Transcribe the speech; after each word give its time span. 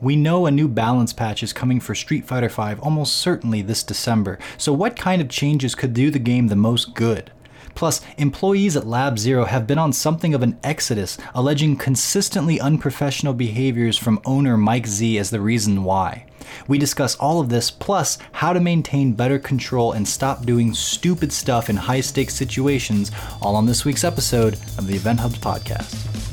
We 0.00 0.16
know 0.16 0.46
a 0.46 0.50
new 0.50 0.68
balance 0.68 1.12
patch 1.12 1.42
is 1.42 1.52
coming 1.52 1.80
for 1.80 1.94
Street 1.94 2.24
Fighter 2.24 2.48
V 2.48 2.80
almost 2.80 3.16
certainly 3.16 3.62
this 3.62 3.82
December, 3.82 4.38
so 4.56 4.72
what 4.72 4.96
kind 4.96 5.20
of 5.22 5.28
changes 5.28 5.74
could 5.74 5.94
do 5.94 6.10
the 6.10 6.18
game 6.18 6.48
the 6.48 6.56
most 6.56 6.94
good? 6.94 7.30
Plus, 7.74 8.00
employees 8.16 8.76
at 8.76 8.88
Lab 8.88 9.20
Zero 9.20 9.44
have 9.44 9.66
been 9.66 9.78
on 9.78 9.92
something 9.92 10.34
of 10.34 10.42
an 10.42 10.58
exodus, 10.64 11.16
alleging 11.32 11.76
consistently 11.76 12.58
unprofessional 12.58 13.34
behaviors 13.34 13.96
from 13.96 14.20
owner 14.24 14.56
Mike 14.56 14.88
Z 14.88 15.16
as 15.16 15.30
the 15.30 15.40
reason 15.40 15.84
why. 15.84 16.26
We 16.66 16.78
discuss 16.78 17.14
all 17.16 17.40
of 17.40 17.50
this, 17.50 17.70
plus 17.70 18.18
how 18.32 18.52
to 18.52 18.58
maintain 18.58 19.12
better 19.12 19.38
control 19.38 19.92
and 19.92 20.08
stop 20.08 20.44
doing 20.44 20.74
stupid 20.74 21.32
stuff 21.32 21.70
in 21.70 21.76
high 21.76 22.00
stakes 22.00 22.34
situations, 22.34 23.12
all 23.40 23.54
on 23.54 23.66
this 23.66 23.84
week's 23.84 24.02
episode 24.02 24.54
of 24.76 24.88
the 24.88 24.96
Event 24.96 25.20
Hubs 25.20 25.38
podcast. 25.38 26.27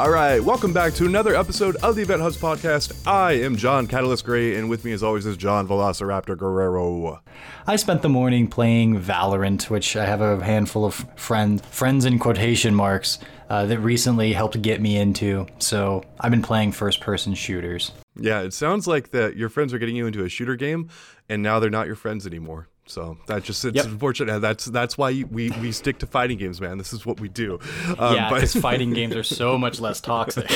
All 0.00 0.10
right, 0.10 0.42
welcome 0.42 0.72
back 0.72 0.94
to 0.94 1.04
another 1.04 1.36
episode 1.36 1.76
of 1.76 1.94
the 1.94 2.00
Event 2.00 2.22
Hubs 2.22 2.38
podcast. 2.38 3.06
I 3.06 3.32
am 3.32 3.54
John 3.54 3.86
Catalyst 3.86 4.24
Gray, 4.24 4.56
and 4.56 4.70
with 4.70 4.82
me, 4.82 4.92
as 4.92 5.02
always, 5.02 5.26
is 5.26 5.36
John 5.36 5.68
Velociraptor 5.68 6.38
Guerrero. 6.38 7.20
I 7.66 7.76
spent 7.76 8.00
the 8.00 8.08
morning 8.08 8.48
playing 8.48 8.98
Valorant, 8.98 9.68
which 9.68 9.96
I 9.96 10.06
have 10.06 10.22
a 10.22 10.42
handful 10.42 10.86
of 10.86 10.94
friends, 11.16 11.60
friends 11.66 12.06
in 12.06 12.18
quotation 12.18 12.74
marks, 12.74 13.18
uh, 13.50 13.66
that 13.66 13.78
recently 13.80 14.32
helped 14.32 14.62
get 14.62 14.80
me 14.80 14.96
into. 14.96 15.46
So 15.58 16.02
I've 16.18 16.30
been 16.30 16.40
playing 16.40 16.72
first-person 16.72 17.34
shooters. 17.34 17.92
Yeah, 18.16 18.40
it 18.40 18.54
sounds 18.54 18.86
like 18.86 19.10
that 19.10 19.36
your 19.36 19.50
friends 19.50 19.74
are 19.74 19.78
getting 19.78 19.96
you 19.96 20.06
into 20.06 20.24
a 20.24 20.30
shooter 20.30 20.56
game, 20.56 20.88
and 21.28 21.42
now 21.42 21.60
they're 21.60 21.68
not 21.68 21.86
your 21.86 21.96
friends 21.96 22.26
anymore. 22.26 22.68
So 22.90 23.18
that 23.26 23.44
just 23.44 23.64
it's 23.64 23.76
yep. 23.76 23.86
unfortunate. 23.86 24.40
That's 24.40 24.66
that's 24.66 24.98
why 24.98 25.24
we 25.30 25.50
we 25.50 25.72
stick 25.72 25.98
to 25.98 26.06
fighting 26.06 26.38
games, 26.38 26.60
man. 26.60 26.78
This 26.78 26.92
is 26.92 27.06
what 27.06 27.20
we 27.20 27.28
do. 27.28 27.58
Um, 27.98 28.16
yeah, 28.16 28.28
because 28.32 28.54
fighting 28.60 28.92
games 28.92 29.14
are 29.14 29.22
so 29.22 29.56
much 29.56 29.80
less 29.80 30.00
toxic. 30.00 30.50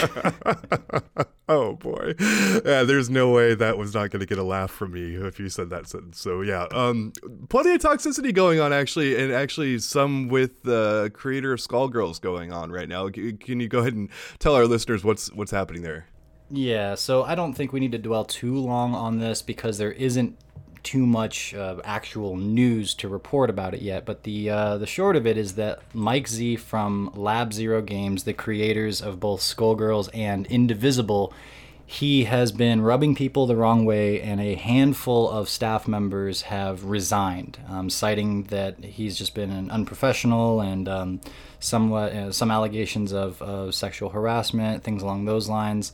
oh 1.48 1.75
boy, 1.75 2.14
yeah. 2.19 2.83
There's 2.83 3.08
no 3.08 3.31
way 3.31 3.55
that 3.55 3.78
was 3.78 3.95
not 3.95 4.11
going 4.11 4.20
to 4.20 4.27
get 4.27 4.39
a 4.39 4.42
laugh 4.42 4.70
from 4.70 4.92
me 4.92 5.14
if 5.14 5.39
you 5.39 5.48
said 5.48 5.70
that 5.70 5.89
sentence. 5.89 6.20
So 6.20 6.42
yeah, 6.42 6.67
um, 6.73 7.12
plenty 7.48 7.73
of 7.73 7.81
toxicity 7.81 8.34
going 8.34 8.61
on 8.61 8.73
actually, 8.73 9.17
and 9.17 9.33
actually 9.33 9.78
some 9.78 10.28
with 10.28 10.62
the 10.62 11.11
creator 11.14 11.53
of 11.53 11.61
Skullgirls 11.61 12.20
going 12.20 12.53
on 12.53 12.73
right 12.73 12.89
now. 12.89 13.08
Can 13.08 13.61
you 13.61 13.69
go 13.69 13.78
ahead 13.78 13.95
and 13.95 14.11
tell 14.39 14.55
our 14.55 14.67
listeners 14.67 15.05
what's 15.05 15.33
what's 15.33 15.53
happening 15.53 15.83
there? 15.83 16.06
Yeah, 16.51 16.95
so 16.95 17.25
I 17.25 17.34
don't 17.34 17.55
think 17.55 17.73
we 17.73 17.80
need 17.80 17.92
to 17.92 17.98
dwell 17.98 18.25
too 18.25 18.58
long 18.58 18.95
on 18.95 19.19
this 19.19 19.42
because 19.42 19.78
there 19.78 19.92
isn't 19.92 20.39
too 20.84 21.06
much 21.06 21.54
uh, 21.54 21.77
actual 21.82 22.36
news 22.36 22.94
to 22.94 23.08
report 23.08 23.50
about 23.50 23.74
it 23.74 23.82
yet, 23.82 24.04
but 24.04 24.22
the 24.22 24.50
uh, 24.50 24.78
the 24.78 24.86
short 24.86 25.16
of 25.16 25.27
it 25.27 25.36
is 25.36 25.54
that 25.54 25.80
Mike 25.92 26.28
Z 26.28 26.56
from 26.56 27.10
Lab 27.14 27.52
Zero 27.52 27.82
Games, 27.82 28.24
the 28.24 28.34
creators 28.34 29.02
of 29.02 29.18
both 29.18 29.40
Skullgirls 29.40 30.08
and 30.14 30.46
Indivisible, 30.46 31.32
he 31.86 32.24
has 32.24 32.52
been 32.52 32.82
rubbing 32.82 33.14
people 33.14 33.46
the 33.46 33.56
wrong 33.56 33.84
way, 33.84 34.20
and 34.20 34.40
a 34.40 34.55
handful 34.55 35.28
of 35.28 35.48
staff 35.48 35.88
members 35.88 36.42
have 36.42 36.84
resigned, 36.84 37.58
um, 37.68 37.90
citing 37.90 38.44
that 38.44 38.84
he's 38.84 39.18
just 39.18 39.34
been 39.34 39.50
an 39.50 39.70
unprofessional 39.70 40.60
and 40.60 40.88
um, 40.88 41.20
somewhat 41.58 42.12
uh, 42.12 42.30
some 42.30 42.50
allegations 42.50 43.12
of, 43.12 43.42
of 43.42 43.74
sexual 43.74 44.10
harassment, 44.10 44.84
things 44.84 45.02
along 45.02 45.24
those 45.24 45.48
lines 45.48 45.92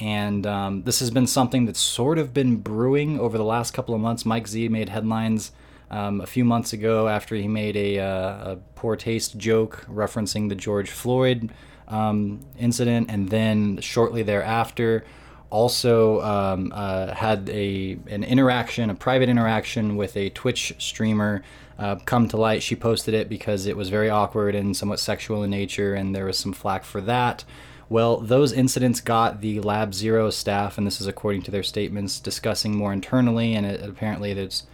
and 0.00 0.46
um, 0.46 0.82
this 0.82 1.00
has 1.00 1.10
been 1.10 1.26
something 1.26 1.66
that's 1.66 1.80
sort 1.80 2.18
of 2.18 2.32
been 2.32 2.56
brewing 2.56 3.18
over 3.18 3.36
the 3.36 3.44
last 3.44 3.72
couple 3.72 3.94
of 3.94 4.00
months. 4.00 4.24
Mike 4.24 4.46
Z 4.46 4.68
made 4.68 4.88
headlines 4.88 5.52
um, 5.90 6.20
a 6.20 6.26
few 6.26 6.44
months 6.44 6.72
ago 6.72 7.08
after 7.08 7.34
he 7.34 7.48
made 7.48 7.76
a, 7.76 7.98
uh, 7.98 8.52
a, 8.52 8.58
poor 8.74 8.94
taste 8.94 9.36
joke 9.36 9.86
referencing 9.90 10.48
the 10.48 10.54
George 10.54 10.90
Floyd 10.90 11.50
um, 11.88 12.40
incident, 12.58 13.10
and 13.10 13.30
then 13.30 13.80
shortly 13.80 14.22
thereafter, 14.22 15.04
also 15.50 16.20
um, 16.20 16.70
uh, 16.74 17.14
had 17.14 17.48
a 17.48 17.98
an 18.08 18.22
interaction, 18.22 18.90
a 18.90 18.94
private 18.94 19.28
interaction 19.28 19.96
with 19.96 20.16
a 20.16 20.30
Twitch 20.30 20.74
streamer. 20.78 21.42
Uh, 21.78 21.94
come 21.94 22.26
to 22.26 22.36
light. 22.36 22.60
She 22.60 22.74
posted 22.74 23.14
it 23.14 23.28
because 23.28 23.66
it 23.66 23.76
was 23.76 23.88
very 23.88 24.10
awkward 24.10 24.56
and 24.56 24.76
somewhat 24.76 24.98
sexual 24.98 25.44
in 25.44 25.50
nature, 25.50 25.94
and 25.94 26.14
there 26.14 26.24
was 26.24 26.36
some 26.36 26.52
flack 26.52 26.84
for 26.84 27.00
that. 27.02 27.44
Well, 27.88 28.18
those 28.18 28.52
incidents 28.52 29.00
got 29.00 29.40
the 29.40 29.60
Lab 29.60 29.94
Zero 29.94 30.28
staff, 30.30 30.76
and 30.76 30.86
this 30.86 31.00
is 31.00 31.06
according 31.06 31.42
to 31.42 31.50
their 31.50 31.62
statements, 31.62 32.20
discussing 32.20 32.76
more 32.76 32.92
internally, 32.92 33.54
and 33.54 33.64
it, 33.64 33.82
apparently 33.82 34.32
it's, 34.32 34.66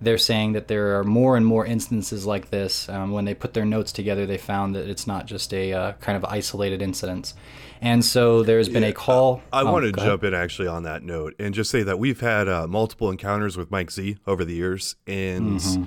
they're 0.00 0.18
saying 0.18 0.52
that 0.52 0.68
there 0.68 0.98
are 0.98 1.04
more 1.04 1.36
and 1.36 1.44
more 1.44 1.66
instances 1.66 2.24
like 2.24 2.48
this. 2.48 2.88
Um, 2.88 3.12
when 3.12 3.26
they 3.26 3.34
put 3.34 3.52
their 3.52 3.66
notes 3.66 3.92
together, 3.92 4.24
they 4.24 4.38
found 4.38 4.74
that 4.74 4.88
it's 4.88 5.06
not 5.06 5.26
just 5.26 5.52
a 5.52 5.72
uh, 5.72 5.92
kind 6.00 6.16
of 6.16 6.24
isolated 6.24 6.80
incidents. 6.80 7.34
And 7.82 8.02
so 8.04 8.42
there's 8.42 8.68
been 8.68 8.84
yeah, 8.84 8.90
a 8.90 8.94
call. 8.94 9.42
I, 9.52 9.60
I 9.60 9.62
oh, 9.64 9.72
want 9.72 9.84
to 9.84 9.92
jump 9.92 10.24
in 10.24 10.32
actually 10.32 10.68
on 10.68 10.84
that 10.84 11.02
note 11.02 11.34
and 11.38 11.54
just 11.54 11.70
say 11.70 11.82
that 11.82 11.98
we've 11.98 12.20
had 12.20 12.48
uh, 12.48 12.66
multiple 12.66 13.10
encounters 13.10 13.56
with 13.56 13.70
Mike 13.70 13.90
Z 13.90 14.16
over 14.26 14.44
the 14.44 14.54
years, 14.54 14.96
and. 15.06 15.58
Mm-hmm. 15.60 15.84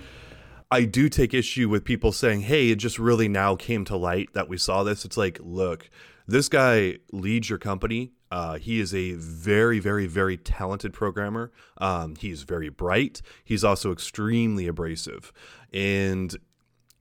I 0.71 0.83
do 0.83 1.09
take 1.09 1.35
issue 1.35 1.69
with 1.69 1.85
people 1.85 2.11
saying, 2.11 2.41
"Hey, 2.41 2.71
it 2.71 2.77
just 2.77 2.97
really 2.97 3.27
now 3.27 3.55
came 3.55 3.85
to 3.85 3.95
light 3.95 4.33
that 4.33 4.49
we 4.49 4.57
saw 4.57 4.83
this." 4.83 5.05
It's 5.05 5.15
like, 5.15 5.39
look, 5.41 5.89
this 6.27 6.49
guy 6.49 6.97
leads 7.11 7.49
your 7.49 7.59
company. 7.59 8.11
Uh, 8.31 8.57
he 8.57 8.79
is 8.79 8.93
a 8.93 9.13
very, 9.13 9.79
very, 9.79 10.07
very 10.07 10.37
talented 10.37 10.93
programmer. 10.93 11.51
Um, 11.77 12.15
he's 12.15 12.43
very 12.43 12.69
bright. 12.69 13.21
He's 13.43 13.63
also 13.63 13.91
extremely 13.91 14.67
abrasive. 14.67 15.31
And 15.71 16.35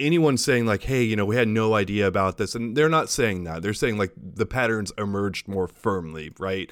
anyone 0.00 0.36
saying 0.36 0.66
like 0.66 0.82
hey 0.82 1.02
you 1.02 1.14
know 1.14 1.24
we 1.24 1.36
had 1.36 1.46
no 1.46 1.74
idea 1.74 2.06
about 2.06 2.36
this 2.36 2.56
and 2.56 2.76
they're 2.76 2.88
not 2.88 3.08
saying 3.08 3.44
that 3.44 3.62
they're 3.62 3.72
saying 3.72 3.96
like 3.96 4.12
the 4.16 4.46
patterns 4.46 4.92
emerged 4.98 5.46
more 5.46 5.68
firmly 5.68 6.32
right 6.40 6.70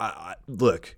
I, 0.00 0.06
I, 0.06 0.34
look 0.48 0.96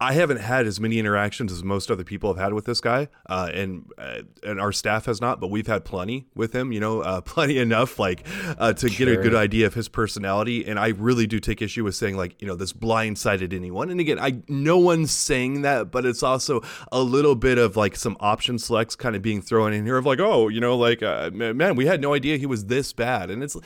I 0.00 0.12
haven't 0.12 0.36
had 0.36 0.66
as 0.66 0.78
many 0.78 1.00
interactions 1.00 1.50
as 1.50 1.64
most 1.64 1.90
other 1.90 2.04
people 2.04 2.32
have 2.32 2.40
had 2.40 2.52
with 2.52 2.66
this 2.66 2.80
guy, 2.80 3.08
uh, 3.28 3.50
and 3.52 3.90
uh, 3.98 4.20
and 4.44 4.60
our 4.60 4.70
staff 4.70 5.06
has 5.06 5.20
not, 5.20 5.40
but 5.40 5.50
we've 5.50 5.66
had 5.66 5.84
plenty 5.84 6.28
with 6.36 6.52
him. 6.52 6.70
You 6.70 6.78
know, 6.78 7.00
uh, 7.00 7.20
plenty 7.22 7.58
enough 7.58 7.98
like 7.98 8.24
uh, 8.58 8.72
to 8.74 8.88
sure. 8.88 9.06
get 9.06 9.18
a 9.18 9.20
good 9.20 9.34
idea 9.34 9.66
of 9.66 9.74
his 9.74 9.88
personality. 9.88 10.64
And 10.64 10.78
I 10.78 10.88
really 10.88 11.26
do 11.26 11.40
take 11.40 11.60
issue 11.60 11.82
with 11.82 11.96
saying 11.96 12.16
like 12.16 12.40
you 12.40 12.46
know 12.46 12.54
this 12.54 12.72
blindsided 12.72 13.52
anyone. 13.52 13.90
And 13.90 13.98
again, 13.98 14.20
I 14.20 14.40
no 14.46 14.78
one's 14.78 15.10
saying 15.10 15.62
that, 15.62 15.90
but 15.90 16.06
it's 16.06 16.22
also 16.22 16.62
a 16.92 17.00
little 17.00 17.34
bit 17.34 17.58
of 17.58 17.76
like 17.76 17.96
some 17.96 18.16
option 18.20 18.60
selects 18.60 18.94
kind 18.94 19.16
of 19.16 19.22
being 19.22 19.42
thrown 19.42 19.72
in 19.72 19.84
here 19.84 19.96
of 19.96 20.06
like 20.06 20.20
oh 20.20 20.46
you 20.46 20.60
know 20.60 20.76
like 20.76 21.02
uh, 21.02 21.30
man 21.32 21.74
we 21.74 21.86
had 21.86 22.00
no 22.00 22.14
idea 22.14 22.36
he 22.36 22.46
was 22.46 22.66
this 22.66 22.92
bad, 22.92 23.30
and 23.30 23.42
it's 23.42 23.56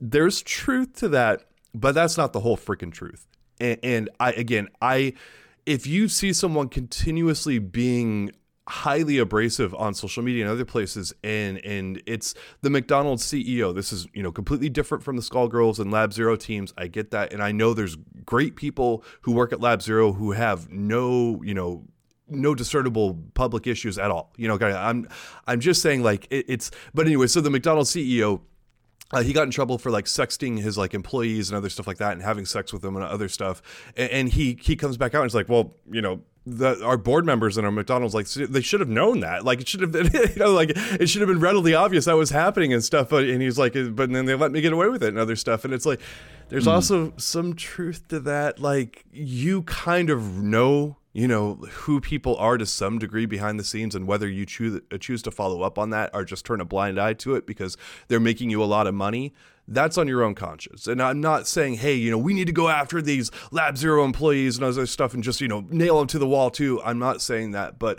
there's 0.00 0.40
truth 0.40 0.94
to 0.94 1.08
that, 1.08 1.44
but 1.74 1.94
that's 1.94 2.16
not 2.16 2.32
the 2.32 2.40
whole 2.40 2.56
freaking 2.56 2.92
truth. 2.92 3.26
And, 3.60 3.78
and 3.82 4.10
I 4.18 4.32
again 4.32 4.68
I 4.80 5.12
if 5.66 5.86
you 5.86 6.08
see 6.08 6.32
someone 6.32 6.68
continuously 6.68 7.58
being 7.58 8.30
highly 8.68 9.18
abrasive 9.18 9.74
on 9.74 9.94
social 9.94 10.24
media 10.24 10.42
and 10.42 10.52
other 10.52 10.64
places 10.64 11.12
and 11.22 11.64
and 11.64 12.02
it's 12.04 12.34
the 12.62 12.70
McDonald's 12.70 13.24
CEO 13.24 13.72
this 13.72 13.92
is 13.92 14.08
you 14.12 14.22
know 14.22 14.32
completely 14.32 14.68
different 14.68 15.04
from 15.04 15.14
the 15.14 15.22
Skullgirls 15.22 15.78
and 15.78 15.92
Lab 15.92 16.12
Zero 16.12 16.34
teams 16.34 16.74
I 16.76 16.88
get 16.88 17.12
that 17.12 17.32
and 17.32 17.42
I 17.42 17.52
know 17.52 17.74
there's 17.74 17.96
great 18.24 18.56
people 18.56 19.04
who 19.20 19.32
work 19.32 19.52
at 19.52 19.60
Lab 19.60 19.82
Zero 19.82 20.12
who 20.12 20.32
have 20.32 20.68
no 20.70 21.40
you 21.44 21.54
know 21.54 21.84
no 22.28 22.56
discernible 22.56 23.16
public 23.34 23.68
issues 23.68 23.98
at 23.98 24.10
all. 24.10 24.32
You 24.36 24.48
know 24.48 24.58
I'm 24.60 25.08
I'm 25.46 25.60
just 25.60 25.80
saying 25.80 26.02
like 26.02 26.26
it, 26.30 26.46
it's 26.48 26.72
but 26.92 27.06
anyway 27.06 27.28
so 27.28 27.40
the 27.40 27.50
McDonald's 27.50 27.94
CEO 27.94 28.40
uh, 29.12 29.22
he 29.22 29.32
got 29.32 29.44
in 29.44 29.50
trouble 29.50 29.78
for 29.78 29.90
like 29.90 30.06
sexting 30.06 30.60
his 30.60 30.76
like 30.76 30.94
employees 30.94 31.48
and 31.48 31.56
other 31.56 31.68
stuff 31.68 31.86
like 31.86 31.98
that 31.98 32.12
and 32.12 32.22
having 32.22 32.44
sex 32.44 32.72
with 32.72 32.82
them 32.82 32.96
and 32.96 33.04
other 33.04 33.28
stuff. 33.28 33.62
And, 33.96 34.10
and 34.10 34.28
he 34.30 34.58
he 34.60 34.76
comes 34.76 34.96
back 34.96 35.14
out 35.14 35.22
and 35.22 35.30
he's 35.30 35.34
like 35.34 35.48
well 35.48 35.74
you 35.90 36.02
know 36.02 36.20
the, 36.48 36.84
our 36.84 36.96
board 36.96 37.26
members 37.26 37.56
and 37.56 37.66
our 37.66 37.72
McDonald's 37.72 38.14
like 38.14 38.28
they 38.28 38.60
should 38.60 38.80
have 38.80 38.88
known 38.88 39.20
that. 39.20 39.44
Like 39.44 39.60
it 39.60 39.68
should 39.68 39.80
have 39.80 39.92
been 39.92 40.10
you 40.12 40.36
know 40.36 40.52
like 40.52 40.70
it 40.74 41.08
should 41.08 41.20
have 41.20 41.28
been 41.28 41.40
readily 41.40 41.74
obvious 41.74 42.06
that 42.06 42.16
was 42.16 42.30
happening 42.30 42.72
and 42.72 42.82
stuff 42.82 43.08
but, 43.10 43.24
and 43.24 43.42
he's 43.42 43.58
like 43.58 43.74
but 43.74 44.10
then 44.10 44.26
they 44.26 44.34
let 44.34 44.52
me 44.52 44.60
get 44.60 44.72
away 44.72 44.88
with 44.88 45.02
it 45.02 45.08
and 45.08 45.18
other 45.18 45.36
stuff. 45.36 45.64
And 45.64 45.72
it's 45.72 45.86
like 45.86 46.00
there's 46.48 46.66
mm. 46.66 46.72
also 46.72 47.12
some 47.16 47.54
truth 47.54 48.08
to 48.08 48.20
that 48.20 48.60
like 48.60 49.04
you 49.12 49.62
kind 49.62 50.10
of 50.10 50.42
know 50.42 50.96
you 51.16 51.26
know 51.26 51.54
who 51.54 51.98
people 51.98 52.36
are 52.36 52.58
to 52.58 52.66
some 52.66 52.98
degree 52.98 53.24
behind 53.24 53.58
the 53.58 53.64
scenes 53.64 53.94
and 53.94 54.06
whether 54.06 54.28
you 54.28 54.44
choose 54.44 54.82
uh, 54.92 54.98
choose 54.98 55.22
to 55.22 55.30
follow 55.30 55.62
up 55.62 55.78
on 55.78 55.88
that 55.88 56.10
or 56.12 56.26
just 56.26 56.44
turn 56.44 56.60
a 56.60 56.64
blind 56.64 57.00
eye 57.00 57.14
to 57.14 57.34
it 57.34 57.46
because 57.46 57.74
they're 58.08 58.20
making 58.20 58.50
you 58.50 58.62
a 58.62 58.66
lot 58.66 58.86
of 58.86 58.94
money 58.94 59.32
that's 59.66 59.98
on 59.98 60.06
your 60.06 60.22
own 60.22 60.34
conscience. 60.34 60.86
And 60.86 61.02
i'm 61.02 61.22
not 61.22 61.48
saying 61.48 61.74
hey 61.76 61.94
you 61.94 62.10
know 62.10 62.18
we 62.18 62.34
need 62.34 62.48
to 62.48 62.52
go 62.52 62.68
after 62.68 63.00
these 63.00 63.30
lab 63.50 63.78
zero 63.78 64.04
employees 64.04 64.56
and 64.56 64.64
other 64.64 64.84
stuff 64.84 65.14
and 65.14 65.24
just 65.24 65.40
you 65.40 65.48
know 65.48 65.64
nail 65.70 65.98
them 65.98 66.06
to 66.08 66.18
the 66.18 66.28
wall 66.28 66.50
too. 66.50 66.82
I'm 66.82 66.98
not 66.98 67.22
saying 67.22 67.52
that 67.52 67.78
but 67.78 67.98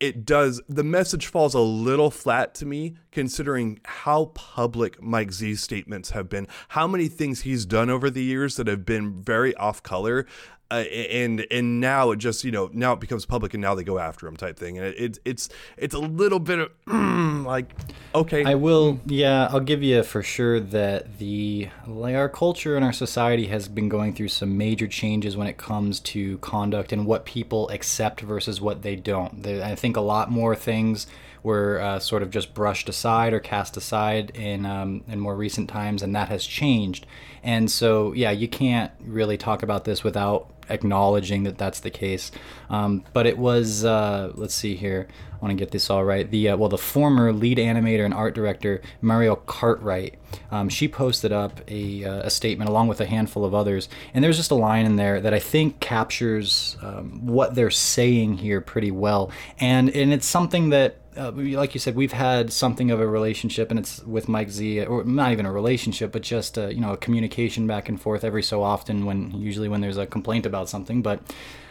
it 0.00 0.24
does 0.24 0.60
the 0.68 0.84
message 0.84 1.26
falls 1.26 1.54
a 1.54 1.60
little 1.60 2.10
flat 2.10 2.54
to 2.56 2.66
me 2.66 2.96
considering 3.10 3.80
how 3.84 4.26
public 4.26 5.02
Mike 5.02 5.32
Z's 5.32 5.60
statements 5.60 6.10
have 6.10 6.28
been, 6.28 6.46
how 6.68 6.86
many 6.86 7.08
things 7.08 7.40
he's 7.40 7.66
done 7.66 7.90
over 7.90 8.08
the 8.10 8.22
years 8.22 8.56
that 8.56 8.68
have 8.68 8.84
been 8.84 9.12
very 9.12 9.54
off 9.56 9.82
color 9.82 10.26
uh, 10.70 10.74
and 10.74 11.46
and 11.50 11.80
now 11.80 12.10
it 12.10 12.16
just 12.16 12.44
you 12.44 12.50
know 12.50 12.68
now 12.72 12.92
it 12.92 13.00
becomes 13.00 13.24
public 13.24 13.54
and 13.54 13.62
now 13.62 13.74
they 13.74 13.84
go 13.84 13.98
after 13.98 14.26
him 14.26 14.36
type 14.36 14.58
thing. 14.58 14.76
And 14.78 14.88
it, 14.88 15.00
it 15.00 15.18
it's 15.24 15.48
it's 15.76 15.94
a 15.94 15.98
little 15.98 16.38
bit 16.38 16.58
of 16.58 16.84
mm, 16.86 17.44
like 17.46 17.74
okay. 18.14 18.44
I 18.44 18.54
will 18.54 19.00
yeah 19.06 19.48
I'll 19.50 19.60
give 19.60 19.82
you 19.82 20.02
for 20.02 20.22
sure 20.22 20.60
that 20.60 21.18
the 21.18 21.68
like 21.86 22.14
our 22.14 22.28
culture 22.28 22.76
and 22.76 22.84
our 22.84 22.92
society 22.92 23.46
has 23.46 23.66
been 23.68 23.88
going 23.88 24.14
through 24.14 24.28
some 24.28 24.58
major 24.58 24.86
changes 24.86 25.36
when 25.36 25.46
it 25.46 25.56
comes 25.56 26.00
to 26.00 26.36
conduct 26.38 26.92
and 26.92 27.06
what 27.06 27.24
people 27.24 27.68
accept 27.70 28.20
versus 28.20 28.60
what 28.60 28.82
they 28.82 28.96
don't. 28.96 29.42
There, 29.42 29.64
I 29.64 29.74
think 29.74 29.96
a 29.96 30.02
lot 30.02 30.30
more 30.30 30.54
things 30.54 31.06
were 31.42 31.80
uh, 31.80 31.98
sort 31.98 32.22
of 32.22 32.30
just 32.30 32.52
brushed 32.52 32.88
aside 32.88 33.32
or 33.32 33.40
cast 33.40 33.76
aside 33.76 34.30
in 34.34 34.66
um, 34.66 35.02
in 35.08 35.18
more 35.18 35.34
recent 35.34 35.70
times, 35.70 36.02
and 36.02 36.14
that 36.14 36.28
has 36.28 36.44
changed. 36.44 37.06
And 37.42 37.70
so, 37.70 38.12
yeah, 38.12 38.30
you 38.30 38.48
can't 38.48 38.90
really 39.00 39.36
talk 39.38 39.62
about 39.62 39.84
this 39.84 40.02
without 40.02 40.50
acknowledging 40.68 41.44
that 41.44 41.58
that's 41.58 41.80
the 41.80 41.90
case. 41.90 42.30
Um, 42.70 43.04
but 43.12 43.26
it 43.26 43.38
was, 43.38 43.84
uh, 43.84 44.32
let's 44.34 44.54
see 44.54 44.76
here. 44.76 45.08
I 45.32 45.36
want 45.44 45.56
to 45.56 45.56
get 45.56 45.70
this 45.70 45.88
all 45.90 46.04
right. 46.04 46.28
The 46.28 46.50
uh, 46.50 46.56
well, 46.56 46.68
the 46.68 46.78
former 46.78 47.32
lead 47.32 47.58
animator 47.58 48.04
and 48.04 48.12
art 48.12 48.34
director 48.34 48.82
Mariel 49.00 49.36
Cartwright, 49.36 50.14
um, 50.50 50.68
she 50.68 50.88
posted 50.88 51.32
up 51.32 51.60
a, 51.68 52.04
uh, 52.04 52.22
a, 52.22 52.30
statement 52.30 52.68
along 52.70 52.88
with 52.88 53.00
a 53.00 53.06
handful 53.06 53.44
of 53.44 53.54
others, 53.54 53.88
and 54.14 54.24
there's 54.24 54.36
just 54.36 54.50
a 54.50 54.54
line 54.54 54.86
in 54.86 54.96
there 54.96 55.20
that 55.20 55.34
I 55.34 55.38
think 55.38 55.80
captures 55.80 56.76
um, 56.82 57.26
what 57.26 57.54
they're 57.54 57.70
saying 57.70 58.38
here 58.38 58.60
pretty 58.60 58.90
well, 58.90 59.30
and 59.58 59.90
and 59.90 60.12
it's 60.12 60.26
something 60.26 60.70
that 60.70 60.96
uh, 61.18 61.32
like 61.32 61.74
you 61.74 61.80
said, 61.80 61.96
we've 61.96 62.12
had 62.12 62.52
something 62.52 62.90
of 62.90 63.00
a 63.00 63.06
relationship, 63.06 63.70
and 63.70 63.78
it's 63.78 64.02
with 64.04 64.28
Mike 64.28 64.50
Z, 64.50 64.84
or 64.84 65.04
not 65.04 65.32
even 65.32 65.46
a 65.46 65.52
relationship, 65.52 66.12
but 66.12 66.22
just 66.22 66.56
a, 66.56 66.72
you 66.72 66.80
know 66.80 66.92
a 66.92 66.96
communication 66.96 67.66
back 67.66 67.88
and 67.88 68.00
forth 68.00 68.24
every 68.24 68.42
so 68.42 68.62
often. 68.62 69.04
When 69.04 69.32
usually 69.32 69.68
when 69.68 69.80
there's 69.80 69.96
a 69.96 70.06
complaint 70.06 70.46
about 70.46 70.68
something, 70.68 71.02
but 71.02 71.20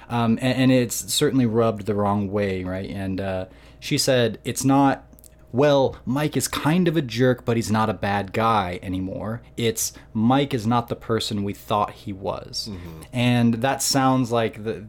um, 0.10 0.38
and, 0.42 0.72
and, 0.72 0.72
it's 0.72 1.14
certainly 1.14 1.46
rubbed 1.46 1.86
the 1.86 1.94
wrong 1.94 2.32
way, 2.32 2.64
right? 2.64 2.90
And 2.90 3.20
uh, 3.20 3.46
she 3.80 3.98
said 3.98 4.40
it's 4.44 4.64
not. 4.64 5.04
Well, 5.52 5.98
Mike 6.06 6.36
is 6.36 6.48
kind 6.48 6.88
of 6.88 6.98
a 6.98 7.02
jerk, 7.02 7.46
but 7.46 7.56
he's 7.56 7.72
not 7.72 7.90
a 7.90 7.94
bad 7.94 8.34
guy 8.34 8.80
anymore. 8.84 9.42
It's 9.56 9.94
Mike 10.14 10.54
is 10.54 10.68
not 10.68 10.90
the 10.90 10.96
person 10.96 11.44
we 11.44 11.54
thought 11.54 11.92
he 11.92 12.12
was, 12.12 12.70
mm-hmm. 12.72 13.02
and 13.14 13.56
that 13.56 13.82
sounds 13.82 14.32
like 14.32 14.64
the 14.64 14.86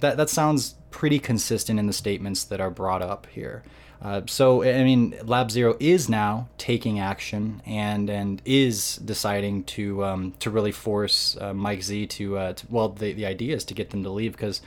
that 0.00 0.16
that 0.16 0.28
sounds 0.28 0.74
pretty 0.90 1.18
consistent 1.18 1.78
in 1.78 1.86
the 1.86 1.92
statements 1.92 2.44
that 2.44 2.60
are 2.60 2.70
brought 2.70 3.02
up 3.02 3.26
here. 3.30 3.62
Uh, 4.02 4.22
so 4.26 4.62
I 4.62 4.82
mean, 4.82 5.14
Lab 5.24 5.50
Zero 5.50 5.76
is 5.78 6.08
now 6.08 6.48
taking 6.58 6.98
action 6.98 7.62
and 7.66 8.08
and 8.08 8.42
is 8.44 8.96
deciding 8.96 9.64
to 9.64 10.04
um, 10.04 10.32
to 10.40 10.50
really 10.50 10.72
force 10.72 11.36
uh, 11.40 11.52
Mike 11.52 11.82
Z 11.82 12.06
to, 12.06 12.38
uh, 12.38 12.52
to, 12.54 12.66
well 12.70 12.88
the 12.88 13.12
the 13.12 13.26
idea 13.26 13.54
is 13.54 13.64
to 13.66 13.74
get 13.74 13.90
them 13.90 14.02
to 14.02 14.10
leave 14.10 14.32
because. 14.32 14.60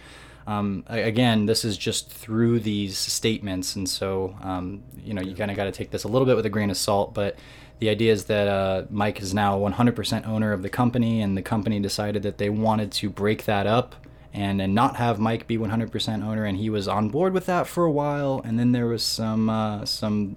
Um, 0.45 0.84
again, 0.88 1.45
this 1.45 1.63
is 1.63 1.78
just 1.78 2.10
through 2.10 2.60
these 2.60 2.98
statements, 2.98 3.75
and 3.75 3.88
so 3.88 4.36
um, 4.42 4.84
you 5.04 5.13
know 5.13 5.22
you 5.22 5.36
kind 5.36 5.51
of 5.51 5.57
got 5.57 5.66
to 5.66 5.72
take 5.72 5.92
this 5.92 6.04
a 6.04 6.07
little 6.07 6.25
bit 6.25 6.36
with 6.36 6.45
a 6.45 6.50
grain 6.50 6.69
of 6.69 6.78
salt. 6.78 7.13
But 7.13 7.38
the 7.80 7.90
idea 7.90 8.12
is 8.12 8.25
that 8.25 8.48
uh, 8.48 8.86
Mike 8.90 9.22
is 9.22 9.34
now 9.34 9.57
100% 9.57 10.28
owner 10.28 10.51
of 10.51 10.62
the 10.62 10.69
company, 10.69 11.22
and 11.22 11.38
the 11.38 11.42
company 11.42 11.80
decided 11.80 12.24
that 12.24 12.38
they 12.38 12.50
wanted 12.50 12.92
to 12.94 13.10
break 13.10 13.45
that 13.45 13.68
up 13.68 13.95
and 14.34 14.62
and 14.62 14.74
not 14.74 14.95
have 14.98 15.19
Mike 15.19 15.48
be 15.48 15.57
100% 15.57 16.24
owner, 16.25 16.44
and 16.44 16.57
he 16.57 16.69
was 16.69 16.88
on 16.88 17.10
board 17.10 17.34
with 17.34 17.45
that 17.45 17.68
for 17.68 17.86
a 17.86 17.92
while, 17.92 18.42
and 18.44 18.60
then 18.60 18.72
there 18.72 18.88
was 18.88 19.04
some 19.04 19.50
uh, 19.50 19.86
some 19.86 20.36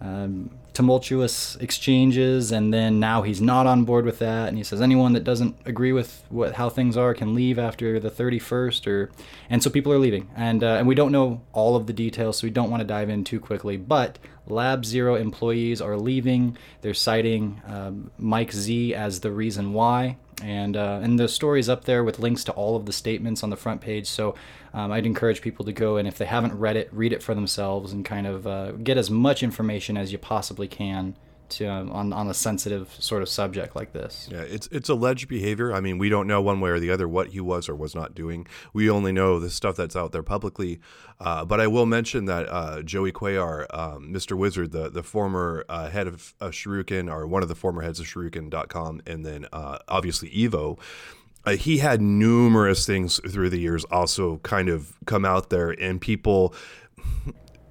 um, 0.00 0.50
tumultuous 0.74 1.56
exchanges, 1.56 2.52
and 2.52 2.72
then 2.72 2.98
now 2.98 3.22
he's 3.22 3.40
not 3.40 3.66
on 3.66 3.84
board 3.84 4.04
with 4.04 4.18
that, 4.18 4.48
and 4.48 4.56
he 4.56 4.64
says 4.64 4.80
anyone 4.80 5.12
that 5.12 5.24
doesn't 5.24 5.56
agree 5.64 5.92
with 5.92 6.24
what 6.28 6.54
how 6.54 6.68
things 6.68 6.96
are 6.96 7.14
can 7.14 7.34
leave 7.34 7.58
after 7.58 8.00
the 8.00 8.10
31st, 8.10 8.86
or 8.86 9.10
and 9.50 9.62
so 9.62 9.70
people 9.70 9.92
are 9.92 9.98
leaving, 9.98 10.30
and 10.34 10.64
uh, 10.64 10.76
and 10.78 10.86
we 10.86 10.94
don't 10.94 11.12
know 11.12 11.42
all 11.52 11.76
of 11.76 11.86
the 11.86 11.92
details, 11.92 12.38
so 12.38 12.46
we 12.46 12.50
don't 12.50 12.70
want 12.70 12.80
to 12.80 12.86
dive 12.86 13.10
in 13.10 13.24
too 13.24 13.40
quickly, 13.40 13.76
but 13.76 14.18
Lab 14.46 14.84
Zero 14.84 15.14
employees 15.14 15.80
are 15.80 15.96
leaving. 15.96 16.56
They're 16.80 16.94
citing 16.94 17.62
um, 17.66 18.10
Mike 18.18 18.52
Z 18.52 18.94
as 18.94 19.20
the 19.20 19.30
reason 19.30 19.72
why 19.72 20.16
and 20.42 20.76
uh, 20.76 21.00
and 21.02 21.18
the 21.18 21.28
story's 21.28 21.68
up 21.68 21.84
there 21.84 22.04
with 22.04 22.18
links 22.18 22.44
to 22.44 22.52
all 22.52 22.76
of 22.76 22.86
the 22.86 22.92
statements 22.92 23.42
on 23.42 23.50
the 23.50 23.56
front 23.56 23.80
page. 23.80 24.06
So 24.08 24.34
um, 24.74 24.90
I'd 24.92 25.06
encourage 25.06 25.40
people 25.40 25.64
to 25.66 25.72
go 25.72 25.96
and 25.96 26.08
if 26.08 26.18
they 26.18 26.24
haven't 26.24 26.58
read 26.58 26.76
it, 26.76 26.88
read 26.92 27.12
it 27.12 27.22
for 27.22 27.34
themselves 27.34 27.92
and 27.92 28.04
kind 28.04 28.26
of 28.26 28.46
uh, 28.46 28.72
get 28.72 28.98
as 28.98 29.10
much 29.10 29.42
information 29.42 29.96
as 29.96 30.12
you 30.12 30.18
possibly 30.18 30.68
can 30.68 31.16
to 31.52 31.66
um, 31.66 31.90
on 31.90 32.12
on 32.12 32.28
a 32.28 32.34
sensitive 32.34 32.94
sort 32.98 33.22
of 33.22 33.28
subject 33.28 33.76
like 33.76 33.92
this. 33.92 34.28
Yeah, 34.30 34.40
it's 34.40 34.68
it's 34.68 34.88
alleged 34.88 35.28
behavior. 35.28 35.72
I 35.72 35.80
mean, 35.80 35.98
we 35.98 36.08
don't 36.08 36.26
know 36.26 36.40
one 36.40 36.60
way 36.60 36.70
or 36.70 36.80
the 36.80 36.90
other 36.90 37.08
what 37.08 37.28
he 37.28 37.40
was 37.40 37.68
or 37.68 37.74
was 37.74 37.94
not 37.94 38.14
doing. 38.14 38.46
We 38.72 38.90
only 38.90 39.12
know 39.12 39.38
the 39.38 39.50
stuff 39.50 39.76
that's 39.76 39.96
out 39.96 40.12
there 40.12 40.22
publicly. 40.22 40.80
Uh, 41.20 41.44
but 41.44 41.60
I 41.60 41.68
will 41.68 41.86
mention 41.86 42.24
that 42.24 42.48
uh, 42.48 42.82
Joey 42.82 43.12
Cuellar, 43.12 43.66
um, 43.72 44.12
Mr. 44.12 44.36
Wizard, 44.36 44.72
the 44.72 44.90
the 44.90 45.02
former 45.02 45.64
uh, 45.68 45.88
head 45.88 46.06
of 46.06 46.34
uh, 46.40 46.48
Shoryuken 46.48 47.12
or 47.12 47.26
one 47.26 47.42
of 47.42 47.48
the 47.48 47.54
former 47.54 47.82
heads 47.82 48.00
of 48.00 48.06
Shoryuken.com, 48.06 49.02
and 49.06 49.24
then 49.24 49.46
uh, 49.52 49.78
obviously 49.88 50.30
Evo. 50.30 50.78
Uh, 51.44 51.52
he 51.52 51.78
had 51.78 52.00
numerous 52.00 52.86
things 52.86 53.20
through 53.28 53.50
the 53.50 53.58
years 53.58 53.84
also 53.86 54.36
kind 54.38 54.68
of 54.68 54.92
come 55.06 55.24
out 55.24 55.50
there 55.50 55.70
and 55.70 56.00
people 56.00 56.54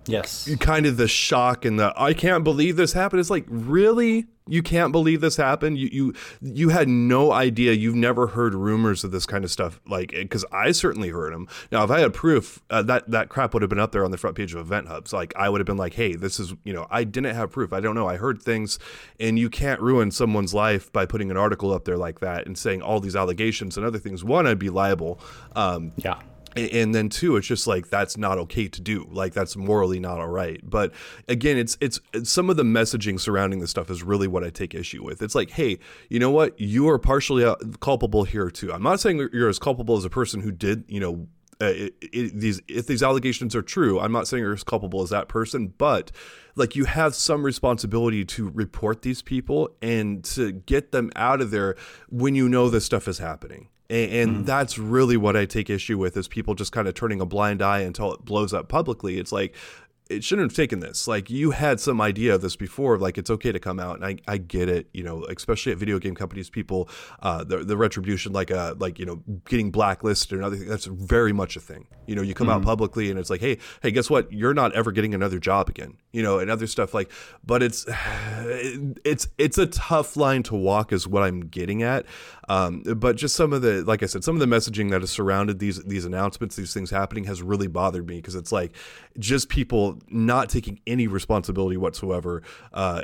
Yes. 0.08 0.50
Kind 0.60 0.86
of 0.86 0.98
the 0.98 1.08
shock 1.08 1.66
and 1.66 1.80
the 1.80 1.94
I 1.96 2.14
can't 2.14 2.44
believe 2.44 2.76
this 2.76 2.94
happened. 2.94 3.20
It's 3.20 3.30
like, 3.30 3.46
really? 3.48 4.26
You 4.48 4.64
can't 4.64 4.92
believe 4.92 5.22
this 5.22 5.38
happened? 5.38 5.78
You 5.78 5.90
you 5.92 6.14
you 6.42 6.70
had 6.70 6.90
no 6.90 7.32
idea. 7.32 7.74
You've 7.74 7.96
never 7.96 8.28
heard 8.28 8.56
rumors 8.56 9.04
of 9.04 9.12
this 9.12 9.26
kind 9.26 9.46
of 9.46 9.52
stuff 9.52 9.80
like 9.88 10.14
cuz 10.30 10.44
I 10.52 10.72
certainly 10.72 11.10
heard 11.10 11.34
them. 11.34 11.48
Now, 11.72 11.84
if 11.84 11.92
I 11.92 12.00
had 12.00 12.14
proof, 12.14 12.60
uh, 12.70 12.82
that 12.84 13.10
that 13.12 13.30
crap 13.30 13.54
would 13.54 13.62
have 13.62 13.70
been 13.70 13.80
up 13.80 13.92
there 13.92 14.04
on 14.04 14.12
the 14.12 14.18
front 14.18 14.36
page 14.36 14.54
of 14.54 14.60
Event 14.60 14.88
Hubs. 14.88 15.14
Like 15.14 15.34
I 15.38 15.48
would 15.48 15.62
have 15.62 15.68
been 15.68 15.78
like, 15.78 15.94
"Hey, 15.94 16.16
this 16.16 16.40
is, 16.40 16.54
you 16.64 16.74
know, 16.74 16.88
I 16.90 17.04
didn't 17.04 17.36
have 17.36 17.52
proof. 17.52 17.72
I 17.72 17.80
don't 17.80 17.96
know. 17.96 18.10
I 18.10 18.18
heard 18.18 18.42
things." 18.42 18.80
And 19.20 19.38
you 19.38 19.50
can't 19.50 19.80
ruin 19.80 20.10
someone's 20.10 20.54
life 20.54 20.92
by 20.92 21.06
putting 21.06 21.30
an 21.30 21.38
article 21.38 21.72
up 21.72 21.86
there 21.86 21.98
like 21.98 22.20
that 22.20 22.48
and 22.48 22.58
saying 22.58 22.82
all 22.82 23.00
these 23.00 23.16
allegations 23.16 23.78
and 23.78 23.86
other 23.86 24.00
things. 24.00 24.24
One, 24.24 24.48
I'd 24.48 24.60
be 24.60 24.70
liable. 24.70 25.20
Um, 25.56 25.94
yeah 25.98 26.16
and 26.56 26.94
then 26.94 27.10
too 27.10 27.38
it's 27.38 27.48
just 27.48 27.68
like 27.68 27.90
that's 27.90 28.18
not 28.18 28.38
okay 28.38 28.68
to 28.68 28.82
do. 28.82 29.08
Like 29.12 29.34
that's 29.34 29.56
morally 29.56 30.00
not 30.00 30.20
all 30.20 30.28
right. 30.28 30.60
But 30.64 30.94
again 31.28 31.58
it's 31.58 31.78
it's, 31.82 32.00
it's 32.14 32.30
some 32.30 32.50
of 32.50 32.58
the 32.58 32.64
messaging 32.64 33.20
surrounding 33.20 33.60
this 33.60 33.70
stuff 33.72 33.90
is 33.90 34.04
really 34.04 34.28
what 34.28 34.44
i 34.44 34.50
take 34.50 34.74
issue 34.74 35.04
with. 35.04 35.22
It's 35.22 35.36
like 35.36 35.52
hey 35.52 35.80
you 36.10 36.20
know 36.20 36.32
what? 36.32 36.60
You 36.60 36.90
are 36.90 37.00
partially 37.00 37.44
uh, 37.44 37.56
culpable 37.80 38.24
here 38.24 38.50
too. 38.50 38.72
I'm 38.74 38.84
not 38.84 39.00
saying 39.00 39.30
you're 39.34 39.50
as 39.50 39.60
culpable 39.60 39.98
as 39.98 40.06
a 40.06 40.10
person 40.10 40.42
who 40.42 40.52
did 40.52 40.84
you 40.88 41.00
know 41.00 41.28
uh, 41.62 41.66
it, 41.66 41.94
it, 42.02 42.40
these 42.40 42.60
if 42.68 42.88
these 42.88 43.04
allegations 43.04 43.56
are 43.56 43.62
true 43.62 44.00
i'm 44.00 44.12
not 44.12 44.28
saying 44.28 44.42
you're 44.42 44.54
as 44.54 44.64
culpable 44.64 45.04
as 45.04 45.12
that 45.12 45.28
person 45.28 45.68
but 45.78 46.12
like 46.56 46.76
you 46.76 46.86
have 46.86 47.14
some 47.14 47.44
responsibility 47.44 48.26
to 48.26 48.50
report 48.50 49.04
these 49.04 49.22
people 49.22 49.70
and 49.80 50.24
to 50.24 50.52
get 50.52 50.92
them 50.92 51.12
out 51.16 51.40
of 51.40 51.52
there 51.52 51.76
when 52.10 52.34
you 52.34 52.50
know 52.50 52.68
this 52.68 52.84
stuff 52.84 53.08
is 53.08 53.20
happening 53.20 53.68
and, 53.92 54.12
and 54.12 54.38
mm. 54.38 54.46
that's 54.46 54.78
really 54.78 55.18
what 55.18 55.36
I 55.36 55.46
take 55.46 55.70
issue 55.70 55.98
with 55.98 56.16
is 56.16 56.28
people 56.28 56.56
just 56.56 56.72
kind 56.72 56.88
of 56.88 56.94
turning 56.94 57.20
a 57.20 57.26
blind 57.26 57.62
eye 57.62 57.80
until 57.80 58.14
it 58.14 58.24
blows 58.24 58.54
up 58.54 58.70
publicly. 58.70 59.20
It's 59.20 59.32
like 59.32 59.54
it 60.12 60.24
shouldn't 60.24 60.52
have 60.52 60.56
taken 60.56 60.80
this. 60.80 61.08
Like 61.08 61.30
you 61.30 61.52
had 61.52 61.80
some 61.80 62.02
idea 62.02 62.36
of 62.36 62.42
this 62.42 62.56
before, 62.56 62.98
like 62.98 63.18
it's 63.18 63.30
okay 63.30 63.52
to 63.52 63.60
come 63.60 63.80
out, 63.80 63.96
and 63.96 64.06
I, 64.06 64.18
I 64.28 64.38
get 64.38 64.70
it. 64.70 64.90
You 64.94 65.04
know, 65.04 65.24
especially 65.26 65.72
at 65.72 65.78
video 65.78 66.00
game 66.00 66.16
companies, 66.16 66.50
people, 66.50 66.90
uh, 67.22 67.44
the 67.44 67.60
the 67.60 67.78
retribution, 67.78 68.34
like 68.34 68.52
uh, 68.52 68.76
like 68.78 69.00
you 69.00 69.06
know, 69.06 69.24
getting 69.46 69.72
blacklisted 69.72 70.38
and 70.38 70.46
other 70.46 70.58
things. 70.58 70.70
That's 70.70 70.86
very 70.86 71.34
much 71.34 71.56
a 71.56 71.60
thing. 71.60 71.88
You 72.06 72.16
know, 72.16 72.22
you 72.22 72.34
come 72.34 72.48
mm-hmm. 72.48 72.58
out 72.58 72.64
publicly, 72.64 73.10
and 73.10 73.20
it's 73.20 73.30
like, 73.30 73.42
hey, 73.42 73.58
hey, 73.82 73.92
guess 73.92 74.10
what? 74.10 74.32
You're 74.32 74.54
not 74.54 74.74
ever 74.74 74.92
getting 74.92 75.14
another 75.14 75.40
job 75.40 75.70
again. 75.70 75.98
You 76.12 76.22
know, 76.24 76.40
and 76.40 76.52
other 76.52 76.68
stuff 76.68 76.94
like. 76.94 77.12
But 77.46 77.64
it's 77.64 77.86
it's 78.46 79.28
it's 79.38 79.58
a 79.58 79.68
tough 79.68 80.18
line 80.18 80.44
to 80.44 80.56
walk, 80.56 80.92
is 80.92 81.08
what 81.08 81.24
I'm 81.24 81.42
getting 81.42 81.84
at. 81.84 82.06
Um, 82.50 82.84
but 82.98 83.16
just 83.16 83.36
some 83.36 83.54
of 83.54 83.62
the, 83.62 83.82
like 83.84 84.04
I 84.04 84.08
said, 84.08 84.26
some 84.26 84.36
of 84.36 84.42
the 84.42 84.54
messaging 84.54 84.92
that 84.92 85.00
has 85.02 85.10
surrounded 85.10 85.60
these 85.60 85.82
these 85.86 86.04
announcements, 86.04 86.58
these 86.58 86.74
things 86.74 86.90
happening, 86.90 87.24
has 87.24 87.42
really 87.42 87.68
bothered 87.68 88.08
me 88.08 88.18
because 88.18 88.36
it's 88.36 88.52
like 88.52 88.74
just 89.18 89.48
people 89.48 90.01
not 90.10 90.50
taking 90.50 90.80
any 90.88 91.08
responsibility 91.08 91.78
whatsoever 91.78 92.42
uh, 92.74 93.02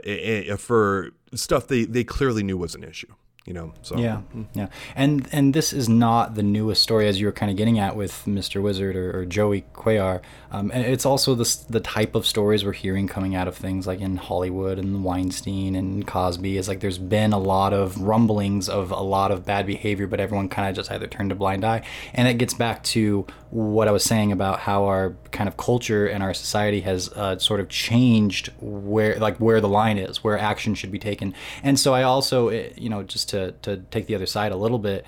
for 0.58 1.12
stuff 1.34 1.68
they, 1.68 1.86
they 1.86 2.04
clearly 2.04 2.44
knew 2.44 2.58
was 2.58 2.76
an 2.76 2.84
issue 2.84 3.14
you 3.48 3.54
know 3.54 3.74
so. 3.82 3.98
Yeah 3.98 4.22
yeah. 4.54 4.68
And 4.96 5.28
and 5.32 5.54
this 5.54 5.74
is 5.74 5.88
not 5.88 6.36
the 6.36 6.44
newest 6.44 6.82
story 6.82 7.08
as 7.08 7.20
you 7.20 7.26
were 7.26 7.32
kind 7.32 7.50
of 7.50 7.58
getting 7.58 7.80
at 7.80 7.96
with 7.96 8.24
mr 8.26 8.62
wizard 8.62 8.96
or, 8.96 9.20
or 9.20 9.26
joey 9.26 9.66
cuellar. 9.74 10.22
Um, 10.52 10.72
and 10.74 10.86
it's 10.86 11.06
also 11.06 11.36
the, 11.36 11.58
the 11.70 11.80
type 11.80 12.16
of 12.16 12.26
stories 12.26 12.64
we're 12.64 12.72
hearing 12.72 13.08
coming 13.08 13.36
out 13.36 13.48
of 13.48 13.56
things 13.56 13.86
like 13.86 14.00
in 14.00 14.18
hollywood 14.18 14.80
and 14.80 15.04
weinstein 15.04 15.76
and 15.76 16.06
cosby. 16.08 16.58
Is 16.58 16.68
like 16.68 16.80
there's 16.80 16.98
been 16.98 17.34
a 17.34 17.40
lot 17.40 17.74
of 17.74 18.00
rumblings 18.02 18.70
of 18.70 18.92
a 18.92 19.02
lot 19.02 19.32
of 19.32 19.46
bad 19.46 19.66
behavior 19.66 20.08
but 20.08 20.20
everyone 20.20 20.50
kind 20.50 20.70
of 20.70 20.76
just 20.76 20.92
either 20.92 21.08
turned 21.08 21.32
a 21.32 21.36
blind 21.36 21.64
eye. 21.64 21.84
And 22.14 22.28
it 22.28 22.38
gets 22.38 22.54
back 22.54 22.84
to 22.84 23.26
what 23.50 23.88
i 23.88 23.92
was 23.92 24.04
saying 24.04 24.34
about 24.34 24.60
how 24.60 24.84
our 24.86 25.16
kind 25.32 25.48
of 25.48 25.56
culture 25.56 26.06
and 26.06 26.22
our 26.22 26.34
society 26.34 26.82
has 26.82 27.10
uh, 27.14 27.38
sort 27.38 27.62
of 27.62 27.70
changed 27.70 28.52
where 28.60 29.18
like 29.20 29.38
where 29.38 29.62
the 29.62 29.70
line 29.70 29.98
is 29.98 30.22
where 30.22 30.38
action 30.38 30.76
should 30.76 30.92
be 30.92 31.00
taken. 31.00 31.34
And 31.64 31.80
so 31.80 31.94
i 31.94 32.04
also 32.04 32.50
eh, 32.50 32.72
you 32.76 32.90
know 32.90 33.04
just 33.04 33.30
to 33.30 33.37
to 33.38 33.52
to 33.66 33.78
take 33.92 34.06
the 34.08 34.16
other 34.16 34.26
side 34.26 34.52
a 34.52 34.56
little 34.56 34.80
bit, 34.80 35.06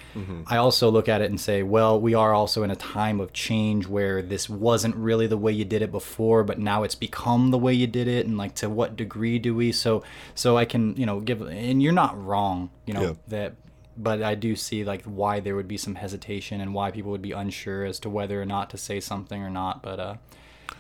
I 0.48 0.57
also 0.57 0.89
look 0.89 1.07
at 1.09 1.21
it 1.21 1.29
and 1.29 1.39
say, 1.39 1.63
well, 1.63 2.00
we 2.07 2.13
are 2.13 2.33
also 2.33 2.63
in 2.63 2.71
a 2.71 2.75
time 2.75 3.19
of 3.19 3.33
change 3.33 3.88
where 3.88 4.21
this 4.21 4.50
wasn't 4.50 4.95
really 4.95 5.27
the 5.27 5.38
way 5.45 5.51
you 5.51 5.65
did 5.65 5.81
it 5.81 5.91
before, 5.91 6.43
but 6.43 6.57
now 6.59 6.83
it's 6.83 6.95
become 6.95 7.51
the 7.51 7.57
way 7.57 7.74
you 7.74 7.88
did 7.88 8.07
it, 8.07 8.25
and 8.27 8.38
like 8.38 8.53
to 8.55 8.69
what 8.69 8.95
degree 8.95 9.39
do 9.39 9.53
we? 9.55 9.71
So 9.71 10.03
so 10.36 10.57
I 10.57 10.65
can 10.65 10.95
you 10.95 11.05
know 11.05 11.19
give, 11.19 11.41
and 11.41 11.81
you're 11.83 12.01
not 12.05 12.13
wrong, 12.24 12.69
you 12.86 12.93
know 12.93 13.01
Yeah. 13.01 13.13
that. 13.29 13.53
But 14.01 14.24
I 14.24 14.36
do 14.36 14.55
see 14.55 14.86
like 14.86 15.03
why 15.03 15.41
there 15.41 15.55
would 15.57 15.67
be 15.67 15.75
some 15.77 15.95
hesitation 15.95 16.62
and 16.62 16.74
why 16.74 16.89
people 16.91 17.12
would 17.12 17.21
be 17.21 17.33
unsure 17.33 17.83
as 17.83 18.00
to 18.00 18.09
whether 18.09 18.41
or 18.41 18.45
not 18.45 18.69
to 18.69 18.77
say 18.77 19.01
something 19.01 19.43
or 19.43 19.50
not. 19.50 19.83
But 19.83 20.00
uh, 20.00 20.15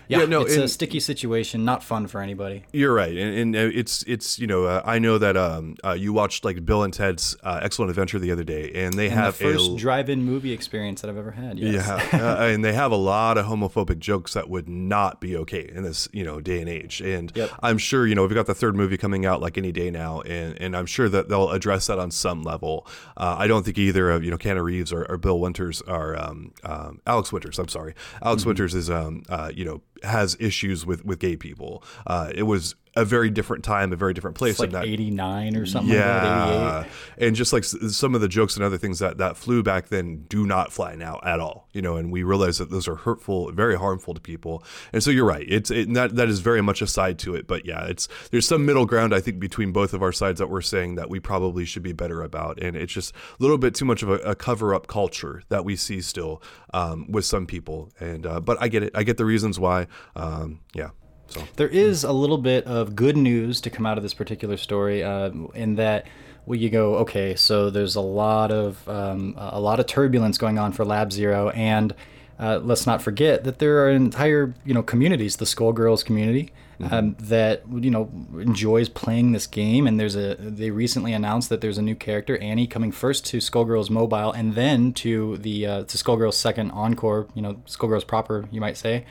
yeah, 0.09 0.19
Yeah, 0.19 0.25
no, 0.25 0.41
it's 0.41 0.55
a 0.57 0.67
sticky 0.67 0.99
situation, 0.99 1.63
not 1.63 1.83
fun 1.83 2.07
for 2.07 2.19
anybody. 2.21 2.65
You're 2.73 2.93
right, 2.93 3.15
and, 3.15 3.37
and 3.37 3.55
uh, 3.55 3.71
it's 3.79 4.03
it's 4.03 4.37
you 4.39 4.47
know 4.47 4.65
uh, 4.65 4.81
I 4.83 4.99
know 4.99 5.17
that 5.17 5.37
um 5.37 5.75
uh, 5.85 5.91
you 5.93 6.11
watched 6.11 6.43
like 6.43 6.65
Bill 6.65 6.83
and 6.83 6.93
Ted's 6.93 7.37
uh, 7.43 7.59
Excellent 7.61 7.89
Adventure 7.91 8.19
the 8.19 8.31
other 8.31 8.43
day, 8.43 8.71
and 8.75 8.93
they 8.95 9.09
have 9.09 9.37
the 9.37 9.45
first 9.45 9.71
a 9.71 9.75
drive-in 9.77 10.23
movie 10.23 10.51
experience 10.51 11.01
that 11.01 11.09
I've 11.09 11.17
ever 11.17 11.31
had. 11.31 11.57
Yes. 11.59 11.87
yeah, 11.87 12.19
uh, 12.39 12.45
and 12.47 12.65
they 12.65 12.73
have 12.73 12.91
a 12.91 12.95
lot 12.97 13.37
of 13.37 13.45
homophobic 13.45 13.99
jokes 13.99 14.33
that 14.33 14.49
would 14.49 14.67
not 14.67 15.21
be 15.21 15.37
okay 15.37 15.69
in 15.73 15.83
this 15.83 16.07
you 16.11 16.23
know 16.23 16.41
day 16.41 16.59
and 16.59 16.67
age. 16.69 16.99
And 17.01 17.31
Yep. 17.35 17.51
I'm 17.61 17.77
sure 17.77 18.05
you 18.07 18.15
know 18.15 18.23
we've 18.25 18.33
got 18.33 18.47
the 18.47 18.55
third 18.55 18.75
movie 18.75 18.97
coming 18.97 19.25
out 19.25 19.41
like 19.41 19.57
any 19.57 19.71
day 19.71 19.91
now, 19.91 20.21
and 20.21 20.59
and 20.59 20.75
I'm 20.75 20.87
sure 20.87 21.07
that 21.09 21.29
they'll 21.29 21.51
address 21.51 21.87
that 21.87 21.99
on 21.99 22.09
some 22.11 22.41
level. 22.43 22.85
Uh, 23.15 23.35
I 23.37 23.45
don't 23.47 23.63
think 23.63 23.77
either 23.77 24.09
of 24.09 24.23
you 24.23 24.31
know 24.31 24.37
Keanu 24.37 24.63
Reeves 24.63 24.91
or, 24.91 25.05
or 25.05 25.17
Bill 25.17 25.39
Winters 25.39 25.81
are 25.83 26.19
um, 26.19 26.53
um, 26.63 26.99
Alex 27.05 27.31
Winters. 27.31 27.59
I'm 27.59 27.67
sorry, 27.67 27.93
Alex 28.23 28.41
Mm-hmm. 28.41 28.49
Winters 28.49 28.73
is 28.75 28.89
um 28.89 29.23
uh, 29.29 29.51
you 29.53 29.65
know 29.65 29.81
has 30.03 30.37
issues 30.39 30.85
with 30.85 31.05
with 31.05 31.19
gay 31.19 31.35
people. 31.35 31.83
Uh, 32.07 32.31
it 32.33 32.43
was 32.43 32.75
a 32.99 33.05
very 33.05 33.29
different 33.29 33.63
time, 33.63 33.93
a 33.93 33.95
very 33.95 34.13
different 34.13 34.37
place. 34.37 34.51
It's 34.51 34.59
like 34.59 34.73
and 34.73 34.83
89 34.83 35.55
or 35.55 35.65
something 35.65 35.95
like 35.95 36.03
that, 36.03 36.49
88. 36.49 36.53
yeah, 36.53 37.25
and 37.25 37.35
just 37.35 37.53
like 37.53 37.63
some 37.63 38.13
of 38.13 38.21
the 38.21 38.27
jokes 38.27 38.55
and 38.55 38.63
other 38.63 38.77
things 38.77 38.99
that 38.99 39.17
that 39.17 39.37
flew 39.37 39.63
back 39.63 39.87
then 39.87 40.25
do 40.27 40.45
not 40.45 40.73
fly 40.73 40.95
now 40.95 41.19
at 41.23 41.39
all. 41.39 41.67
You 41.71 41.81
know, 41.81 41.95
and 41.95 42.11
we 42.11 42.23
realize 42.23 42.57
that 42.57 42.69
those 42.69 42.87
are 42.87 42.95
hurtful, 42.95 43.51
very 43.53 43.77
harmful 43.77 44.13
to 44.13 44.19
people. 44.19 44.63
And 44.91 45.01
so 45.01 45.11
you're 45.11 45.25
right. 45.25 45.45
It's 45.47 45.71
it, 45.71 45.93
that 45.93 46.15
that 46.17 46.27
is 46.27 46.41
very 46.41 46.61
much 46.61 46.81
a 46.81 46.87
side 46.87 47.17
to 47.19 47.35
it. 47.35 47.47
But 47.47 47.65
yeah, 47.65 47.85
it's 47.85 48.09
there's 48.31 48.47
some 48.47 48.65
middle 48.65 48.85
ground 48.85 49.15
I 49.15 49.21
think 49.21 49.39
between 49.39 49.71
both 49.71 49.93
of 49.93 50.03
our 50.03 50.11
sides 50.11 50.39
that 50.39 50.49
we're 50.49 50.61
saying 50.61 50.95
that 50.95 51.09
we 51.09 51.19
probably 51.19 51.63
should 51.63 51.83
be 51.83 51.93
better 51.93 52.21
about. 52.21 52.61
And 52.61 52.75
it's 52.75 52.93
just 52.93 53.13
a 53.13 53.41
little 53.41 53.57
bit 53.57 53.75
too 53.75 53.85
much 53.85 54.03
of 54.03 54.09
a, 54.09 54.15
a 54.19 54.35
cover 54.35 54.75
up 54.75 54.87
culture 54.87 55.43
that 55.47 55.63
we 55.63 55.77
see 55.77 56.01
still 56.01 56.41
um, 56.73 57.09
with 57.09 57.23
some 57.23 57.45
people. 57.45 57.91
And 57.99 58.25
uh, 58.25 58.41
but 58.41 58.57
I 58.59 58.67
get 58.67 58.83
it. 58.83 58.91
I 58.93 59.03
get 59.03 59.15
the 59.17 59.25
reasons 59.25 59.57
why. 59.57 59.87
Um, 60.15 60.59
yeah. 60.73 60.89
So 61.29 61.43
There 61.55 61.67
is 61.67 62.03
a 62.03 62.11
little 62.11 62.37
bit 62.37 62.65
of 62.65 62.95
good 62.95 63.17
news 63.17 63.61
to 63.61 63.69
come 63.69 63.85
out 63.85 63.97
of 63.97 64.03
this 64.03 64.13
particular 64.13 64.57
story, 64.57 65.03
uh, 65.03 65.31
in 65.53 65.75
that 65.75 66.07
well, 66.45 66.57
you 66.57 66.71
go, 66.71 66.95
okay, 66.95 67.35
so 67.35 67.69
there's 67.69 67.95
a 67.95 68.01
lot 68.01 68.51
of 68.51 68.87
um, 68.89 69.35
a 69.37 69.59
lot 69.59 69.79
of 69.79 69.85
turbulence 69.85 70.39
going 70.39 70.57
on 70.57 70.71
for 70.71 70.83
Lab 70.83 71.11
Zero, 71.11 71.49
and 71.49 71.93
uh, 72.39 72.59
let's 72.63 72.87
not 72.87 73.03
forget 73.03 73.43
that 73.43 73.59
there 73.59 73.85
are 73.85 73.91
entire 73.91 74.55
you 74.65 74.73
know 74.73 74.81
communities, 74.81 75.35
the 75.35 75.45
Skullgirls 75.45 76.03
community, 76.03 76.51
um, 76.89 77.15
that 77.19 77.61
you 77.71 77.91
know 77.91 78.09
enjoys 78.33 78.89
playing 78.89 79.33
this 79.33 79.45
game. 79.45 79.85
And 79.85 79.99
there's 79.99 80.15
a 80.15 80.35
they 80.39 80.71
recently 80.71 81.13
announced 81.13 81.49
that 81.49 81.61
there's 81.61 81.77
a 81.77 81.83
new 81.83 81.95
character, 81.95 82.37
Annie, 82.39 82.65
coming 82.65 82.91
first 82.91 83.27
to 83.27 83.37
Skullgirls 83.37 83.91
Mobile, 83.91 84.31
and 84.31 84.55
then 84.55 84.91
to 84.93 85.37
the 85.37 85.67
uh, 85.67 85.83
to 85.83 85.97
Skullgirls 85.97 86.33
Second 86.33 86.71
Encore, 86.71 87.27
you 87.35 87.43
know 87.43 87.61
Skullgirls 87.67 88.07
proper, 88.07 88.47
you 88.51 88.59
might 88.59 88.77
say 88.77 89.05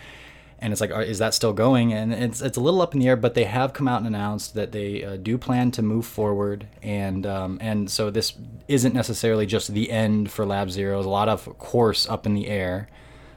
and 0.60 0.72
it's 0.72 0.80
like, 0.80 0.90
is 0.90 1.18
that 1.18 1.34
still 1.34 1.52
going? 1.52 1.92
And 1.92 2.12
it's 2.12 2.40
it's 2.40 2.56
a 2.56 2.60
little 2.60 2.82
up 2.82 2.94
in 2.94 3.00
the 3.00 3.08
air, 3.08 3.16
but 3.16 3.34
they 3.34 3.44
have 3.44 3.72
come 3.72 3.86
out 3.86 3.98
and 3.98 4.06
announced 4.06 4.54
that 4.54 4.72
they 4.72 5.04
uh, 5.04 5.16
do 5.16 5.38
plan 5.38 5.70
to 5.72 5.82
move 5.82 6.06
forward, 6.06 6.66
and 6.82 7.26
um, 7.26 7.58
and 7.60 7.90
so 7.90 8.10
this 8.10 8.34
isn't 8.66 8.94
necessarily 8.94 9.46
just 9.46 9.72
the 9.72 9.90
end 9.90 10.30
for 10.30 10.44
Lab 10.44 10.70
Zero. 10.70 10.96
There's 10.96 11.06
a 11.06 11.10
lot 11.10 11.28
of 11.28 11.58
course 11.58 12.08
up 12.08 12.26
in 12.26 12.34
the 12.34 12.48
air. 12.48 12.88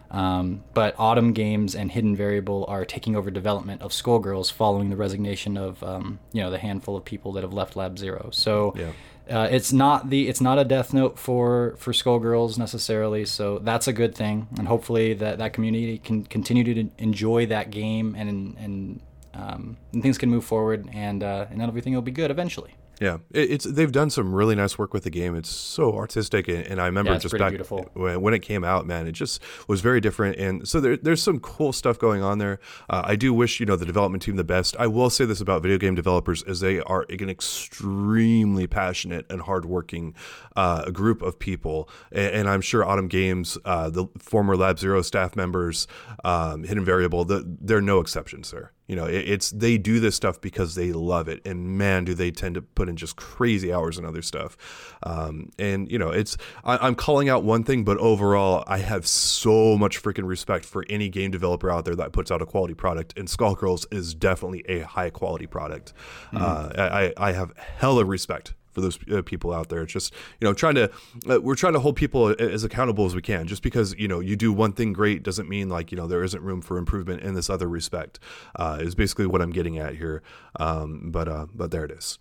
Um, 0.10 0.66
but 0.74 0.94
Autumn 0.98 1.32
Games 1.32 1.74
and 1.74 1.90
Hidden 1.90 2.18
Variable 2.18 2.66
are 2.68 2.84
taking 2.84 3.16
over 3.16 3.32
development 3.32 3.82
of 3.82 3.92
Skullgirls 3.92 4.52
following 4.52 4.90
the 4.90 4.98
resignation 4.98 5.56
of 5.56 5.82
um, 5.84 6.20
you 6.34 6.42
know 6.42 6.52
the 6.52 6.58
handful 6.58 6.98
of 6.98 7.06
people 7.06 7.32
that 7.34 7.44
have 7.44 7.54
left 7.54 7.76
Lab 7.76 7.98
Zero. 7.98 8.30
So 8.32 8.74
Yeah. 8.76 8.92
Uh, 9.32 9.48
it's 9.50 9.72
not 9.72 10.10
the 10.10 10.28
it's 10.28 10.42
not 10.42 10.60
a 10.60 10.66
death 10.66 10.94
note 10.94 11.18
for 11.18 11.76
for 11.78 11.94
Skullgirls 11.94 12.58
necessarily. 12.58 13.26
So 13.26 13.60
that's 13.60 13.88
a 13.88 13.94
good 13.94 14.14
thing, 14.14 14.48
and 14.58 14.68
hopefully 14.68 15.14
that 15.14 15.38
that 15.38 15.54
community 15.54 15.98
can 15.98 16.26
continue 16.26 16.64
to 16.74 16.90
enjoy 16.98 17.46
that 17.48 17.72
game 17.72 18.16
and 18.16 18.58
and 18.58 19.02
um, 19.34 19.78
and 19.94 20.04
things 20.04 20.18
can 20.18 20.30
move 20.30 20.44
forward 20.44 20.90
and 20.94 21.24
uh, 21.24 21.46
and 21.50 21.62
everything 21.62 21.94
will 21.94 22.02
be 22.02 22.12
good 22.12 22.30
eventually. 22.30 22.76
Yeah, 23.02 23.18
it, 23.32 23.50
it's 23.50 23.66
they've 23.66 23.92
done 23.92 24.12
some 24.12 24.34
really 24.34 24.54
nice 24.54 24.78
work 24.78 24.94
with 24.94 25.04
the 25.06 25.10
game. 25.10 25.36
It's 25.36 25.50
so 25.50 25.96
artistic, 25.96 26.48
and, 26.48 26.68
and 26.68 26.80
I 26.80 26.86
remember 26.86 27.12
Yeah, 27.12 27.18
just 27.18 27.36
back 27.36 27.50
beautiful. 27.50 27.90
when, 27.94 28.22
when 28.22 28.36
it 28.36 28.44
came 28.44 28.64
out, 28.64 28.86
man, 28.86 29.08
it 29.08 29.14
just 29.14 29.42
was 29.68 29.82
very 29.82 30.00
different. 30.00 30.38
And 30.38 30.68
so 30.68 30.80
there, 30.80 30.96
there's 30.96 31.24
some 31.24 31.40
cool 31.40 31.74
stuff 31.74 31.98
going 31.98 32.22
on 32.22 32.38
there. 32.38 32.60
Uh, 32.92 33.02
I 33.04 33.16
do 33.16 33.34
wish 33.34 33.60
you 33.60 33.66
know 33.66 33.76
the 33.76 33.88
development 33.88 34.22
team 34.22 34.36
the 34.36 34.44
best. 34.44 34.76
I 34.78 34.86
will 34.86 35.10
say 35.10 35.26
this 35.26 35.42
about 35.42 35.64
video 35.64 35.80
game 35.80 35.96
developers: 35.96 36.44
is 36.44 36.60
they 36.60 36.80
are 36.82 37.08
an 37.10 37.28
extremely 37.28 38.68
passionate 38.68 39.26
and 39.32 39.42
hardworking 39.42 40.14
uh, 40.56 40.84
a 40.88 40.92
group 40.92 41.22
of 41.22 41.40
people, 41.40 41.90
and, 42.12 42.34
and 42.34 42.50
I'm 42.50 42.62
sure 42.62 42.86
Autumn 42.86 43.08
Games, 43.08 43.58
uh, 43.66 43.90
the 43.90 44.08
former 44.20 44.56
Lab 44.56 44.80
Zero 44.80 45.02
staff 45.02 45.36
members, 45.36 45.88
um, 46.24 46.64
Hidden 46.64 46.86
Variable, 46.86 47.26
the, 47.26 47.46
they're 47.62 47.82
no 47.82 48.00
exceptions 48.00 48.52
there. 48.52 48.72
You 48.88 48.98
know, 48.98 49.06
it, 49.06 49.30
it's 49.30 49.52
they 49.52 49.78
do 49.78 50.02
this 50.02 50.16
stuff 50.16 50.42
because 50.42 50.76
they 50.76 50.92
love 50.92 51.30
it, 51.30 51.42
and 51.46 51.78
man, 51.78 52.04
do 52.04 52.14
they 52.14 52.30
tend 52.30 52.56
to 52.56 52.62
put 52.62 52.90
in 52.90 52.98
just 52.98 53.16
crazy 53.16 53.72
hours 53.72 53.98
and 53.98 54.06
other 54.06 54.22
stuff. 54.22 54.58
Um, 55.04 55.50
and 55.58 55.90
you 55.90 55.98
know, 55.98 56.10
it's 56.10 56.36
I, 56.66 56.78
I'm 56.78 56.96
calling 56.96 57.30
out 57.30 57.44
one 57.44 57.64
thing, 57.64 57.86
but 57.86 57.98
overall, 58.00 58.66
I 58.68 58.80
have 58.80 59.08
so 59.08 59.78
much 59.78 60.02
freaking 60.04 60.28
respect 60.28 60.66
for 60.66 60.86
any 60.90 61.08
game 61.08 61.32
developer 61.32 61.72
out 61.72 61.86
there 61.86 61.96
that 61.96 62.12
puts 62.12 62.32
out 62.32 62.42
a 62.42 62.46
quality 62.46 62.74
product, 62.74 63.18
and 63.18 63.30
Skullgirls 63.30 63.86
is 63.94 64.14
definitely 64.14 64.66
a 64.68 64.82
high 64.82 65.10
quality 65.10 65.48
product. 65.48 65.94
Uh, 66.36 66.70
I 66.78 67.14
I 67.30 67.32
have 67.32 67.54
hella 67.56 68.04
respect 68.04 68.54
for 68.72 68.82
those 68.82 69.00
uh, 69.12 69.22
people 69.22 69.54
out 69.54 69.70
there. 69.70 69.82
It's 69.82 69.94
just 69.94 70.14
you 70.40 70.48
know 70.48 70.54
trying 70.54 70.76
to 70.76 70.92
uh, 71.30 71.42
we're 71.42 71.56
trying 71.56 71.74
to 71.74 71.80
hold 71.80 71.96
people 71.96 72.30
as 72.40 72.64
accountable 72.64 73.06
as 73.06 73.16
we 73.16 73.22
can. 73.22 73.48
Just 73.48 73.64
because 73.64 73.96
you 73.98 74.08
know 74.08 74.20
you 74.20 74.36
do 74.36 74.52
one 74.52 74.74
thing 74.74 74.94
great 74.94 75.24
doesn't 75.24 75.50
mean 75.50 75.70
like 75.70 75.92
you 75.92 75.98
know 75.98 76.08
there 76.08 76.24
isn't 76.24 76.42
room 76.42 76.62
for 76.62 76.78
improvement 76.78 77.22
in 77.22 77.34
this 77.34 77.50
other 77.50 77.70
respect. 77.70 78.20
Uh, 78.56 78.78
is 78.82 78.96
basically 78.96 79.26
what 79.26 79.42
I'm 79.42 79.52
getting 79.52 79.78
at 79.78 79.96
here. 79.96 80.22
Um, 80.60 81.12
but 81.12 81.28
uh, 81.28 81.48
but 81.54 81.72
there 81.72 81.86
it 81.86 81.92
is. 81.92 82.20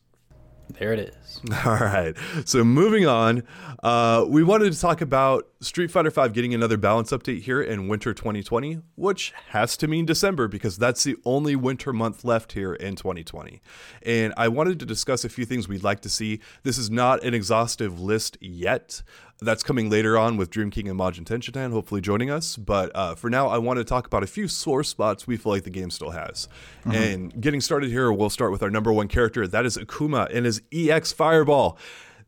There 0.79 0.93
it 0.93 1.01
is. 1.01 1.41
All 1.65 1.75
right. 1.75 2.15
So 2.45 2.65
moving 2.65 3.07
on, 3.07 3.43
uh, 3.83 4.25
we 4.29 4.43
wanted 4.43 4.73
to 4.73 4.81
talk 4.81 5.01
about 5.01 5.49
Street 5.61 5.91
Fighter 5.91 6.11
V 6.11 6.29
getting 6.31 6.55
another 6.55 6.77
balance 6.77 7.11
update 7.11 7.43
here 7.43 7.63
in 7.63 7.89
winter 7.89 8.15
2020, 8.15 8.81
which 8.97 9.33
has 9.49 9.77
to 9.79 9.89
mean 9.89 10.07
December 10.07 10.49
because 10.49 10.77
that's 10.77 11.05
the 11.05 11.17
only 11.25 11.57
winter 11.57 11.93
month 11.93 12.25
left 12.25 12.53
here 12.53 12.75
in 12.75 12.97
2020. 12.97 13.61
And 14.03 14.35
I 14.37 14.49
wanted 14.49 14.79
to 14.81 14.87
discuss 14.87 15.25
a 15.25 15.29
few 15.29 15.45
things 15.45 15.69
we'd 15.69 15.85
like 15.85 16.01
to 16.01 16.09
see. 16.09 16.41
This 16.63 16.79
is 16.79 16.91
not 16.91 17.23
an 17.25 17.35
exhaustive 17.35 18.01
list 18.01 18.37
yet. 18.41 19.03
That's 19.43 19.63
coming 19.63 19.89
later 19.89 20.19
on 20.19 20.37
with 20.37 20.51
Dream 20.51 20.71
King 20.71 20.89
and 20.89 21.01
Majin 21.01 21.25
Tenshinhan 21.25 21.73
hopefully 21.73 22.03
joining 22.03 22.31
us. 22.31 22.57
But 22.57 22.91
uh, 22.95 23.15
for 23.15 23.31
now, 23.31 23.49
I 23.49 23.57
want 23.57 23.79
to 23.79 23.85
talk 23.85 24.07
about 24.07 24.23
a 24.23 24.27
few 24.27 24.49
sore 24.49 24.85
spots 24.85 25.27
we 25.27 25.39
feel 25.39 25.53
like 25.53 25.65
the 25.65 25.71
game 25.71 25.91
still 25.91 26.11
has. 26.11 26.47
And 26.85 27.41
getting 27.41 27.63
started 27.63 27.91
here, 27.91 28.13
we'll 28.13 28.29
start 28.29 28.53
with 28.53 28.63
our 28.63 28.71
number 28.71 28.93
one 28.93 29.09
character. 29.09 29.47
That 29.47 29.65
is 29.65 29.79
Akuma 29.79 30.29
and 30.35 30.45
his 30.45 30.61
EX 30.73 31.13
Fireball. 31.13 31.79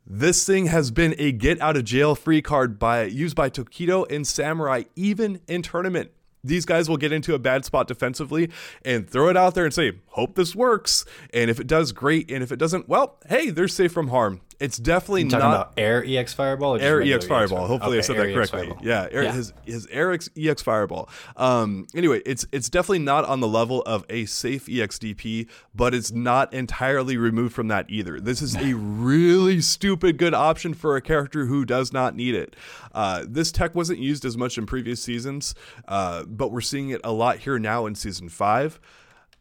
This 0.07 0.47
thing 0.47 0.67
has 0.67 0.91
been 0.91 1.15
a 1.19 1.33
get 1.33 1.61
out 1.61 1.77
of 1.77 1.85
jail 1.85 2.15
free 2.15 2.41
card 2.43 2.79
by 2.79 3.05
used 3.05 3.37
by 3.37 3.51
Tokido 3.51 4.11
and 4.11 4.27
Samurai 4.27 4.85
even 4.97 5.41
in 5.47 5.63
tournament. 5.63 6.11
These 6.45 6.65
guys 6.65 6.89
will 6.89 6.97
get 6.97 7.13
into 7.13 7.35
a 7.35 7.39
bad 7.39 7.65
spot 7.65 7.87
defensively 7.87 8.51
and 8.85 9.09
throw 9.09 9.29
it 9.29 9.37
out 9.37 9.55
there 9.55 9.65
and 9.65 9.73
say, 9.73 9.93
"Hope 10.09 10.35
this 10.35 10.57
works." 10.57 11.05
And 11.33 11.49
if 11.49 11.61
it 11.61 11.69
does, 11.69 11.93
great. 11.93 12.33
And 12.33 12.43
if 12.43 12.51
it 12.51 12.59
doesn't, 12.59 12.89
well, 12.89 13.19
hey, 13.29 13.51
they're 13.51 13.69
safe 13.69 13.93
from 13.93 14.09
harm. 14.09 14.41
It's 14.61 14.79
definitely 14.79 15.25
not 15.25 15.39
about 15.41 15.73
Air 15.77 16.05
EX 16.07 16.33
Fireball 16.35 16.77
or 16.77 16.81
Air 16.81 17.03
EX 17.03 17.27
Fireball. 17.27 17.67
Hopefully, 17.67 17.99
I 17.99 18.01
said 18.01 18.17
that 18.17 18.33
correctly. 18.35 18.73
Yeah, 18.83 19.09
Air, 19.11 19.25
Yeah. 19.25 19.33
his 19.33 19.53
his 19.65 19.87
Air 19.89 20.13
X, 20.13 20.29
EX 20.37 20.63
Fireball. 20.63 21.09
Um, 21.37 21.87
anyway, 21.95 22.23
it's 22.27 22.47
it's 22.53 22.69
definitely 22.69 23.01
not 23.01 23.25
on 23.25 23.41
the 23.41 23.49
level 23.49 23.83
of 23.83 24.05
a 24.09 24.25
safe 24.27 24.67
EXDP, 24.67 25.49
but 25.75 25.95
it's 25.95 26.13
not 26.13 26.53
entirely 26.53 27.17
removed 27.17 27.55
from 27.55 27.69
that 27.69 27.87
either. 27.89 28.21
This 28.21 28.43
is 28.43 28.55
a 28.57 28.75
really 28.77 29.61
stupid 29.61 30.17
good 30.19 30.35
option 30.35 30.75
for 30.75 30.97
a 30.97 31.01
character 31.01 31.47
who 31.47 31.65
does 31.65 31.93
not 31.93 32.15
need 32.15 32.35
it. 32.35 32.55
Uh, 32.95 33.25
this 33.27 33.51
tech 33.53 33.75
wasn't 33.75 33.99
used 33.99 34.25
as 34.25 34.37
much 34.37 34.59
in 34.59 34.67
previous 34.67 35.03
seasons, 35.03 35.55
uh, 35.89 36.25
but 36.25 36.53
we're 36.53 36.61
seeing 36.61 36.91
it 36.91 37.01
a 37.05 37.13
lot 37.13 37.39
here 37.39 37.59
now 37.59 37.87
in 37.87 37.95
season 37.95 38.29
five. 38.29 38.79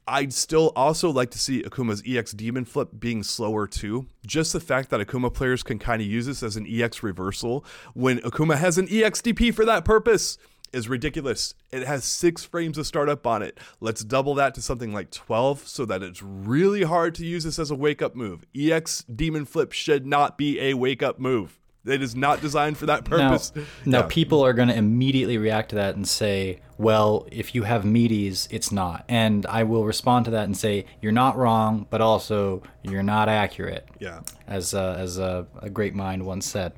I'd 0.08 0.34
still 0.34 0.72
also 0.76 1.10
like 1.10 1.30
to 1.32 1.40
see 1.40 1.62
Akuma's 1.64 2.02
EX 2.06 2.32
Demon 2.32 2.66
Flip 2.66 2.90
being 3.00 3.24
slower 3.24 3.68
too. 3.68 4.08
Just 4.26 4.52
the 4.54 4.60
fact 4.60 4.90
that 4.90 5.00
Akuma 5.00 5.34
players 5.34 5.64
can 5.64 5.80
kind 5.80 6.02
of 6.02 6.08
use 6.08 6.26
this 6.26 6.44
as 6.44 6.58
an 6.58 6.66
EX 6.68 7.04
reversal 7.04 7.64
when 7.94 8.20
Akuma 8.20 8.58
has 8.58 8.78
an 8.78 8.88
EX 8.90 9.22
DP 9.22 9.54
for 9.54 9.66
that 9.66 9.86
purpose. 9.86 10.38
is 10.74 10.88
ridiculous. 10.88 11.54
It 11.72 11.86
has 11.86 12.04
six 12.06 12.44
frames 12.46 12.78
of 12.78 12.88
startup 12.88 13.28
on 13.28 13.42
it. 13.42 13.60
Let's 13.80 14.04
double 14.04 14.36
that 14.36 14.56
to 14.56 14.62
something 14.62 14.94
like 14.94 15.12
12 15.12 15.68
so 15.68 15.86
that 15.86 16.02
it's 16.02 16.24
really 16.24 16.84
hard 16.84 17.14
to 17.16 17.26
use 17.26 17.44
this 17.44 17.60
as 17.60 17.72
a 17.72 17.76
wake 17.76 18.02
up 18.02 18.16
move. 18.16 18.46
EX 18.56 19.04
Demon 19.04 19.46
Flip 19.46 19.72
should 19.72 20.06
not 20.06 20.38
be 20.38 20.60
a 20.62 20.74
wake 20.74 21.04
up 21.04 21.20
move. 21.20 21.61
It 21.84 22.04
is 22.04 22.16
not 22.16 22.42
designed 22.42 22.78
for 22.78 22.86
that 22.86 23.06
purpose. 23.06 23.52
Now, 23.56 23.64
now 23.86 24.00
yeah. 24.00 24.08
people 24.08 24.46
are 24.46 24.54
going 24.54 24.68
to 24.68 24.76
immediately 24.76 25.38
react 25.40 25.70
to 25.70 25.76
that 25.78 25.96
and 25.96 26.08
say, 26.08 26.60
well, 26.78 27.28
if 27.32 27.56
you 27.56 27.64
have 27.64 27.84
meaties, 27.84 28.48
it's 28.52 28.72
not. 28.72 29.04
And 29.10 29.46
I 29.48 29.64
will 29.64 29.86
respond 29.86 30.26
to 30.26 30.32
that 30.32 30.44
and 30.44 30.56
say, 30.56 30.86
you're 31.02 31.12
not 31.12 31.38
wrong, 31.38 31.88
but 31.90 32.00
also 32.00 32.62
you're 32.84 33.02
not 33.02 33.30
accurate. 33.30 33.88
Yeah. 34.00 34.22
As, 34.48 34.74
uh, 34.76 34.96
as 35.00 35.18
a, 35.18 35.48
a 35.60 35.70
great 35.70 35.96
mind 35.96 36.26
once 36.26 36.46
said. 36.46 36.74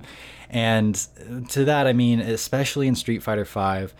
And 0.49 0.95
to 1.49 1.65
that, 1.65 1.87
I 1.87 1.93
mean, 1.93 2.19
especially 2.19 2.87
in 2.87 2.95
Street 2.95 3.23
Fighter 3.23 3.45
V, 3.45 3.93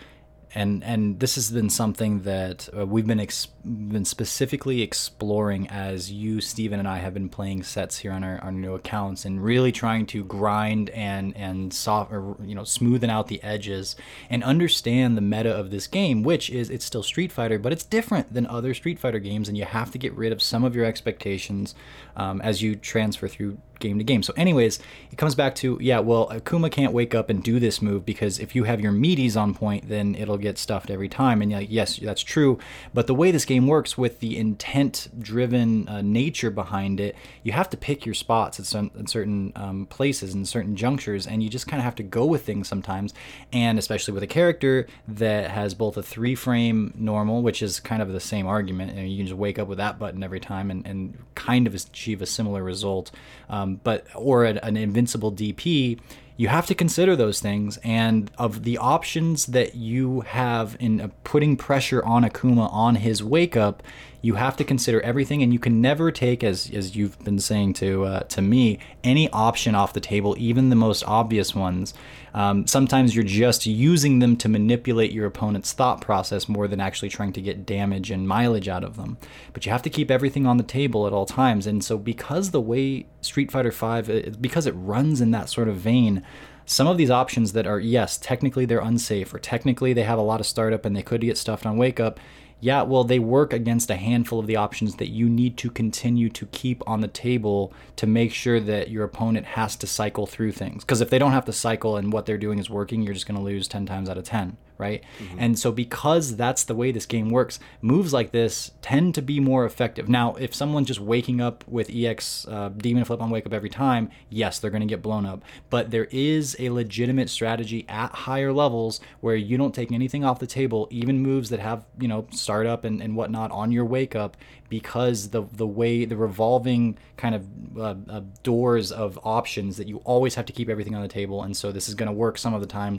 and 0.54 0.84
and 0.84 1.18
this 1.18 1.34
has 1.34 1.50
been 1.50 1.68
something 1.68 2.22
that 2.22 2.68
uh, 2.76 2.86
we've 2.86 3.06
been 3.06 3.20
ex- 3.20 3.46
been 3.64 4.04
specifically 4.04 4.82
exploring 4.82 5.68
as 5.68 6.12
you 6.12 6.40
Stephen 6.40 6.78
and 6.78 6.86
I 6.86 6.98
have 6.98 7.12
been 7.12 7.28
playing 7.28 7.64
sets 7.64 7.98
here 7.98 8.12
on 8.12 8.22
our, 8.22 8.38
our 8.38 8.52
new 8.52 8.74
accounts 8.74 9.24
and 9.24 9.42
really 9.42 9.72
trying 9.72 10.06
to 10.06 10.24
grind 10.24 10.90
and 10.90 11.36
and 11.36 11.74
soft 11.74 12.12
or, 12.12 12.36
you 12.44 12.54
know 12.54 12.62
smoothen 12.62 13.10
out 13.10 13.26
the 13.26 13.42
edges 13.42 13.96
and 14.30 14.44
understand 14.44 15.16
the 15.16 15.22
meta 15.22 15.50
of 15.50 15.70
this 15.70 15.86
game 15.86 16.22
which 16.22 16.50
is 16.50 16.70
it's 16.70 16.84
still 16.84 17.02
Street 17.02 17.32
Fighter 17.32 17.58
but 17.58 17.72
it's 17.72 17.84
different 17.84 18.32
than 18.32 18.46
other 18.46 18.74
Street 18.74 18.98
Fighter 18.98 19.18
games 19.18 19.48
and 19.48 19.58
you 19.58 19.64
have 19.64 19.90
to 19.90 19.98
get 19.98 20.14
rid 20.14 20.32
of 20.32 20.40
some 20.40 20.62
of 20.62 20.76
your 20.76 20.84
expectations 20.84 21.74
um, 22.16 22.40
as 22.42 22.62
you 22.62 22.76
transfer 22.76 23.26
through 23.26 23.58
game 23.84 23.98
to 23.98 24.04
game. 24.04 24.22
So, 24.22 24.32
anyways, 24.36 24.80
it 25.12 25.18
comes 25.18 25.34
back 25.34 25.54
to 25.56 25.78
yeah, 25.80 26.00
well, 26.00 26.28
Akuma 26.28 26.70
can't 26.70 26.92
wake 26.92 27.14
up 27.14 27.30
and 27.30 27.42
do 27.42 27.60
this 27.60 27.80
move 27.80 28.04
because 28.04 28.38
if 28.38 28.56
you 28.56 28.64
have 28.64 28.80
your 28.80 28.92
meaties 28.92 29.36
on 29.40 29.54
point, 29.54 29.88
then 29.88 30.14
it'll 30.14 30.38
get 30.38 30.58
stuffed 30.58 30.90
every 30.90 31.08
time. 31.08 31.42
And 31.42 31.52
like, 31.52 31.68
yes, 31.70 31.98
that's 31.98 32.22
true. 32.22 32.58
But 32.92 33.06
the 33.06 33.14
way 33.14 33.30
this 33.30 33.44
game 33.44 33.66
works 33.66 33.96
with 33.96 34.20
the 34.20 34.36
intent-driven 34.36 35.88
uh, 35.88 36.02
nature 36.02 36.50
behind 36.50 36.98
it, 37.00 37.14
you 37.42 37.52
have 37.52 37.70
to 37.70 37.76
pick 37.76 38.06
your 38.06 38.14
spots 38.14 38.58
at, 38.58 38.66
some, 38.66 38.90
at 38.98 39.08
certain 39.08 39.52
um, 39.54 39.86
places 39.86 40.34
and 40.34 40.48
certain 40.48 40.74
junctures, 40.74 41.26
and 41.26 41.42
you 41.42 41.48
just 41.48 41.66
kind 41.66 41.80
of 41.80 41.84
have 41.84 41.94
to 41.96 42.02
go 42.02 42.24
with 42.24 42.44
things 42.44 42.66
sometimes. 42.66 43.12
And 43.52 43.78
especially 43.78 44.14
with 44.14 44.22
a 44.22 44.28
character 44.28 44.86
that 45.06 45.50
has 45.50 45.74
both 45.74 45.96
a 45.96 46.02
three-frame 46.02 46.94
normal, 46.96 47.42
which 47.42 47.62
is 47.62 47.80
kind 47.80 48.02
of 48.02 48.12
the 48.12 48.20
same 48.20 48.46
argument, 48.46 48.92
and 48.96 49.10
you 49.10 49.18
can 49.18 49.26
just 49.26 49.38
wake 49.38 49.58
up 49.58 49.68
with 49.68 49.78
that 49.78 49.98
button 49.98 50.22
every 50.22 50.40
time 50.40 50.70
and, 50.70 50.86
and 50.86 51.18
kind 51.34 51.66
of 51.66 51.74
achieve 51.74 52.22
a 52.22 52.26
similar 52.26 52.62
result. 52.62 53.10
Um, 53.48 53.80
but 53.84 54.06
or 54.14 54.44
an, 54.44 54.58
an 54.58 54.76
invincible 54.76 55.32
DP, 55.32 55.98
you 56.36 56.48
have 56.48 56.66
to 56.66 56.74
consider 56.74 57.14
those 57.14 57.40
things. 57.40 57.78
And 57.84 58.30
of 58.38 58.64
the 58.64 58.78
options 58.78 59.46
that 59.46 59.74
you 59.74 60.22
have 60.22 60.76
in 60.80 61.12
putting 61.22 61.56
pressure 61.56 62.04
on 62.04 62.24
Akuma 62.24 62.72
on 62.72 62.96
his 62.96 63.22
wake 63.22 63.56
up, 63.56 63.82
you 64.24 64.36
have 64.36 64.56
to 64.56 64.64
consider 64.64 65.02
everything, 65.02 65.42
and 65.42 65.52
you 65.52 65.58
can 65.58 65.82
never 65.82 66.10
take, 66.10 66.42
as 66.42 66.70
as 66.72 66.96
you've 66.96 67.18
been 67.24 67.38
saying 67.38 67.74
to 67.74 68.04
uh, 68.06 68.20
to 68.20 68.40
me, 68.40 68.78
any 69.04 69.28
option 69.30 69.74
off 69.74 69.92
the 69.92 70.00
table, 70.00 70.34
even 70.38 70.70
the 70.70 70.76
most 70.76 71.04
obvious 71.06 71.54
ones. 71.54 71.92
Um, 72.32 72.66
sometimes 72.66 73.14
you're 73.14 73.22
just 73.22 73.66
using 73.66 74.20
them 74.20 74.36
to 74.38 74.48
manipulate 74.48 75.12
your 75.12 75.26
opponent's 75.26 75.74
thought 75.74 76.00
process 76.00 76.48
more 76.48 76.66
than 76.66 76.80
actually 76.80 77.10
trying 77.10 77.34
to 77.34 77.42
get 77.42 77.66
damage 77.66 78.10
and 78.10 78.26
mileage 78.26 78.66
out 78.66 78.82
of 78.82 78.96
them. 78.96 79.18
But 79.52 79.66
you 79.66 79.72
have 79.72 79.82
to 79.82 79.90
keep 79.90 80.10
everything 80.10 80.46
on 80.46 80.56
the 80.56 80.64
table 80.64 81.06
at 81.06 81.12
all 81.12 81.26
times, 81.26 81.66
and 81.66 81.84
so 81.84 81.98
because 81.98 82.50
the 82.50 82.62
way 82.62 83.06
Street 83.20 83.52
Fighter 83.52 83.70
V, 83.70 84.30
because 84.40 84.66
it 84.66 84.72
runs 84.72 85.20
in 85.20 85.32
that 85.32 85.50
sort 85.50 85.68
of 85.68 85.76
vein 85.76 86.24
some 86.66 86.86
of 86.86 86.96
these 86.96 87.10
options 87.10 87.52
that 87.52 87.66
are 87.66 87.78
yes 87.78 88.16
technically 88.16 88.64
they're 88.64 88.80
unsafe 88.80 89.34
or 89.34 89.38
technically 89.38 89.92
they 89.92 90.02
have 90.02 90.18
a 90.18 90.22
lot 90.22 90.40
of 90.40 90.46
startup 90.46 90.86
and 90.86 90.96
they 90.96 91.02
could 91.02 91.20
get 91.20 91.36
stuffed 91.36 91.66
on 91.66 91.76
wake 91.76 92.00
up 92.00 92.18
yeah, 92.64 92.80
well, 92.80 93.04
they 93.04 93.18
work 93.18 93.52
against 93.52 93.90
a 93.90 93.96
handful 93.96 94.40
of 94.40 94.46
the 94.46 94.56
options 94.56 94.96
that 94.96 95.10
you 95.10 95.28
need 95.28 95.58
to 95.58 95.70
continue 95.70 96.30
to 96.30 96.46
keep 96.46 96.82
on 96.88 97.02
the 97.02 97.08
table 97.08 97.74
to 97.96 98.06
make 98.06 98.32
sure 98.32 98.58
that 98.58 98.88
your 98.88 99.04
opponent 99.04 99.44
has 99.44 99.76
to 99.76 99.86
cycle 99.86 100.26
through 100.26 100.52
things. 100.52 100.82
Because 100.82 101.02
if 101.02 101.10
they 101.10 101.18
don't 101.18 101.32
have 101.32 101.44
to 101.44 101.52
cycle 101.52 101.98
and 101.98 102.10
what 102.10 102.24
they're 102.24 102.38
doing 102.38 102.58
is 102.58 102.70
working, 102.70 103.02
you're 103.02 103.12
just 103.12 103.28
going 103.28 103.36
to 103.36 103.44
lose 103.44 103.68
10 103.68 103.84
times 103.84 104.08
out 104.08 104.16
of 104.16 104.24
10 104.24 104.56
right? 104.78 105.02
Mm-hmm. 105.18 105.36
And 105.38 105.58
so 105.58 105.72
because 105.72 106.36
that's 106.36 106.64
the 106.64 106.74
way 106.74 106.90
this 106.90 107.06
game 107.06 107.30
works, 107.30 107.58
moves 107.80 108.12
like 108.12 108.32
this 108.32 108.72
tend 108.82 109.14
to 109.14 109.22
be 109.22 109.40
more 109.40 109.64
effective. 109.64 110.08
Now, 110.08 110.34
if 110.34 110.54
someone's 110.54 110.88
just 110.88 111.00
waking 111.00 111.40
up 111.40 111.64
with 111.68 111.90
EX 111.94 112.46
uh, 112.48 112.70
Demon 112.70 113.04
Flip 113.04 113.20
on 113.20 113.30
Wake 113.30 113.46
Up 113.46 113.52
every 113.52 113.70
time, 113.70 114.10
yes, 114.30 114.58
they're 114.58 114.70
going 114.70 114.80
to 114.80 114.86
get 114.86 115.02
blown 115.02 115.26
up. 115.26 115.42
But 115.70 115.90
there 115.90 116.08
is 116.10 116.56
a 116.58 116.70
legitimate 116.70 117.30
strategy 117.30 117.84
at 117.88 118.10
higher 118.12 118.52
levels 118.52 119.00
where 119.20 119.36
you 119.36 119.56
don't 119.56 119.74
take 119.74 119.92
anything 119.92 120.24
off 120.24 120.38
the 120.38 120.46
table, 120.46 120.88
even 120.90 121.20
moves 121.20 121.50
that 121.50 121.60
have, 121.60 121.84
you 121.98 122.08
know, 122.08 122.26
startup 122.30 122.84
and, 122.84 123.02
and 123.02 123.16
whatnot 123.16 123.50
on 123.52 123.70
your 123.70 123.84
wake 123.84 124.16
up 124.16 124.36
because 124.68 125.30
the 125.30 125.42
the 125.52 125.66
way 125.66 126.04
the 126.04 126.16
revolving 126.16 126.98
kind 127.16 127.34
of 127.34 127.46
uh, 127.78 127.94
uh, 128.08 128.20
doors 128.42 128.90
of 128.90 129.18
options 129.22 129.76
that 129.76 129.86
you 129.86 129.98
always 129.98 130.34
have 130.34 130.46
to 130.46 130.52
keep 130.52 130.68
everything 130.68 130.94
on 130.94 131.02
the 131.02 131.08
table 131.08 131.42
and 131.42 131.56
so 131.56 131.70
this 131.70 131.88
is 131.88 131.94
going 131.94 132.08
to 132.08 132.12
work 132.12 132.38
some 132.38 132.54
of 132.54 132.60
the 132.60 132.66
time 132.66 132.98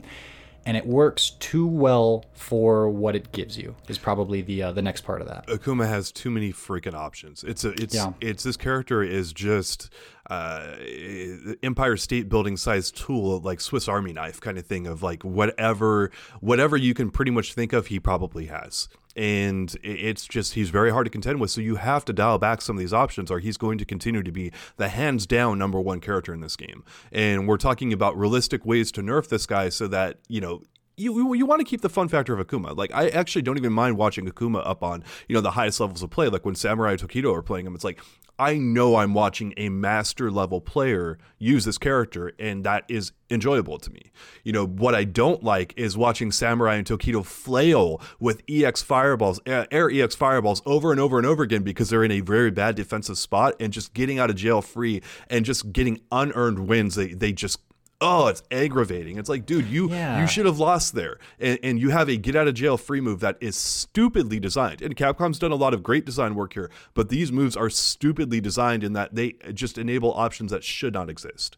and 0.66 0.76
it 0.76 0.84
works 0.84 1.30
too 1.30 1.66
well 1.66 2.24
for 2.34 2.90
what 2.90 3.14
it 3.14 3.30
gives 3.30 3.56
you 3.56 3.76
is 3.88 3.98
probably 3.98 4.42
the 4.42 4.64
uh, 4.64 4.72
the 4.72 4.82
next 4.82 5.02
part 5.02 5.20
of 5.20 5.28
that. 5.28 5.46
Akuma 5.46 5.88
has 5.88 6.10
too 6.10 6.28
many 6.28 6.52
freaking 6.52 6.94
options. 6.94 7.44
It's 7.44 7.64
a 7.64 7.70
it's 7.80 7.94
yeah. 7.94 8.12
it's 8.20 8.42
this 8.42 8.56
character 8.56 9.02
is 9.02 9.32
just 9.32 9.90
uh, 10.28 10.74
Empire 11.62 11.96
State 11.96 12.28
Building 12.28 12.56
size 12.56 12.90
tool 12.90 13.40
like 13.40 13.60
Swiss 13.60 13.86
Army 13.86 14.12
knife 14.12 14.40
kind 14.40 14.58
of 14.58 14.66
thing 14.66 14.88
of 14.88 15.02
like 15.02 15.22
whatever 15.22 16.10
whatever 16.40 16.76
you 16.76 16.92
can 16.92 17.10
pretty 17.10 17.30
much 17.30 17.54
think 17.54 17.72
of 17.72 17.86
he 17.86 18.00
probably 18.00 18.46
has 18.46 18.88
and 19.16 19.74
it's 19.82 20.26
just 20.26 20.54
he's 20.54 20.70
very 20.70 20.90
hard 20.90 21.06
to 21.06 21.10
contend 21.10 21.40
with. 21.40 21.50
So 21.50 21.60
you 21.60 21.76
have 21.76 22.04
to 22.04 22.12
dial 22.12 22.38
back 22.38 22.60
some 22.60 22.76
of 22.76 22.80
these 22.80 22.92
options, 22.92 23.30
or 23.30 23.38
he's 23.38 23.56
going 23.56 23.78
to 23.78 23.84
continue 23.84 24.22
to 24.22 24.30
be 24.30 24.52
the 24.76 24.88
hands 24.88 25.26
down 25.26 25.58
number 25.58 25.80
one 25.80 26.00
character 26.00 26.34
in 26.34 26.40
this 26.40 26.54
game. 26.54 26.84
And 27.10 27.48
we're 27.48 27.56
talking 27.56 27.92
about 27.92 28.16
realistic 28.16 28.66
ways 28.66 28.92
to 28.92 29.02
nerf 29.02 29.28
this 29.28 29.46
guy 29.46 29.70
so 29.70 29.88
that 29.88 30.18
you 30.28 30.40
know 30.40 30.62
you 30.96 31.34
you 31.34 31.46
want 31.46 31.60
to 31.60 31.64
keep 31.64 31.80
the 31.80 31.88
fun 31.88 32.08
factor 32.08 32.38
of 32.38 32.46
Akuma. 32.46 32.76
Like 32.76 32.92
I 32.94 33.08
actually 33.08 33.42
don't 33.42 33.56
even 33.56 33.72
mind 33.72 33.96
watching 33.96 34.28
Akuma 34.30 34.66
up 34.66 34.82
on 34.82 35.02
you 35.28 35.34
know 35.34 35.40
the 35.40 35.52
highest 35.52 35.80
levels 35.80 36.02
of 36.02 36.10
play. 36.10 36.28
Like 36.28 36.44
when 36.44 36.54
Samurai 36.54 36.96
Tokido 36.96 37.34
are 37.34 37.42
playing 37.42 37.66
him, 37.66 37.74
it's 37.74 37.84
like 37.84 38.00
I 38.38 38.58
know 38.58 38.96
I'm 38.96 39.14
watching 39.14 39.54
a 39.56 39.70
master 39.70 40.30
level 40.30 40.60
player 40.60 41.18
use 41.38 41.64
this 41.64 41.78
character, 41.78 42.32
and 42.38 42.64
that 42.64 42.84
is 42.88 43.12
enjoyable 43.30 43.78
to 43.78 43.90
me. 43.90 44.12
You 44.44 44.52
know, 44.52 44.66
what 44.66 44.94
I 44.94 45.04
don't 45.04 45.42
like 45.42 45.72
is 45.76 45.96
watching 45.96 46.30
Samurai 46.30 46.74
and 46.74 46.86
Tokido 46.86 47.24
flail 47.24 48.00
with 48.20 48.42
EX 48.48 48.82
fireballs, 48.82 49.40
uh, 49.46 49.64
air 49.70 49.90
EX 49.90 50.14
fireballs 50.14 50.60
over 50.66 50.90
and 50.92 51.00
over 51.00 51.16
and 51.16 51.26
over 51.26 51.42
again 51.42 51.62
because 51.62 51.88
they're 51.88 52.04
in 52.04 52.12
a 52.12 52.20
very 52.20 52.50
bad 52.50 52.74
defensive 52.74 53.16
spot 53.16 53.54
and 53.58 53.72
just 53.72 53.94
getting 53.94 54.18
out 54.18 54.28
of 54.28 54.36
jail 54.36 54.60
free 54.60 55.02
and 55.30 55.44
just 55.44 55.72
getting 55.72 56.00
unearned 56.12 56.68
wins. 56.68 56.94
They, 56.94 57.08
they 57.08 57.32
just 57.32 57.60
oh, 58.00 58.28
it's 58.28 58.42
aggravating. 58.50 59.18
It's 59.18 59.28
like, 59.28 59.46
dude, 59.46 59.66
you 59.66 59.90
yeah. 59.90 60.20
you 60.20 60.26
should 60.26 60.46
have 60.46 60.58
lost 60.58 60.94
there, 60.94 61.18
and, 61.38 61.58
and 61.62 61.80
you 61.80 61.90
have 61.90 62.08
a 62.08 62.16
get 62.16 62.36
out 62.36 62.48
of 62.48 62.54
jail 62.54 62.76
free 62.76 63.00
move 63.00 63.20
that 63.20 63.36
is 63.40 63.56
stupidly 63.56 64.40
designed. 64.40 64.82
And 64.82 64.96
Capcom's 64.96 65.38
done 65.38 65.52
a 65.52 65.56
lot 65.56 65.74
of 65.74 65.82
great 65.82 66.04
design 66.04 66.34
work 66.34 66.54
here, 66.54 66.70
but 66.94 67.08
these 67.08 67.32
moves 67.32 67.56
are 67.56 67.70
stupidly 67.70 68.40
designed 68.40 68.84
in 68.84 68.92
that 68.94 69.14
they 69.14 69.34
just 69.52 69.78
enable 69.78 70.12
options 70.14 70.50
that 70.52 70.64
should 70.64 70.94
not 70.94 71.08
exist. 71.08 71.56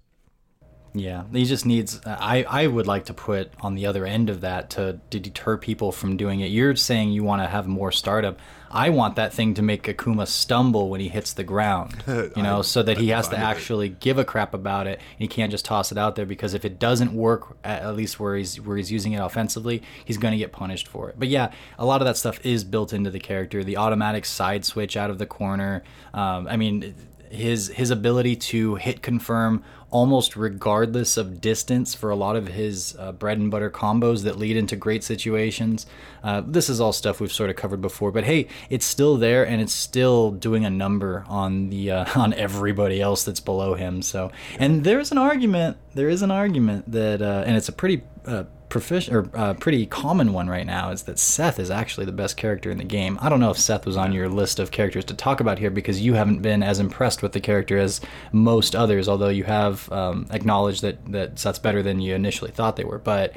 Yeah, 0.95 1.25
he 1.33 1.45
just 1.45 1.67
needs. 1.67 2.01
I 2.07 2.45
I 2.49 2.67
would 2.67 2.87
like 2.87 3.07
to 3.07 3.15
put 3.15 3.53
on 3.61 3.75
the 3.75 3.87
other 3.87 4.07
end 4.07 4.31
of 4.31 4.41
that 4.41 4.71
to 4.71 5.01
to 5.11 5.21
deter 5.21 5.57
people 5.57 5.93
from 5.93 6.17
doing 6.17 6.41
it. 6.41 6.47
You're 6.47 6.77
saying 6.77 7.13
you 7.13 7.25
want 7.25 7.43
to 7.43 7.49
have 7.49 7.67
more 7.67 7.93
startup. 7.93 8.39
I 8.71 8.91
want 8.91 9.17
that 9.17 9.33
thing 9.33 9.55
to 9.55 9.63
make 9.63 9.85
Akuma 9.85 10.27
stumble 10.27 10.91
when 10.91 11.01
he 11.01 11.09
hits 11.09 11.33
the 11.33 11.45
ground, 11.45 12.03
you 12.07 12.43
know, 12.43 12.59
I, 12.59 12.63
so 12.63 12.83
that 12.83 12.99
he 12.99 13.09
has 13.09 13.29
to 13.29 13.39
actually 13.39 13.89
give 13.89 14.19
a 14.19 14.25
crap 14.25 14.55
about 14.55 14.87
it. 14.87 14.99
And 14.99 15.19
he 15.19 15.29
can't 15.29 15.51
just 15.51 15.65
toss 15.65 15.93
it 15.93 15.99
out 15.99 16.17
there 16.17 16.27
because 16.27 16.55
if 16.55 16.65
it 16.65 16.79
doesn't 16.79 17.13
work, 17.13 17.57
at 17.65 17.97
least 17.97 18.21
where 18.21 18.37
he's 18.37 18.61
where 18.61 18.77
he's 18.77 18.93
using 18.93 19.13
it 19.13 19.19
offensively, 19.19 19.83
he's 20.05 20.19
going 20.19 20.33
to 20.33 20.39
get 20.39 20.53
punished 20.53 20.89
for 20.89 21.09
it. 21.09 21.17
But 21.19 21.29
yeah, 21.29 21.53
a 21.79 21.87
lot 21.87 22.01
of 22.01 22.07
that 22.07 22.17
stuff 22.17 22.45
is 22.45 22.65
built 22.65 22.93
into 22.93 23.11
the 23.11 23.21
character. 23.21 23.65
The 23.65 23.77
automatic 23.77 24.25
side 24.25 24.65
switch 24.65 24.97
out 24.97 25.11
of 25.11 25.19
the 25.19 25.27
corner. 25.27 25.83
Um, 26.13 26.47
I 26.49 26.57
mean, 26.57 26.95
his 27.31 27.69
his 27.69 27.91
ability 27.91 28.37
to 28.37 28.77
hit 28.77 29.03
confirm 29.03 29.63
almost 29.91 30.37
regardless 30.37 31.17
of 31.17 31.41
distance 31.41 31.95
for 31.95 32.11
a 32.11 32.17
lot 32.17 32.37
of 32.37 32.49
his 32.49 32.95
uh, 32.99 33.13
bread 33.13 33.39
and 33.39 33.51
butter 33.51 33.71
combos 33.71 34.23
that 34.23 34.37
lead 34.37 34.57
into 34.57 34.77
great 34.77 35.03
situations. 35.03 35.87
Uh, 36.23 36.43
this 36.45 36.69
is 36.69 36.81
all 36.81 36.93
stuff 36.93 37.21
we've 37.21 37.33
sort 37.33 37.49
of 37.49 37.57
covered 37.57 37.81
before, 37.81 38.13
but 38.13 38.25
hey, 38.25 38.47
it's 38.69 38.85
still 38.85 39.17
there 39.17 39.47
and 39.47 39.63
it's 39.63 39.73
still 39.73 40.31
doing 40.31 40.65
a 40.65 40.71
number 40.71 41.25
on 41.29 41.71
the 41.71 41.91
uh, 41.91 42.05
on 42.21 42.35
everybody 42.35 43.01
else 43.01 43.25
that's 43.25 43.41
below 43.41 43.75
him. 43.75 44.03
So, 44.03 44.31
and 44.59 44.85
there's 44.85 45.11
an 45.11 45.19
argument. 45.19 45.79
There 45.95 46.09
is 46.09 46.23
an 46.23 46.31
argument 46.31 46.91
that, 46.93 47.23
uh, 47.23 47.45
and 47.47 47.57
it's 47.57 47.69
a 47.69 47.73
pretty 47.73 48.03
uh, 48.27 48.45
proficient 48.69 49.17
or 49.17 49.31
uh, 49.35 49.55
pretty 49.55 49.87
common 49.87 50.33
one 50.33 50.49
right 50.49 50.67
now 50.67 50.91
is 50.91 51.05
that 51.05 51.19
Seth 51.19 51.59
is 51.59 51.71
actually 51.71 52.07
the 52.07 52.13
best 52.13 52.37
character 52.37 52.71
in 52.71 52.79
the 52.79 52.85
game. 52.85 53.19
I 53.21 53.29
don't 53.29 53.41
know 53.41 53.51
if 53.51 53.59
Seth 53.59 53.87
was 53.87 53.97
on 53.97 54.13
your 54.13 54.29
list 54.29 54.59
of 54.59 54.71
characters 54.71 55.05
to 55.07 55.15
talk 55.15 55.41
about 55.41 55.59
here 55.59 55.71
because 55.71 56.01
you 56.01 56.15
haven't 56.15 56.43
been 56.43 56.63
as 56.63 56.79
impressed 56.79 57.23
with 57.23 57.33
the 57.33 57.41
character 57.41 57.79
as 57.79 58.01
most 58.33 58.75
others, 58.77 59.09
although 59.09 59.29
you 59.29 59.45
have 59.45 59.91
um, 59.93 60.27
acknowledged 60.31 60.83
that 60.83 61.05
that 61.13 61.39
Seth's 61.39 61.59
better 61.59 61.83
than 61.83 62.01
you 62.01 62.15
initially 62.15 62.51
thought 62.51 62.77
they 62.77 62.85
were. 62.85 62.99
But 62.99 63.35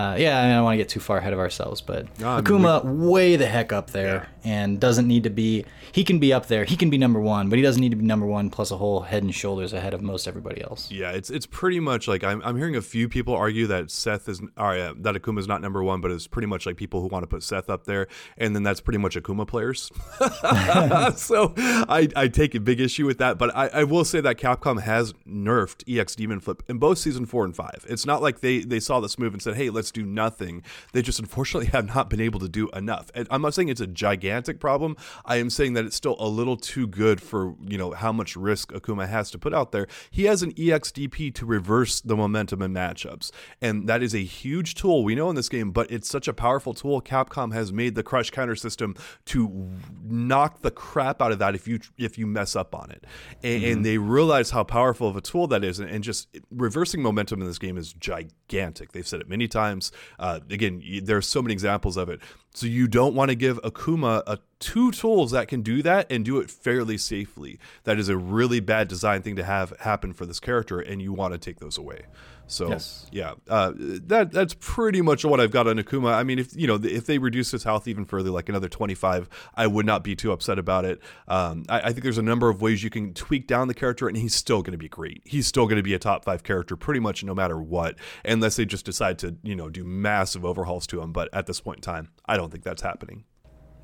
uh, 0.00 0.16
yeah, 0.16 0.42
I, 0.42 0.48
don't 0.48 0.64
want 0.64 0.74
to 0.74 0.78
get 0.78 0.88
too 0.88 1.00
far 1.00 1.18
ahead 1.18 1.32
of 1.32 1.38
ourselves, 1.38 1.80
but 1.80 2.06
I 2.22 2.36
mean, 2.36 2.44
Akuma 2.44 2.84
way 2.84 3.36
the 3.36 3.46
heck 3.46 3.72
up 3.72 3.90
there 3.90 4.28
and 4.44 4.80
doesn't 4.80 5.06
need 5.06 5.24
to 5.24 5.30
be. 5.30 5.66
He 5.92 6.04
can 6.04 6.18
be 6.18 6.32
up 6.32 6.46
there. 6.46 6.64
He 6.64 6.76
can 6.76 6.88
be 6.88 6.96
number 6.96 7.20
one, 7.20 7.50
but 7.50 7.58
he 7.58 7.62
doesn't 7.62 7.80
need 7.80 7.90
to 7.90 7.96
be 7.96 8.04
number 8.04 8.24
one 8.24 8.48
plus 8.48 8.70
a 8.70 8.76
whole 8.76 9.00
head 9.00 9.22
and 9.22 9.34
shoulders 9.34 9.72
ahead 9.72 9.92
of 9.92 10.00
most 10.00 10.26
everybody 10.26 10.62
else. 10.62 10.90
Yeah, 10.90 11.10
it's 11.10 11.28
it's 11.28 11.46
pretty 11.46 11.80
much 11.80 12.08
like 12.08 12.24
I'm, 12.24 12.40
I'm 12.44 12.56
hearing 12.56 12.76
a 12.76 12.82
few 12.82 13.08
people 13.08 13.34
argue 13.34 13.66
that 13.66 13.90
Seth 13.90 14.28
is 14.28 14.40
or 14.56 14.76
yeah, 14.76 14.92
that 14.96 15.16
Akuma 15.16 15.38
is 15.38 15.48
not 15.48 15.60
number 15.60 15.82
one, 15.82 16.00
but 16.00 16.10
it's 16.10 16.26
pretty 16.26 16.46
much 16.46 16.64
like 16.64 16.76
people 16.76 17.02
who 17.02 17.08
want 17.08 17.22
to 17.24 17.26
put 17.26 17.42
Seth 17.42 17.68
up 17.68 17.84
there, 17.84 18.06
and 18.38 18.54
then 18.54 18.62
that's 18.62 18.80
pretty 18.80 18.98
much 18.98 19.16
Akuma 19.16 19.46
players. 19.46 19.90
so 21.20 21.52
I, 21.56 22.08
I 22.16 22.28
take 22.28 22.54
a 22.54 22.60
big 22.60 22.80
issue 22.80 23.04
with 23.04 23.18
that, 23.18 23.36
but 23.36 23.54
I, 23.54 23.68
I 23.68 23.84
will 23.84 24.04
say 24.04 24.20
that 24.22 24.38
Capcom 24.38 24.80
has 24.80 25.12
nerfed 25.28 25.84
EX 25.86 26.14
Demon 26.14 26.40
Flip 26.40 26.62
in 26.68 26.78
both 26.78 26.98
season 26.98 27.26
four 27.26 27.44
and 27.44 27.54
five. 27.54 27.84
It's 27.88 28.06
not 28.06 28.22
like 28.22 28.40
they 28.40 28.60
they 28.60 28.80
saw 28.80 29.00
this 29.00 29.18
move 29.18 29.32
and 29.32 29.42
said, 29.42 29.56
hey, 29.56 29.68
let's 29.70 29.89
do 29.90 30.04
nothing. 30.04 30.62
They 30.92 31.02
just 31.02 31.18
unfortunately 31.18 31.66
have 31.72 31.86
not 31.86 32.10
been 32.10 32.20
able 32.20 32.40
to 32.40 32.48
do 32.48 32.68
enough. 32.70 33.10
And 33.14 33.26
I'm 33.30 33.42
not 33.42 33.54
saying 33.54 33.68
it's 33.68 33.80
a 33.80 33.86
gigantic 33.86 34.60
problem. 34.60 34.96
I 35.24 35.36
am 35.36 35.50
saying 35.50 35.74
that 35.74 35.84
it's 35.84 35.96
still 35.96 36.16
a 36.18 36.28
little 36.28 36.56
too 36.56 36.86
good 36.86 37.20
for 37.20 37.54
you 37.66 37.78
know 37.78 37.92
how 37.92 38.12
much 38.12 38.36
risk 38.36 38.72
Akuma 38.72 39.08
has 39.08 39.30
to 39.30 39.38
put 39.38 39.54
out 39.54 39.72
there. 39.72 39.86
He 40.10 40.24
has 40.24 40.42
an 40.42 40.52
EXDP 40.52 41.34
to 41.34 41.46
reverse 41.46 42.00
the 42.00 42.16
momentum 42.16 42.62
in 42.62 42.72
matchups, 42.72 43.30
and 43.60 43.88
that 43.88 44.02
is 44.02 44.14
a 44.14 44.24
huge 44.24 44.74
tool 44.74 45.04
we 45.04 45.14
know 45.14 45.30
in 45.30 45.36
this 45.36 45.48
game. 45.48 45.70
But 45.70 45.90
it's 45.90 46.08
such 46.08 46.28
a 46.28 46.32
powerful 46.32 46.74
tool. 46.74 47.00
Capcom 47.00 47.52
has 47.52 47.72
made 47.72 47.94
the 47.94 48.02
crush 48.02 48.30
counter 48.30 48.56
system 48.56 48.94
to 49.26 49.70
knock 50.02 50.62
the 50.62 50.70
crap 50.70 51.22
out 51.22 51.32
of 51.32 51.38
that 51.38 51.54
if 51.54 51.66
you 51.66 51.80
if 51.98 52.18
you 52.18 52.26
mess 52.26 52.56
up 52.56 52.74
on 52.74 52.90
it, 52.90 53.04
and, 53.42 53.64
and 53.64 53.84
they 53.84 53.98
realize 53.98 54.50
how 54.50 54.64
powerful 54.64 55.08
of 55.08 55.16
a 55.16 55.20
tool 55.20 55.46
that 55.48 55.64
is, 55.64 55.78
and, 55.78 55.90
and 55.90 56.04
just 56.04 56.28
reversing 56.50 57.02
momentum 57.02 57.40
in 57.40 57.46
this 57.46 57.58
game 57.58 57.76
is 57.76 57.92
gigantic. 57.92 58.92
They've 58.92 59.06
said 59.06 59.20
it 59.20 59.28
many 59.28 59.48
times. 59.48 59.79
Uh, 60.18 60.40
again, 60.50 60.82
there 61.02 61.16
are 61.16 61.22
so 61.22 61.42
many 61.42 61.52
examples 61.52 61.96
of 61.96 62.08
it. 62.08 62.20
So 62.52 62.66
you 62.66 62.88
don't 62.88 63.14
want 63.14 63.30
to 63.30 63.34
give 63.34 63.60
Akuma 63.62 64.22
a 64.26 64.38
two 64.58 64.90
tools 64.90 65.30
that 65.30 65.48
can 65.48 65.62
do 65.62 65.82
that 65.82 66.10
and 66.10 66.24
do 66.24 66.38
it 66.38 66.50
fairly 66.50 66.98
safely. 66.98 67.58
That 67.84 67.98
is 67.98 68.08
a 68.08 68.16
really 68.16 68.60
bad 68.60 68.88
design 68.88 69.22
thing 69.22 69.36
to 69.36 69.44
have 69.44 69.72
happen 69.80 70.12
for 70.12 70.26
this 70.26 70.40
character, 70.40 70.80
and 70.80 71.00
you 71.00 71.12
want 71.12 71.32
to 71.32 71.38
take 71.38 71.60
those 71.60 71.78
away. 71.78 72.06
So 72.50 72.68
Yes. 72.68 73.06
yeah, 73.12 73.34
uh, 73.48 73.72
that 73.76 74.32
that's 74.32 74.54
pretty 74.58 75.00
much 75.00 75.24
what 75.24 75.40
I've 75.40 75.52
got 75.52 75.68
on 75.68 75.76
Akuma. 75.76 76.12
I 76.12 76.24
mean, 76.24 76.40
if 76.40 76.54
you 76.56 76.66
know 76.66 76.80
if 76.82 77.06
they 77.06 77.18
reduce 77.18 77.52
his 77.52 77.62
health 77.62 77.86
even 77.86 78.04
further, 78.04 78.30
like 78.30 78.48
another 78.48 78.68
twenty 78.68 78.94
five, 78.94 79.28
I 79.54 79.68
would 79.68 79.86
not 79.86 80.02
be 80.02 80.16
too 80.16 80.32
upset 80.32 80.58
about 80.58 80.84
it. 80.84 81.00
Um, 81.28 81.64
I, 81.68 81.80
I 81.80 81.92
think 81.92 82.02
there's 82.02 82.18
a 82.18 82.22
number 82.22 82.48
of 82.48 82.60
ways 82.60 82.82
you 82.82 82.90
can 82.90 83.14
tweak 83.14 83.46
down 83.46 83.68
the 83.68 83.74
character, 83.74 84.08
and 84.08 84.16
he's 84.16 84.34
still 84.34 84.62
going 84.62 84.72
to 84.72 84.78
be 84.78 84.88
great. 84.88 85.22
He's 85.24 85.46
still 85.46 85.66
going 85.66 85.76
to 85.76 85.82
be 85.82 85.94
a 85.94 85.98
top 85.98 86.24
five 86.24 86.42
character 86.42 86.76
pretty 86.76 87.00
much 87.00 87.22
no 87.22 87.34
matter 87.34 87.60
what, 87.60 87.94
unless 88.24 88.56
they 88.56 88.64
just 88.64 88.84
decide 88.84 89.18
to 89.20 89.36
you 89.44 89.54
know 89.54 89.70
do 89.70 89.84
massive 89.84 90.44
overhauls 90.44 90.88
to 90.88 91.00
him. 91.00 91.12
But 91.12 91.28
at 91.32 91.46
this 91.46 91.60
point 91.60 91.78
in 91.78 91.82
time, 91.82 92.08
I 92.26 92.36
don't 92.36 92.50
think 92.50 92.64
that's 92.64 92.82
happening. 92.82 93.24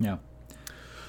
Yeah. 0.01 0.17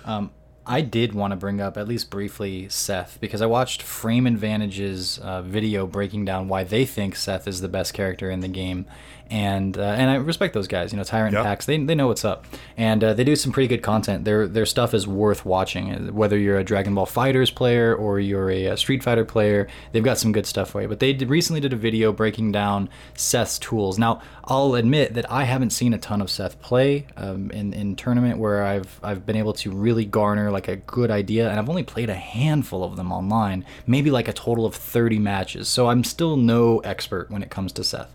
Um, 0.05 0.31
I 0.67 0.81
did 0.81 1.13
want 1.13 1.31
to 1.31 1.37
bring 1.37 1.61
up, 1.61 1.77
at 1.77 1.87
least 1.87 2.09
briefly, 2.09 2.67
Seth, 2.67 3.17
because 3.21 3.41
I 3.41 3.45
watched 3.45 3.81
Frame 3.81 4.27
Advantage's 4.27 5.17
uh, 5.19 5.41
video 5.41 5.87
breaking 5.87 6.25
down 6.25 6.49
why 6.49 6.65
they 6.65 6.85
think 6.85 7.15
Seth 7.15 7.47
is 7.47 7.61
the 7.61 7.69
best 7.69 7.93
character 7.93 8.29
in 8.29 8.41
the 8.41 8.49
game. 8.49 8.85
And 9.29 9.77
uh, 9.77 9.81
and 9.81 10.09
I 10.09 10.15
respect 10.15 10.53
those 10.53 10.67
guys. 10.67 10.91
You 10.91 10.97
know, 10.97 11.03
Tyrant 11.03 11.33
Yep. 11.33 11.43
Packs, 11.43 11.65
they, 11.65 11.77
they 11.77 11.95
know 11.95 12.07
what's 12.07 12.23
up. 12.25 12.45
And 12.77 13.03
uh, 13.03 13.13
they 13.13 13.23
do 13.23 13.35
some 13.35 13.51
pretty 13.51 13.67
good 13.67 13.81
content. 13.83 14.23
Their, 14.25 14.47
their 14.47 14.65
stuff 14.65 14.93
is 14.93 15.07
worth 15.07 15.45
watching. 15.45 15.91
Uh, 15.93 16.11
Whether 16.13 16.37
you're 16.37 16.57
a 16.57 16.63
Dragon 16.63 16.95
Ball 16.95 17.05
FighterZ 17.05 17.53
player 17.55 17.93
or 17.95 18.19
you're 18.19 18.49
a, 18.49 18.67
uh 18.69 18.75
Street 18.75 19.03
Fighter 19.03 19.25
player, 19.25 19.67
they've 19.91 20.03
got 20.03 20.17
some 20.17 20.31
good 20.31 20.45
stuff 20.45 20.69
for 20.69 20.81
you. 20.81 20.87
But 20.87 20.99
they 20.99 21.13
did, 21.13 21.29
recently 21.29 21.59
did 21.59 21.73
a 21.73 21.75
video 21.75 22.11
breaking 22.13 22.51
down 22.53 22.89
Seth's 23.15 23.59
tools. 23.59 23.99
Now, 23.99 24.21
I'll 24.45 24.75
admit 24.75 25.13
that 25.15 25.29
I 25.29 25.43
haven't 25.43 25.71
seen 25.71 25.93
a 25.93 25.97
ton 25.97 26.21
of 26.21 26.29
Seth 26.29 26.61
play 26.61 27.05
um, 27.17 27.51
in 27.51 27.73
in 27.73 27.95
tournament 27.97 28.39
where 28.39 28.63
I've 28.63 28.97
I've 29.03 29.25
been 29.25 29.35
able 29.35 29.53
to 29.53 29.71
really 29.71 30.05
garner 30.05 30.51
like 30.51 30.69
a 30.69 30.77
good 30.77 31.11
idea, 31.11 31.49
and 31.49 31.59
I've 31.59 31.67
only 31.69 31.83
played 31.83 32.09
a 32.09 32.15
handful 32.15 32.83
of 32.85 32.95
them 32.95 33.11
online, 33.11 33.65
maybe 33.85 34.09
like 34.09 34.29
a 34.29 34.33
total 34.33 34.65
of 34.65 34.73
30 34.73 35.19
matches. 35.19 35.67
So 35.67 35.87
I'm 35.87 36.05
still 36.05 36.37
no 36.37 36.79
expert 36.79 37.29
when 37.29 37.43
it 37.43 37.49
comes 37.49 37.73
to 37.73 37.83
Seth. 37.83 38.09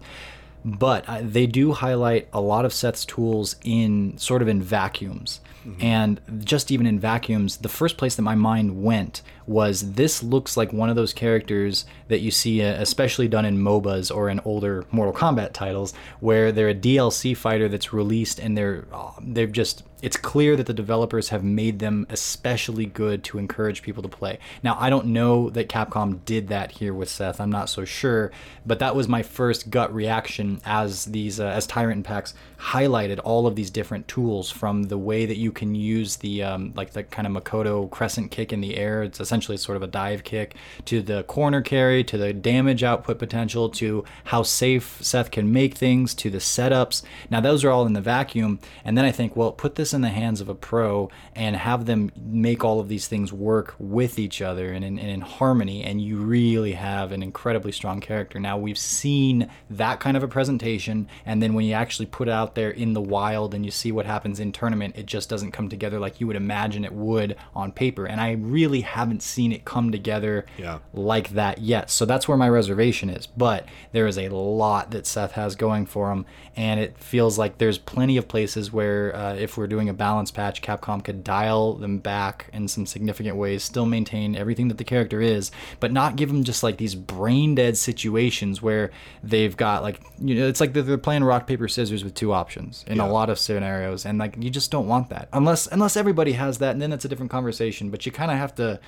But 0.65 1.09
uh, 1.09 1.21
they 1.23 1.47
do 1.47 1.73
highlight 1.73 2.29
a 2.33 2.41
lot 2.41 2.65
of 2.65 2.73
Seth's 2.73 3.05
tools 3.05 3.57
in 3.65 4.17
sort 4.19 4.43
of 4.43 4.49
in 4.49 4.63
vacuums. 4.63 5.41
And 5.81 6.21
just 6.45 6.73
even 6.73 6.87
in 6.87 6.99
vacuums, 6.99 7.59
the 7.59 7.69
first 7.69 7.97
place 7.97 8.17
that 8.17 8.23
my 8.23 8.35
mind 8.35 8.83
went 8.83 9.23
was 9.47 9.93
this 9.93 10.23
looks 10.23 10.57
like 10.57 10.73
one 10.73 10.91
of 10.91 10.97
those 10.97 11.13
characters 11.13 11.85
that 12.09 12.19
you 12.19 12.33
see, 12.33 12.63
uh, 12.63 12.81
especially 12.83 13.29
done 13.29 13.45
in 13.45 13.59
MOBAs 13.59 14.15
or 14.15 14.29
in 14.29 14.41
older 14.45 14.85
Mortal 14.91 15.15
Kombat 15.15 15.53
titles, 15.53 15.95
where 16.21 16.51
they're 16.51 16.71
a 16.71 16.75
DLC 16.75 17.37
fighter 17.37 17.69
that's 17.69 17.93
released 17.93 18.41
and 18.41 18.59
they're 18.59 18.87
uh, 18.93 19.13
they've 19.21 19.53
just 19.53 19.85
it's 20.03 20.17
clear 20.17 20.57
that 20.57 20.67
the 20.67 20.75
developers 20.75 21.29
have 21.29 21.45
made 21.45 21.79
them 21.79 22.07
especially 22.11 22.87
good 22.87 23.23
to 23.25 23.39
encourage 23.39 23.83
people 23.83 24.03
to 24.03 24.09
play. 24.09 24.39
Now, 24.63 24.77
I 24.79 24.91
don't 24.91 25.07
know 25.07 25.49
that 25.51 25.69
Capcom 25.69 26.25
did 26.25 26.49
that 26.49 26.73
here 26.73 26.93
with 26.93 27.09
Seth. 27.09 27.41
I'm 27.41 27.51
not 27.51 27.71
so 27.71 27.85
sure, 27.85 28.33
but 28.67 28.81
that 28.81 28.97
was 28.97 29.07
my 29.07 29.23
first 29.23 29.71
gut 29.71 29.95
reaction 29.95 30.61
as 30.65 31.07
these 31.07 31.39
uh, 31.39 31.47
as 31.47 31.67
Tyrant 31.67 32.05
Packs 32.05 32.35
highlighted 32.59 33.21
all 33.25 33.47
of 33.47 33.57
these 33.57 33.71
different 33.71 34.07
tools 34.07 34.51
from 34.51 34.85
the 34.85 34.99
way 34.99 35.27
that 35.27 35.37
you 35.37 35.51
can 35.51 35.75
use 35.75 36.17
the 36.17 36.43
um, 36.43 36.73
like 36.77 36.93
the 36.93 37.03
kind 37.03 37.27
of 37.27 37.33
Makoto 37.33 37.91
crescent 37.91 38.31
kick 38.31 38.53
in 38.53 38.61
the 38.61 38.77
air. 38.77 39.03
It's 39.03 39.21
essentially 39.21 39.57
sort 39.57 39.77
of 39.77 39.83
a 39.83 39.87
dive 39.87 40.25
kick 40.25 40.55
to 40.87 41.01
the 41.01 41.23
corner 41.25 41.61
carry 41.61 42.03
to 42.05 42.19
the 42.19 42.33
damage 42.33 42.83
output 42.83 43.19
potential 43.19 43.69
to 43.71 44.05
how 44.25 44.43
safe 44.43 44.99
Seth 45.01 45.31
can 45.31 45.53
make 45.53 45.75
things 45.75 46.15
to 46.15 46.31
the 46.31 46.39
setups. 46.39 47.03
Now 47.31 47.41
those 47.41 47.65
are 47.65 47.71
all 47.71 47.87
in 47.87 47.93
the 47.93 48.01
vacuum, 48.01 48.59
and 48.85 48.99
then 48.99 49.05
I 49.05 49.13
think, 49.13 49.37
well, 49.37 49.53
put 49.53 49.77
this 49.77 49.92
in 49.95 50.01
the 50.01 50.09
hands 50.09 50.41
of 50.41 50.49
a 50.49 50.55
pro 50.55 51.11
and 51.35 51.57
have 51.57 51.87
them 51.87 52.11
make 52.17 52.65
all 52.65 52.81
of 52.81 52.89
these 52.89 53.07
things 53.09 53.33
work 53.33 53.75
with 53.79 54.19
each 54.19 54.41
other 54.43 54.73
and 54.73 54.85
in, 54.85 54.99
and 54.99 55.09
in 55.11 55.21
harmony, 55.21 55.83
and 55.85 56.01
you 56.01 56.17
really 56.19 56.73
have 56.73 57.13
an 57.13 57.23
incredibly 57.23 57.73
strong 57.73 58.01
character. 58.01 58.39
Now 58.39 58.57
we've 58.59 58.79
seen 58.79 59.49
that 59.71 60.01
kind 60.01 60.17
of 60.17 60.23
a 60.23 60.29
presentation, 60.29 61.09
and 61.27 61.43
then 61.43 61.55
when 61.55 61.65
you 61.65 61.75
actually 61.75 62.07
put 62.07 62.29
it 62.29 62.33
out 62.33 62.55
there 62.55 62.71
in 62.71 62.93
the 62.93 63.01
wild 63.01 63.55
and 63.55 63.65
you 63.65 63.71
see 63.71 63.93
what 63.93 64.07
happens 64.07 64.41
in 64.41 64.53
tournament, 64.53 64.97
it 64.97 65.07
just 65.07 65.29
doesn't 65.29 65.53
come 65.53 65.69
together 65.69 65.99
like 65.99 66.21
you 66.21 66.27
would 66.27 66.37
imagine 66.37 66.85
it 66.85 66.93
would 66.93 67.37
on 67.55 67.73
paper. 67.73 68.07
And 68.07 68.21
I 68.21 68.33
really 68.33 68.83
haven't 68.83 69.23
seen 69.23 69.53
it 69.53 69.65
come 69.65 69.91
together 69.93 70.47
Yeah. 70.59 70.79
like 70.93 71.31
that 71.31 71.59
yet. 71.59 71.91
So 71.91 72.05
that's 72.05 72.29
where 72.29 72.37
my 72.37 72.49
reservation 72.49 73.11
is. 73.11 73.27
But 73.27 73.67
there 73.93 74.07
is 74.07 74.19
a 74.19 74.29
lot 74.29 74.91
that 74.93 75.07
Seth 75.07 75.33
has 75.33 75.55
going 75.57 75.87
for 75.87 76.11
him, 76.13 76.27
and 76.57 76.79
it 76.81 76.99
feels 76.99 77.39
like 77.39 77.59
there's 77.59 77.79
plenty 77.79 78.17
of 78.17 78.29
places 78.29 78.73
where 78.73 79.15
uh, 79.15 79.35
if 79.35 79.57
we're 79.57 79.67
doing 79.67 79.82
a 79.89 79.93
balance 79.95 80.31
patch, 80.31 80.63
Capcom 80.63 81.03
could 81.05 81.25
dial 81.25 81.75
them 81.75 81.99
back 81.99 82.49
in 82.53 82.69
some 82.69 82.87
significant 82.87 83.37
ways, 83.37 83.63
still 83.63 83.87
maintain 83.87 84.37
everything 84.37 84.69
that 84.69 84.79
the 84.79 84.85
character 84.85 85.21
is, 85.21 85.51
but 85.81 85.93
not 85.93 86.17
give 86.17 86.29
them 86.29 86.45
just 86.45 86.63
like 86.63 86.77
these 86.77 86.95
brain 86.95 87.55
dead 87.55 87.77
situations 87.77 88.61
where 88.63 88.91
they've 89.23 89.57
got 89.57 89.83
like 89.83 90.01
you 90.19 90.35
know 90.35 90.47
it's 90.49 90.61
like 90.61 90.73
they're, 90.73 90.83
they're 90.83 90.99
playing 90.99 91.25
rock 91.25 91.47
paper 91.47 91.69
scissors 91.69 92.05
with 92.05 92.15
two 92.15 92.33
options 92.33 92.85
in 92.87 92.97
Yeah. 92.99 93.07
a 93.07 93.09
lot 93.11 93.31
of 93.31 93.39
scenarios, 93.39 94.05
and 94.07 94.19
like 94.19 94.37
you 94.39 94.51
just 94.51 94.71
don't 94.71 94.89
want 94.89 95.09
that 95.11 95.29
unless 95.33 95.67
unless 95.67 95.97
everybody 95.97 96.33
has 96.33 96.59
that, 96.59 96.73
and 96.73 96.81
then 96.83 96.93
it's 96.93 97.05
a 97.05 97.09
different 97.09 97.31
conversation. 97.31 97.91
But 97.91 98.05
you 98.07 98.13
kind 98.13 98.31
of 98.31 98.37
have 98.39 98.55
to 98.57 98.81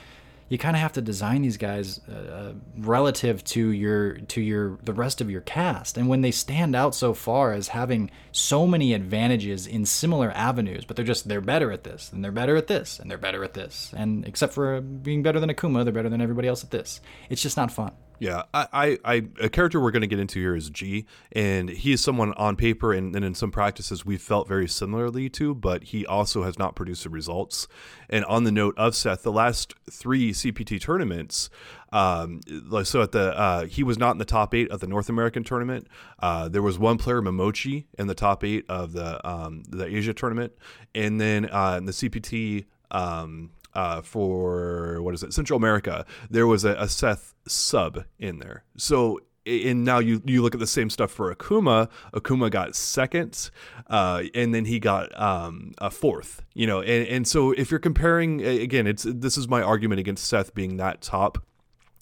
you 0.48 0.58
kind 0.58 0.76
of 0.76 0.82
have 0.82 0.92
to 0.92 1.02
design 1.02 1.42
these 1.42 1.56
guys 1.56 2.00
uh, 2.08 2.52
relative 2.76 3.42
to 3.44 3.68
your 3.70 4.18
to 4.18 4.40
your 4.40 4.78
the 4.82 4.92
rest 4.92 5.20
of 5.20 5.30
your 5.30 5.40
cast. 5.40 5.96
And 5.96 6.08
when 6.08 6.20
they 6.20 6.30
stand 6.30 6.76
out 6.76 6.94
so 6.94 7.14
far 7.14 7.52
as 7.52 7.68
having 7.68 8.10
so 8.32 8.66
many 8.66 8.92
advantages 8.92 9.66
in 9.66 9.86
similar 9.86 10.30
avenues 10.32 10.84
but 10.84 10.96
they're 10.96 11.04
just 11.04 11.28
they're 11.28 11.40
better 11.40 11.72
at 11.72 11.84
this 11.84 12.12
and 12.12 12.22
they're 12.22 12.32
better 12.32 12.56
at 12.56 12.66
this 12.66 12.98
and 12.98 13.10
they're 13.10 13.18
better 13.18 13.42
at 13.42 13.54
this. 13.54 13.92
And 13.96 14.26
except 14.26 14.52
for 14.52 14.80
being 14.80 15.22
better 15.22 15.40
than 15.40 15.50
akuma 15.50 15.84
they're 15.84 15.92
better 15.92 16.08
than 16.08 16.20
everybody 16.20 16.48
else 16.48 16.62
at 16.62 16.70
this. 16.70 17.00
It's 17.30 17.42
just 17.42 17.56
not 17.56 17.72
fun 17.72 17.92
Yeah, 18.18 18.44
I, 18.54 18.66
I, 18.72 18.98
I 19.04 19.22
a 19.40 19.48
character 19.48 19.80
we're 19.80 19.90
going 19.90 20.02
to 20.02 20.06
get 20.06 20.20
into 20.20 20.38
here 20.38 20.54
is 20.54 20.70
G, 20.70 21.04
and 21.32 21.68
he 21.68 21.92
is 21.92 22.00
someone 22.00 22.32
on 22.34 22.56
paper 22.56 22.92
and, 22.92 23.14
and 23.14 23.24
in 23.24 23.34
some 23.34 23.50
practices 23.50 24.06
we 24.06 24.16
felt 24.16 24.46
very 24.46 24.68
similarly 24.68 25.28
to, 25.30 25.54
but 25.54 25.84
he 25.84 26.06
also 26.06 26.44
has 26.44 26.58
not 26.58 26.76
produced 26.76 27.02
the 27.04 27.10
results. 27.10 27.66
And 28.08 28.24
on 28.26 28.44
the 28.44 28.52
note 28.52 28.74
of 28.78 28.94
Seth, 28.94 29.22
the 29.22 29.32
last 29.32 29.74
three 29.90 30.32
CPT 30.32 30.80
tournaments, 30.80 31.50
um, 31.92 32.40
so 32.84 33.02
at 33.02 33.12
the 33.12 33.38
uh, 33.38 33.66
he 33.66 33.82
was 33.82 33.98
not 33.98 34.12
in 34.12 34.18
the 34.18 34.24
top 34.24 34.54
eight 34.54 34.70
of 34.70 34.80
the 34.80 34.86
North 34.86 35.08
American 35.08 35.44
tournament. 35.44 35.86
Uh, 36.18 36.48
there 36.48 36.62
was 36.62 36.78
one 36.78 36.98
player, 36.98 37.20
Momochi, 37.20 37.84
in 37.98 38.06
the 38.06 38.14
top 38.14 38.42
eight 38.44 38.64
of 38.68 38.92
the 38.92 39.26
um, 39.28 39.62
the 39.68 39.86
Asia 39.86 40.14
tournament, 40.14 40.52
and 40.94 41.20
then 41.20 41.48
uh, 41.50 41.76
in 41.78 41.86
the 41.86 41.92
CPT. 41.92 42.66
Um, 42.90 43.50
uh, 43.74 44.02
for 44.02 45.02
what 45.02 45.14
is 45.14 45.22
it 45.22 45.32
Central 45.32 45.56
America, 45.56 46.04
there 46.30 46.46
was 46.46 46.64
a, 46.64 46.74
a 46.74 46.88
Seth 46.88 47.34
sub 47.46 48.04
in 48.18 48.38
there. 48.38 48.64
So 48.76 49.20
and 49.46 49.84
now 49.84 49.98
you 49.98 50.22
you 50.24 50.42
look 50.42 50.54
at 50.54 50.60
the 50.60 50.66
same 50.66 50.88
stuff 50.90 51.10
for 51.10 51.34
Akuma. 51.34 51.90
Akuma 52.12 52.50
got 52.50 52.74
second, 52.74 53.50
uh, 53.88 54.22
and 54.34 54.54
then 54.54 54.64
he 54.64 54.78
got 54.78 55.18
um, 55.20 55.74
a 55.78 55.90
fourth. 55.90 56.42
You 56.54 56.66
know, 56.66 56.80
and, 56.80 57.06
and 57.08 57.28
so 57.28 57.52
if 57.52 57.70
you're 57.70 57.80
comparing 57.80 58.44
again, 58.44 58.86
it's 58.86 59.04
this 59.06 59.36
is 59.36 59.48
my 59.48 59.62
argument 59.62 60.00
against 60.00 60.26
Seth 60.26 60.54
being 60.54 60.76
that 60.78 61.00
top 61.02 61.44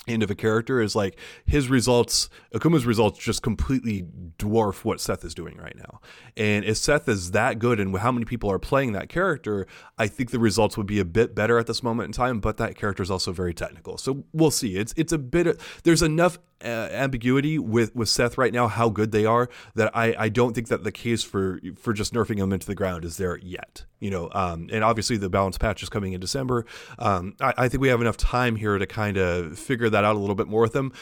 end 0.08 0.22
of 0.22 0.30
a 0.30 0.34
character 0.34 0.80
is 0.80 0.96
like 0.96 1.16
his 1.46 1.68
results 1.68 2.28
akuma's 2.54 2.84
results 2.84 3.18
just 3.18 3.40
completely 3.40 4.04
dwarf 4.36 4.84
what 4.84 5.00
seth 5.00 5.24
is 5.24 5.34
doing 5.34 5.56
right 5.58 5.76
now. 5.76 6.00
And 6.36 6.64
if 6.64 6.76
seth 6.76 7.08
is 7.08 7.30
that 7.30 7.58
good 7.58 7.78
and 7.78 7.96
how 7.96 8.10
many 8.10 8.24
people 8.24 8.50
are 8.50 8.58
playing 8.58 8.92
that 8.92 9.08
character 9.08 9.66
i 9.98 10.06
think 10.06 10.30
the 10.30 10.38
results 10.38 10.76
would 10.76 10.86
be 10.86 10.98
a 10.98 11.04
bit 11.04 11.34
better 11.34 11.58
at 11.58 11.66
this 11.66 11.82
moment 11.82 12.06
in 12.06 12.12
time 12.12 12.40
but 12.40 12.56
that 12.56 12.74
character 12.74 13.02
is 13.02 13.10
also 13.10 13.32
very 13.32 13.54
technical. 13.54 13.96
So 13.96 14.24
we'll 14.32 14.50
see. 14.50 14.76
It's 14.76 14.92
it's 14.96 15.12
a 15.12 15.18
bit 15.18 15.46
of, 15.46 15.80
there's 15.84 16.02
enough 16.02 16.38
uh, 16.64 16.88
ambiguity 16.92 17.58
with 17.58 17.94
with 17.94 18.08
seth 18.08 18.38
right 18.38 18.52
now 18.52 18.68
how 18.68 18.88
good 18.88 19.12
they 19.12 19.24
are 19.24 19.48
that 19.74 19.94
i 19.96 20.14
i 20.18 20.28
don't 20.28 20.54
think 20.54 20.68
that 20.68 20.84
the 20.84 20.92
case 20.92 21.22
for 21.22 21.60
for 21.76 21.92
just 21.92 22.12
nerfing 22.12 22.38
them 22.38 22.52
into 22.52 22.66
the 22.66 22.74
ground 22.74 23.04
is 23.04 23.16
there 23.16 23.38
yet 23.38 23.84
you 24.00 24.10
know 24.10 24.30
um 24.32 24.68
and 24.72 24.84
obviously 24.84 25.16
the 25.16 25.28
balance 25.28 25.58
patch 25.58 25.82
is 25.82 25.88
coming 25.88 26.12
in 26.12 26.20
december 26.20 26.64
um 26.98 27.34
i, 27.40 27.54
I 27.56 27.68
think 27.68 27.80
we 27.80 27.88
have 27.88 28.00
enough 28.00 28.16
time 28.16 28.56
here 28.56 28.78
to 28.78 28.86
kind 28.86 29.16
of 29.16 29.58
figure 29.58 29.90
that 29.90 30.04
out 30.04 30.16
a 30.16 30.18
little 30.18 30.34
bit 30.34 30.48
more 30.48 30.60
with 30.60 30.72
them. 30.72 30.92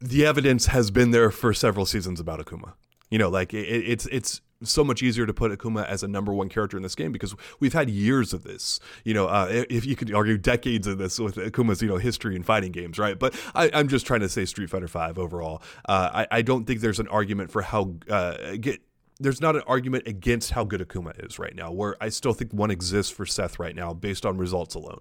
The 0.00 0.26
evidence 0.26 0.66
has 0.66 0.90
been 0.90 1.10
there 1.10 1.30
for 1.30 1.54
several 1.54 1.86
seasons 1.86 2.20
about 2.20 2.40
Akuma. 2.40 2.74
You 3.10 3.18
know, 3.18 3.28
like 3.28 3.54
it, 3.54 3.66
it's 3.66 4.06
it's 4.06 4.40
so 4.64 4.84
much 4.84 5.02
easier 5.02 5.26
to 5.26 5.34
put 5.34 5.52
Akuma 5.52 5.86
as 5.86 6.02
a 6.02 6.08
number 6.08 6.32
one 6.32 6.48
character 6.48 6.76
in 6.76 6.82
this 6.82 6.94
game 6.94 7.12
because 7.12 7.34
we've 7.60 7.72
had 7.72 7.88
years 7.90 8.32
of 8.32 8.44
this. 8.44 8.80
You 9.04 9.14
know, 9.14 9.26
uh, 9.26 9.64
if 9.70 9.86
you 9.86 9.96
could 9.96 10.12
argue 10.14 10.38
decades 10.38 10.86
of 10.86 10.98
this 10.98 11.18
with 11.18 11.36
Akuma's 11.36 11.82
you 11.82 11.88
know 11.88 11.96
history 11.96 12.36
in 12.36 12.42
fighting 12.42 12.72
games, 12.72 12.98
right? 12.98 13.18
But 13.18 13.34
I, 13.54 13.66
am 13.68 13.88
just 13.88 14.06
trying 14.06 14.20
to 14.20 14.28
say 14.28 14.44
Street 14.44 14.70
Fighter 14.70 14.88
Five 14.88 15.18
overall. 15.18 15.62
Uh, 15.86 16.24
I, 16.30 16.38
I, 16.38 16.42
don't 16.42 16.64
think 16.66 16.80
there's 16.80 17.00
an 17.00 17.08
argument 17.08 17.50
for 17.50 17.62
how 17.62 17.94
uh, 18.08 18.56
get 18.60 18.80
there's 19.20 19.40
not 19.40 19.56
an 19.56 19.62
argument 19.66 20.06
against 20.06 20.50
how 20.52 20.64
good 20.64 20.80
Akuma 20.80 21.24
is 21.24 21.38
right 21.38 21.54
now. 21.54 21.70
Where 21.72 21.96
I 22.00 22.08
still 22.08 22.32
think 22.32 22.52
one 22.52 22.70
exists 22.70 23.12
for 23.12 23.26
Seth 23.26 23.58
right 23.58 23.74
now 23.74 23.92
based 23.92 24.26
on 24.26 24.38
results 24.38 24.74
alone. 24.74 25.00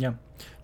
Yeah. 0.00 0.14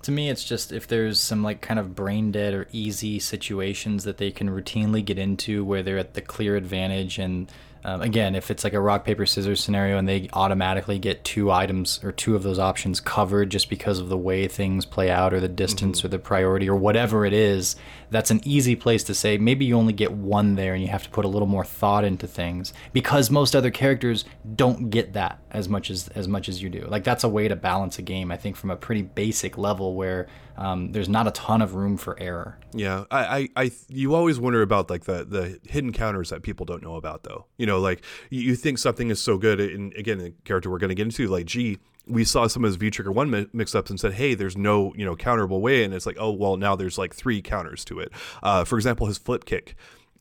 To 0.03 0.13
me, 0.13 0.31
it's 0.31 0.45
just 0.45 0.73
if 0.73 0.87
there's 0.87 1.21
some 1.21 1.43
like 1.43 1.61
kind 1.61 1.79
of 1.79 1.95
brain 1.95 2.33
dead 2.33 2.55
or 2.55 2.69
easy 2.73 3.19
situations 3.19 4.05
that 4.05 4.19
they 4.19 4.31
can 4.31 4.49
routinely 4.49 5.05
get 5.05 5.19
into 5.19 5.65
where 5.65 5.83
they're 5.83 5.99
at 5.99 6.15
the 6.15 6.23
clear 6.23 6.57
advantage 6.57 7.19
and 7.19 7.51
um, 7.85 8.03
again, 8.03 8.35
if 8.35 8.51
it's 8.51 8.65
like 8.65 8.73
a 8.73 8.81
rock 8.81 9.05
paper 9.05 9.27
scissors 9.27 9.63
scenario 9.63 9.99
and 9.99 10.09
they 10.09 10.29
automatically 10.33 10.99
get 10.99 11.25
two 11.25 11.51
items 11.51 12.01
or 12.03 12.11
two 12.11 12.35
of 12.35 12.43
those 12.43 12.59
options 12.59 13.01
covered 13.01 13.51
just 13.51 13.71
because 13.71 13.99
of 13.99 14.09
the 14.09 14.19
way 14.19 14.49
things 14.49 14.85
play 14.85 15.11
out 15.11 15.33
or 15.33 15.41
the 15.41 15.49
distance 15.49 15.99
mm-hmm. 15.99 16.07
or 16.07 16.11
the 16.11 16.19
priority 16.19 16.69
or 16.69 16.77
whatever 16.77 17.25
it 17.25 17.33
is, 17.33 17.77
that's 18.11 18.31
an 18.31 18.41
easy 18.45 18.75
place 18.75 19.05
to 19.05 19.15
say 19.15 19.39
maybe 19.39 19.65
you 19.65 19.77
only 19.77 19.93
get 19.93 20.13
one 20.13 20.55
there 20.57 20.75
and 20.75 20.83
you 20.83 20.89
have 20.89 21.03
to 21.05 21.11
put 21.11 21.25
a 21.25 21.29
little 21.29 21.49
more 21.49 21.65
thought 21.65 22.05
into 22.05 22.27
things 22.27 22.73
because 22.93 23.31
most 23.31 23.55
other 23.55 23.71
characters 23.71 24.25
don't 24.55 24.91
get 24.91 25.13
that 25.13 25.39
as 25.51 25.69
much 25.69 25.91
as 25.91 26.09
as 26.09 26.27
much 26.27 26.49
as 26.49 26.63
you 26.63 26.69
do. 26.69 26.87
Like 26.89 27.05
that's 27.05 27.25
a 27.25 27.29
way 27.29 27.49
to 27.49 27.57
balance 27.57 27.99
a 27.99 28.03
game, 28.03 28.33
I 28.33 28.37
think, 28.37 28.57
from 28.57 28.71
a 28.71 28.77
pretty 28.77 29.03
basic 29.03 29.57
level 29.57 29.95
where 29.95 30.27
um, 30.57 30.93
there's 30.93 31.09
not 31.09 31.27
a 31.27 31.31
ton 31.31 31.63
of 31.63 31.75
room 31.75 31.97
for 31.97 32.19
error. 32.19 32.59
Yeah, 32.73 33.05
I, 33.11 33.39
I, 33.39 33.49
I, 33.65 33.71
you 33.89 34.15
always 34.15 34.39
wonder 34.39 34.63
about 34.63 34.91
like 34.91 35.05
the 35.05 35.25
the 35.25 35.61
hidden 35.69 35.93
counters 35.93 36.31
that 36.31 36.43
people 36.43 36.67
don't 36.67 36.83
know 36.83 36.97
about, 36.97 37.23
though. 37.23 37.47
You 37.57 37.67
know, 37.67 37.79
like 37.79 38.03
you 38.31 38.57
think 38.57 38.79
something 38.79 39.11
is 39.11 39.21
so 39.21 39.39
good, 39.39 39.61
and 39.61 39.95
again, 39.95 40.19
the 40.19 40.33
character 40.45 40.71
we're 40.71 40.79
going 40.79 40.89
to 40.89 40.95
get 40.95 41.05
into, 41.05 41.29
like 41.29 41.47
G, 41.47 41.79
we 42.07 42.25
saw 42.25 42.47
some 42.47 42.65
of 42.65 42.69
his 42.69 42.77
V 42.77 42.91
Trigger 42.91 43.13
One 43.13 43.49
mix 43.53 43.75
ups 43.75 43.91
and 43.91 43.99
said, 44.01 44.15
"Hey, 44.15 44.35
there's 44.35 44.57
no 44.57 44.93
you 44.97 45.05
know 45.05 45.17
counterable 45.17 45.61
way," 45.61 45.85
and 45.85 45.93
it's 45.93 46.07
like, 46.07 46.17
"Oh, 46.19 46.31
well, 46.31 46.57
now 46.57 46.77
there's 46.77 46.99
like 46.99 47.15
three 47.15 47.43
counters 47.43 47.85
to 47.87 48.01
it." 48.01 48.13
Uh, 48.43 48.65
for 48.65 48.77
example, 48.77 49.07
his 49.07 49.19
flip 49.19 49.45
kick. 49.45 49.77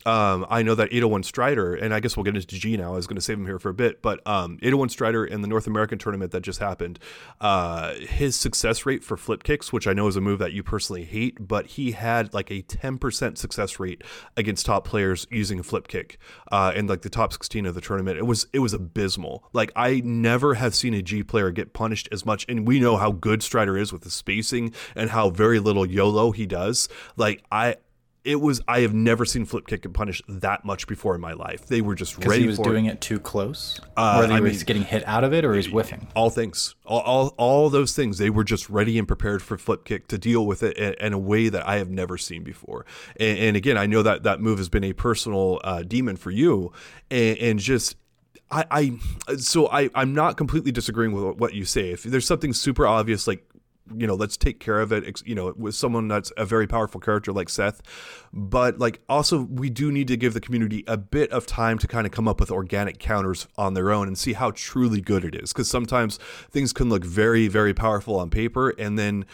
Um, 0.05 0.45
I 0.49 0.61
know 0.61 0.75
that 0.75 0.89
801 0.89 1.23
Strider, 1.23 1.75
and 1.75 1.93
I 1.93 1.99
guess 1.99 2.15
we'll 2.15 2.23
get 2.23 2.35
into 2.35 2.47
G 2.47 2.77
now. 2.77 2.93
I 2.93 2.95
was 2.95 3.07
going 3.07 3.15
to 3.15 3.21
save 3.21 3.37
him 3.37 3.45
here 3.45 3.59
for 3.59 3.69
a 3.69 3.73
bit, 3.73 4.01
but 4.01 4.25
um, 4.27 4.59
801 4.61 4.89
Strider 4.89 5.25
in 5.25 5.41
the 5.41 5.47
North 5.47 5.67
American 5.67 5.97
tournament 5.97 6.31
that 6.31 6.41
just 6.41 6.59
happened, 6.59 6.99
uh, 7.41 7.95
his 7.95 8.35
success 8.35 8.85
rate 8.85 9.03
for 9.03 9.17
flip 9.17 9.43
kicks, 9.43 9.73
which 9.73 9.87
I 9.87 9.93
know 9.93 10.07
is 10.07 10.15
a 10.15 10.21
move 10.21 10.39
that 10.39 10.53
you 10.53 10.63
personally 10.63 11.05
hate, 11.05 11.47
but 11.47 11.65
he 11.65 11.91
had 11.91 12.33
like 12.33 12.51
a 12.51 12.61
10% 12.61 13.37
success 13.37 13.79
rate 13.79 14.03
against 14.37 14.65
top 14.65 14.85
players 14.85 15.25
using 15.31 15.59
a 15.59 15.63
flip 15.63 15.87
kick 15.87 16.19
uh, 16.51 16.71
in 16.75 16.87
like 16.87 17.01
the 17.01 17.09
top 17.09 17.33
16 17.33 17.65
of 17.65 17.75
the 17.75 17.81
tournament. 17.81 18.17
It 18.17 18.25
was 18.25 18.47
it 18.53 18.59
was 18.59 18.73
abysmal. 18.73 19.43
Like 19.53 19.71
I 19.75 20.01
never 20.03 20.55
have 20.55 20.75
seen 20.75 20.93
a 20.93 21.01
G 21.01 21.23
player 21.23 21.51
get 21.51 21.73
punished 21.73 22.07
as 22.11 22.25
much, 22.25 22.45
and 22.47 22.67
we 22.67 22.79
know 22.79 22.97
how 22.97 23.11
good 23.11 23.41
Strider 23.41 23.77
is 23.77 23.91
with 23.91 24.03
the 24.03 24.11
spacing 24.11 24.73
and 24.95 25.09
how 25.09 25.29
very 25.29 25.59
little 25.59 25.85
YOLO 25.85 26.31
he 26.31 26.45
does. 26.45 26.87
Like 27.15 27.43
I 27.51 27.77
it 28.25 28.41
was 28.41 28.59
I 28.67 28.81
have 28.81 28.93
never 28.93 29.23
seen 29.23 29.45
flip 29.45 29.67
kick 29.67 29.83
get 29.83 29.93
punished 29.93 30.23
that 30.27 30.65
much 30.65 30.88
before 30.88 31.15
in 31.15 31.21
my 31.21 31.33
life. 31.33 31.67
They 31.67 31.81
were 31.81 31.95
just 31.95 32.17
ready. 32.25 32.41
He 32.41 32.47
was 32.47 32.57
doing 32.57 32.85
it. 32.85 32.93
it. 32.93 33.01
too 33.01 33.19
close, 33.19 33.79
uh, 33.95 34.21
or 34.23 34.27
he 34.27 34.33
I 34.33 34.39
was 34.39 34.53
mean, 34.53 34.65
getting 34.65 34.83
hit 34.83 35.07
out 35.07 35.23
of 35.23 35.33
it, 35.33 35.45
or 35.45 35.53
he's 35.53 35.67
whiffing. 35.67 36.07
All 36.15 36.29
things, 36.29 36.75
all, 36.85 37.01
all, 37.01 37.35
all 37.38 37.69
those 37.69 37.95
things. 37.95 38.17
They 38.17 38.31
were 38.31 38.43
just 38.43 38.69
ready 38.69 38.97
and 38.97 39.07
prepared 39.07 39.41
for 39.43 39.57
flip 39.57 39.85
kick 39.85 40.07
to 40.07 40.17
deal 40.17 40.45
with 40.45 40.63
it 40.63 40.77
in, 40.77 40.95
in 40.95 41.13
a 41.13 41.19
way 41.19 41.49
that 41.49 41.67
I 41.67 41.77
have 41.77 41.89
never 41.89 42.17
seen 42.17 42.43
before. 42.43 42.85
And, 43.19 43.38
and, 43.38 43.57
again, 43.57 43.77
I 43.77 43.85
know 43.85 44.01
that 44.01 44.23
that 44.23 44.41
move 44.41 44.57
has 44.57 44.69
been 44.69 44.83
a 44.83 44.93
personal 44.93 45.61
uh, 45.63 45.83
demon 45.83 46.15
for 46.15 46.31
you, 46.31 46.73
and, 47.11 47.38
and 47.38 47.59
just 47.59 47.95
I, 48.49 48.65
I 48.71 49.35
so 49.38 49.67
I 49.69 49.89
I'm 49.93 50.13
not 50.13 50.38
completely 50.38 50.71
disagreeing 50.71 51.11
with 51.11 51.38
what 51.38 51.53
you 51.53 51.65
say. 51.65 51.91
If 51.91 52.03
there's 52.03 52.27
something 52.27 52.53
super 52.53 52.88
obvious 52.88 53.27
like 53.27 53.45
you 53.95 54.07
know 54.07 54.15
let's 54.15 54.37
take 54.37 54.59
care 54.59 54.79
of 54.79 54.91
it 54.91 55.21
you 55.25 55.35
know 55.35 55.53
with 55.55 55.75
someone 55.75 56.07
that's 56.07 56.31
a 56.37 56.45
very 56.45 56.67
powerful 56.67 56.99
character 56.99 57.31
like 57.31 57.49
Seth. 57.49 57.81
But 58.33 58.79
like 58.79 59.01
also 59.07 59.43
we 59.43 59.69
do 59.69 59.91
need 59.91 60.07
to 60.07 60.17
give 60.17 60.33
the 60.33 60.41
community 60.41 60.83
a 60.87 60.97
bit 60.97 61.31
of 61.31 61.45
time 61.45 61.77
to 61.79 61.87
kind 61.87 62.05
of 62.05 62.11
come 62.11 62.27
up 62.27 62.39
with 62.39 62.51
organic 62.51 62.99
counters 62.99 63.47
on 63.57 63.73
their 63.73 63.91
own 63.91 64.07
and 64.07 64.17
see 64.17 64.33
how 64.33 64.51
truly 64.51 65.01
good 65.01 65.23
it 65.23 65.35
is. 65.35 65.53
Because 65.53 65.69
sometimes 65.69 66.17
things 66.51 66.73
can 66.73 66.89
look 66.89 67.03
very 67.03 67.47
very 67.47 67.73
powerful 67.73 68.19
on 68.19 68.29
paper 68.29 68.69
and 68.69 68.97
then 68.97 69.25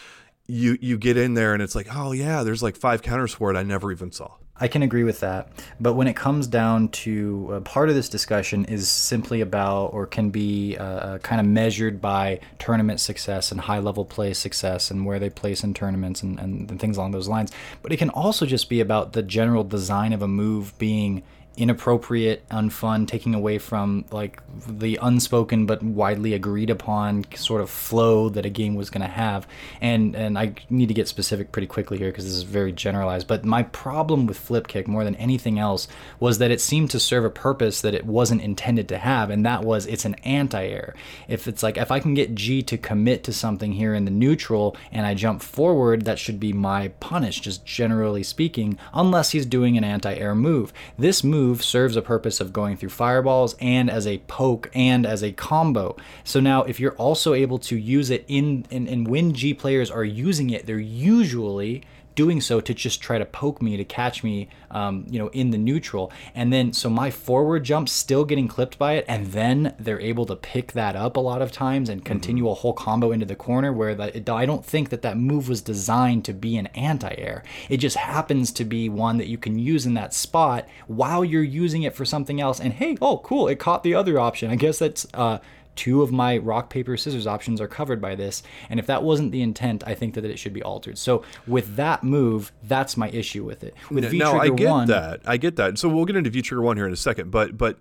you 0.51 0.77
you 0.81 0.97
get 0.97 1.17
in 1.17 1.33
there 1.33 1.53
and 1.53 1.63
it's 1.63 1.75
like 1.75 1.87
oh 1.95 2.11
yeah 2.11 2.43
there's 2.43 2.61
like 2.61 2.75
five 2.75 3.01
counters 3.01 3.33
for 3.33 3.51
it 3.51 3.57
I 3.57 3.63
never 3.63 3.91
even 3.91 4.11
saw 4.11 4.35
I 4.61 4.67
can 4.67 4.83
agree 4.83 5.03
with 5.03 5.21
that. 5.21 5.49
But 5.79 5.93
when 5.93 6.05
it 6.05 6.15
comes 6.15 6.45
down 6.45 6.89
to 6.89 7.49
uh, 7.51 7.59
part 7.61 7.89
of 7.89 7.95
this 7.95 8.07
discussion 8.07 8.65
is 8.65 8.87
simply 8.87 9.41
about 9.41 9.87
or 9.87 10.05
can 10.05 10.29
be 10.29 10.77
uh, 10.77 10.83
uh 10.83 11.17
kind 11.17 11.41
of 11.41 11.47
measured 11.47 11.99
by 11.99 12.41
tournament 12.59 12.99
success 12.99 13.51
and 13.51 13.59
high 13.59 13.79
level 13.79 14.05
play 14.05 14.35
success 14.35 14.91
and 14.91 15.03
where 15.03 15.17
they 15.17 15.31
place 15.31 15.63
in 15.63 15.73
tournaments 15.73 16.21
and, 16.21 16.39
and, 16.39 16.69
and 16.69 16.79
things 16.79 16.95
along 16.95 17.09
those 17.09 17.27
lines. 17.27 17.51
But 17.81 17.91
it 17.91 17.97
can 17.97 18.11
also 18.11 18.45
just 18.45 18.69
be 18.69 18.81
about 18.81 19.13
the 19.13 19.23
general 19.23 19.63
design 19.63 20.13
of 20.13 20.21
a 20.21 20.27
move 20.27 20.77
being 20.77 21.23
inappropriate, 21.57 22.47
unfun, 22.49 23.05
taking 23.05 23.35
away 23.35 23.57
from 23.57 24.05
like 24.11 24.41
the 24.67 24.97
unspoken 25.01 25.65
but 25.65 25.83
widely 25.83 26.33
agreed 26.33 26.69
upon 26.69 27.25
sort 27.35 27.61
of 27.61 27.69
flow 27.69 28.29
that 28.29 28.45
a 28.45 28.49
game 28.49 28.73
was 28.73 28.89
going 28.89 29.01
to 29.01 29.07
have. 29.07 29.45
And 29.81 30.15
and 30.15 30.39
I 30.39 30.53
need 30.69 30.87
to 30.87 30.93
get 30.93 31.09
specific 31.09 31.51
pretty 31.51 31.67
quickly 31.67 31.97
here 31.97 32.09
because 32.09 32.23
this 32.23 32.33
is 32.33 32.43
very 32.43 32.71
generalized. 32.71 33.27
But 33.27 33.43
my 33.43 33.63
problem 33.63 34.27
with 34.27 34.37
Flip 34.37 34.67
Kick 34.67 34.87
more 34.87 35.03
than 35.03 35.15
anything 35.15 35.59
else 35.59 35.89
was 36.19 36.37
that 36.37 36.51
it 36.51 36.61
seemed 36.61 36.89
to 36.91 36.99
serve 36.99 37.25
a 37.25 37.29
purpose 37.29 37.81
that 37.81 37.93
it 37.93 38.05
wasn't 38.05 38.41
intended 38.41 38.87
to 38.89 38.97
have, 38.97 39.29
and 39.29 39.45
that 39.45 39.63
was 39.63 39.85
it's 39.85 40.05
an 40.05 40.15
anti-air. 40.23 40.95
If 41.27 41.47
it's 41.47 41.63
like 41.63 41.77
if 41.77 41.91
I 41.91 41.99
can 41.99 42.13
get 42.13 42.33
G 42.33 42.61
to 42.63 42.77
commit 42.77 43.25
to 43.25 43.33
something 43.33 43.73
here 43.73 43.93
in 43.93 44.05
the 44.05 44.11
neutral 44.11 44.77
and 44.91 45.05
I 45.05 45.15
jump 45.15 45.41
forward, 45.41 46.05
that 46.05 46.17
should 46.17 46.39
be 46.39 46.53
my 46.53 46.89
punish, 47.01 47.41
just 47.41 47.65
generally 47.65 48.23
speaking, 48.23 48.77
unless 48.93 49.31
he's 49.31 49.45
doing 49.45 49.77
an 49.77 49.83
anti-air 49.83 50.33
move. 50.33 50.71
This 50.97 51.25
move 51.25 51.40
move 51.41 51.63
serves 51.63 51.95
a 51.95 52.01
purpose 52.01 52.39
of 52.39 52.53
going 52.53 52.77
through 52.77 52.89
fireballs 52.89 53.55
and 53.59 53.89
as 53.89 54.05
a 54.05 54.19
poke 54.27 54.69
and 54.75 55.05
as 55.05 55.23
a 55.23 55.31
combo. 55.31 55.95
So 56.23 56.39
now 56.39 56.63
if 56.63 56.79
you're 56.79 56.95
also 57.07 57.33
able 57.33 57.57
to 57.59 57.75
use 57.75 58.09
it 58.11 58.23
in 58.27 58.65
and, 58.69 59.07
when 59.07 59.33
G 59.33 59.53
players 59.53 59.89
are 59.89 60.03
using 60.03 60.51
it, 60.51 60.65
they're 60.67 60.79
usually 60.79 61.81
doing 62.15 62.41
so 62.41 62.59
to 62.61 62.73
just 62.73 63.01
try 63.01 63.17
to 63.17 63.25
poke 63.25 63.61
me 63.61 63.77
to 63.77 63.85
catch 63.85 64.23
me 64.23 64.49
um, 64.69 65.05
you 65.09 65.19
know 65.19 65.29
in 65.29 65.51
the 65.51 65.57
neutral. 65.57 66.11
And 66.35 66.51
then 66.51 66.73
so 66.73 66.89
my 66.89 67.11
forward 67.11 67.63
jump 67.63 67.89
still 67.89 68.25
getting 68.25 68.47
clipped 68.47 68.77
by 68.77 68.93
it 68.93 69.05
and 69.07 69.27
then 69.27 69.75
they're 69.79 69.99
able 69.99 70.25
to 70.25 70.35
pick 70.35 70.73
that 70.73 70.95
up 70.95 71.17
a 71.17 71.19
lot 71.19 71.41
of 71.41 71.51
times 71.51 71.89
and 71.89 72.03
continue 72.03 72.43
mm-hmm. 72.43 72.51
a 72.51 72.55
whole 72.55 72.73
combo 72.73 73.11
into 73.11 73.25
the 73.25 73.35
corner 73.35 73.71
where 73.73 73.95
that 73.95 74.29
I 74.29 74.45
don't 74.45 74.65
think 74.65 74.89
that 74.89 75.01
that 75.01 75.17
move 75.17 75.49
was 75.49 75.61
designed 75.61 76.25
to 76.25 76.33
be 76.33 76.57
an 76.57 76.67
anti-air. 76.67 77.43
It 77.69 77.77
just 77.77 77.97
happens 77.97 78.51
to 78.53 78.65
be 78.65 78.89
one 78.89 79.17
that 79.17 79.27
you 79.27 79.37
can 79.37 79.59
use 79.59 79.85
in 79.85 79.93
that 79.95 80.13
spot 80.13 80.67
while 80.87 81.23
you're 81.23 81.43
using 81.43 81.83
it 81.83 81.95
for 81.95 82.05
something 82.05 82.39
else. 82.41 82.59
And 82.59 82.73
hey 82.73 82.97
oh 83.01 83.19
cool 83.19 83.47
it 83.47 83.59
caught 83.59 83.83
the 83.83 83.95
other 83.95 84.19
option. 84.19 84.51
I 84.51 84.55
guess 84.55 84.79
that's 84.79 85.07
uh 85.13 85.39
two 85.81 86.03
of 86.03 86.11
my 86.11 86.37
rock 86.37 86.69
paper 86.69 86.95
scissors 86.95 87.25
options 87.25 87.59
are 87.59 87.67
covered 87.67 87.99
by 87.99 88.13
this 88.13 88.43
and 88.69 88.79
if 88.79 88.85
that 88.85 89.01
wasn't 89.01 89.31
the 89.31 89.41
intent 89.41 89.83
i 89.87 89.95
think 89.95 90.13
that 90.13 90.23
it 90.23 90.37
should 90.37 90.53
be 90.53 90.61
altered. 90.61 90.95
So 90.95 91.23
with 91.47 91.75
that 91.75 92.03
move 92.03 92.51
that's 92.61 92.97
my 92.97 93.09
issue 93.09 93.43
with 93.43 93.63
it. 93.63 93.73
With 93.89 94.05
v 94.11 94.21
i 94.21 94.49
get 94.49 94.69
1, 94.69 94.87
that. 94.89 95.21
I 95.25 95.37
get 95.37 95.55
that. 95.55 95.79
So 95.79 95.89
we'll 95.89 96.05
get 96.05 96.15
into 96.15 96.29
v 96.29 96.43
trigger 96.43 96.61
1 96.61 96.77
here 96.77 96.85
in 96.85 96.93
a 96.93 97.03
second 97.09 97.31
but 97.31 97.57
but 97.57 97.79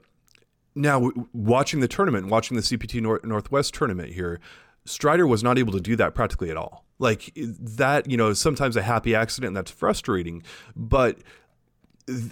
now 0.75 1.11
watching 1.35 1.81
the 1.81 1.89
tournament 1.89 2.29
watching 2.29 2.57
the 2.57 2.63
cpt 2.63 3.03
North, 3.03 3.23
northwest 3.23 3.75
tournament 3.75 4.15
here 4.15 4.41
strider 4.87 5.27
was 5.27 5.43
not 5.43 5.59
able 5.59 5.73
to 5.75 5.81
do 5.81 5.95
that 5.97 6.15
practically 6.15 6.51
at 6.51 6.57
all. 6.57 6.87
Like 6.99 7.33
that 7.37 8.11
you 8.11 8.17
know 8.17 8.33
sometimes 8.33 8.77
a 8.77 8.83
happy 8.83 9.15
accident 9.15 9.49
and 9.49 9.57
that's 9.59 9.71
frustrating 9.71 10.43
but 10.75 11.19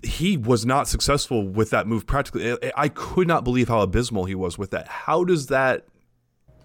he 0.03 0.37
was 0.37 0.67
not 0.67 0.89
successful 0.89 1.47
with 1.47 1.71
that 1.71 1.87
move 1.87 2.07
practically. 2.07 2.57
I 2.77 2.89
could 2.89 3.29
not 3.29 3.45
believe 3.45 3.69
how 3.69 3.81
abysmal 3.81 4.25
he 4.25 4.35
was 4.35 4.59
with 4.59 4.71
that. 4.71 4.89
How 4.89 5.25
does 5.25 5.47
that 5.47 5.87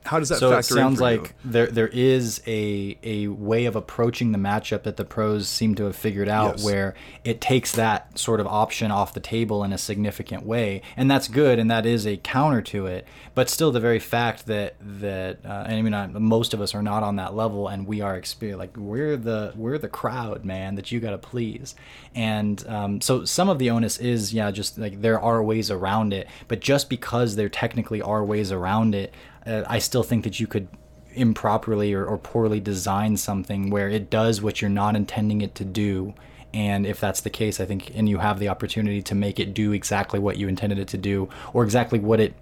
how 0.06 0.20
does 0.20 0.30
that 0.30 0.38
so 0.40 0.56
it 0.58 0.64
sounds 0.64 1.00
like 1.00 1.22
you? 1.22 1.30
there 1.52 1.68
there 1.68 1.88
is 1.88 2.42
a 2.46 2.98
a 3.04 3.28
way 3.28 3.66
of 3.66 3.76
approaching 3.76 4.32
the 4.32 4.38
matchup 4.38 4.84
that 4.84 4.98
the 4.98 5.06
pros 5.06 5.48
seem 5.48 5.76
to 5.76 5.86
have 5.86 5.96
figured 5.96 6.28
out 6.30 6.56
Yes. 6.58 6.66
where 6.66 6.94
it 7.24 7.40
takes 7.40 7.72
that 7.74 8.18
sort 8.20 8.40
of 8.40 8.48
option 8.48 8.92
off 8.92 9.14
the 9.14 9.20
table 9.20 9.64
in 9.64 9.72
a 9.72 9.78
significant 9.78 10.46
way 10.46 10.82
and 10.98 11.10
that's 11.10 11.28
good 11.28 11.58
and 11.60 11.72
that 11.72 11.86
is 11.86 12.06
a 12.06 12.18
counter 12.18 12.62
to 12.62 12.86
it 12.86 13.08
but 13.34 13.50
still 13.50 13.72
the 13.72 13.80
very 13.80 14.00
fact 14.00 14.46
that 14.48 14.76
that 14.82 15.40
uh, 15.46 15.64
and 15.68 15.76
I 15.76 15.82
mean 15.82 15.94
I, 15.94 16.08
most 16.08 16.54
of 16.54 16.62
us 16.62 16.76
are 16.76 16.84
not 16.84 17.04
on 17.04 17.16
that 17.16 17.34
level 17.34 17.68
and 17.68 17.88
we 17.88 18.02
are 18.02 18.16
experience 18.16 18.60
like 18.60 18.76
we're 18.78 19.16
the 19.18 19.54
we're 19.56 19.78
the 19.78 19.88
crowd 19.90 20.44
man 20.44 20.76
that 20.76 20.92
you 20.92 21.00
got 21.00 21.12
to 21.12 21.18
please 21.18 21.76
and 22.14 22.66
um, 22.68 23.02
so 23.02 23.26
some 23.26 23.50
of 23.50 23.58
the 23.60 23.70
onus 23.70 23.98
is 24.00 24.34
yeah 24.34 24.52
just 24.52 24.78
like 24.78 25.02
there 25.02 25.20
are 25.20 25.44
ways 25.44 25.72
around 25.72 26.14
it 26.14 26.28
but 26.48 26.60
just 26.60 26.90
because 26.90 27.36
there 27.36 27.50
technically 27.50 28.02
are 28.02 28.24
ways 28.24 28.52
around 28.52 28.94
it 28.96 29.14
uh, 29.46 29.64
I 29.68 29.80
still 29.80 30.04
think 30.04 30.24
that 30.24 30.40
you 30.40 30.48
could 30.48 30.68
improperly 31.14 31.94
or, 31.94 32.06
or 32.06 32.18
poorly 32.18 32.60
design 32.60 33.18
something 33.18 33.70
where 33.70 33.90
it 33.90 34.10
does 34.10 34.42
what 34.42 34.62
you're 34.62 34.70
not 34.70 34.96
intending 34.96 35.42
it 35.42 35.56
to 35.56 35.66
do. 35.66 36.14
And 36.54 36.86
if 36.86 37.00
that's 37.00 37.22
the 37.22 37.30
case, 37.30 37.60
I 37.60 37.66
think, 37.66 37.92
and 37.96 38.08
you 38.08 38.20
have 38.20 38.40
the 38.40 38.50
opportunity 38.50 39.02
to 39.04 39.16
make 39.16 39.40
it 39.40 39.54
do 39.54 39.72
exactly 39.72 40.20
what 40.20 40.38
you 40.38 40.48
intended 40.48 40.78
it 40.78 40.88
to 40.90 40.98
do, 40.98 41.30
or 41.52 41.64
exactly 41.64 42.00
what 42.00 42.20
it 42.20 42.36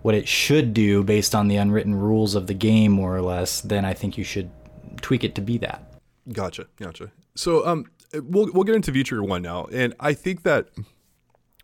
what 0.00 0.14
it 0.14 0.28
should 0.28 0.72
do 0.74 1.02
based 1.02 1.34
on 1.34 1.48
the 1.48 1.56
unwritten 1.56 1.94
rules 1.94 2.34
of 2.34 2.46
the 2.46 2.54
game, 2.54 2.92
more 2.92 3.14
or 3.14 3.22
less, 3.22 3.60
then 3.60 3.84
I 3.84 3.94
think 3.94 4.16
you 4.16 4.24
should 4.24 4.50
tweak 5.00 5.24
it 5.24 5.34
to 5.34 5.40
be 5.40 5.58
that. 5.58 5.94
Gotcha, 6.32 6.66
gotcha. 6.76 7.10
So 7.34 7.66
um, 7.66 7.86
we'll 8.12 8.50
we'll 8.52 8.64
get 8.64 8.76
into 8.76 8.92
Trigger 8.92 9.22
one 9.22 9.42
now, 9.42 9.66
and 9.72 9.94
I 10.00 10.14
think 10.14 10.42
that 10.44 10.68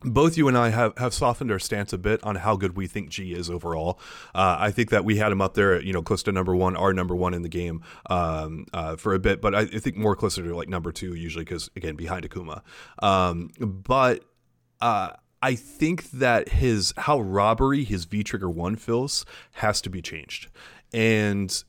both 0.02 0.36
you 0.36 0.48
and 0.48 0.56
I 0.56 0.70
have, 0.70 0.96
have 0.98 1.12
softened 1.12 1.50
our 1.50 1.58
stance 1.58 1.92
a 1.92 1.98
bit 1.98 2.22
on 2.24 2.36
how 2.36 2.56
good 2.56 2.76
we 2.76 2.86
think 2.86 3.10
G 3.10 3.32
is 3.34 3.50
overall. 3.50 4.00
Uh, 4.34 4.56
I 4.58 4.70
think 4.70 4.90
that 4.90 5.04
we 5.04 5.16
had 5.16 5.30
him 5.30 5.40
up 5.40 5.54
there, 5.54 5.80
you 5.80 5.92
know, 5.92 6.02
close 6.02 6.22
to 6.24 6.32
number 6.32 6.56
one, 6.56 6.76
our 6.76 6.92
number 6.92 7.14
one 7.14 7.34
in 7.34 7.42
the 7.42 7.48
game 7.48 7.82
um, 8.08 8.66
uh, 8.72 8.96
for 8.96 9.14
a 9.14 9.18
bit, 9.18 9.40
but 9.40 9.54
I, 9.54 9.60
I 9.60 9.78
think 9.78 9.96
more 9.96 10.16
closer 10.16 10.42
to 10.42 10.56
like 10.56 10.68
number 10.68 10.92
two 10.92 11.14
usually 11.14 11.44
because 11.44 11.70
again 11.76 11.96
behind 11.96 12.28
Akuma. 12.28 12.62
Um, 13.02 13.50
but 13.58 14.24
uh, 14.80 15.10
I 15.42 15.54
think 15.54 16.10
that 16.12 16.48
his 16.48 16.94
how 16.96 17.20
robbery 17.20 17.84
his 17.84 18.04
V 18.06 18.22
Trigger 18.22 18.50
one 18.50 18.76
feels 18.76 19.24
has 19.52 19.80
to 19.82 19.90
be 19.90 20.00
changed, 20.02 20.48
and 20.92 21.62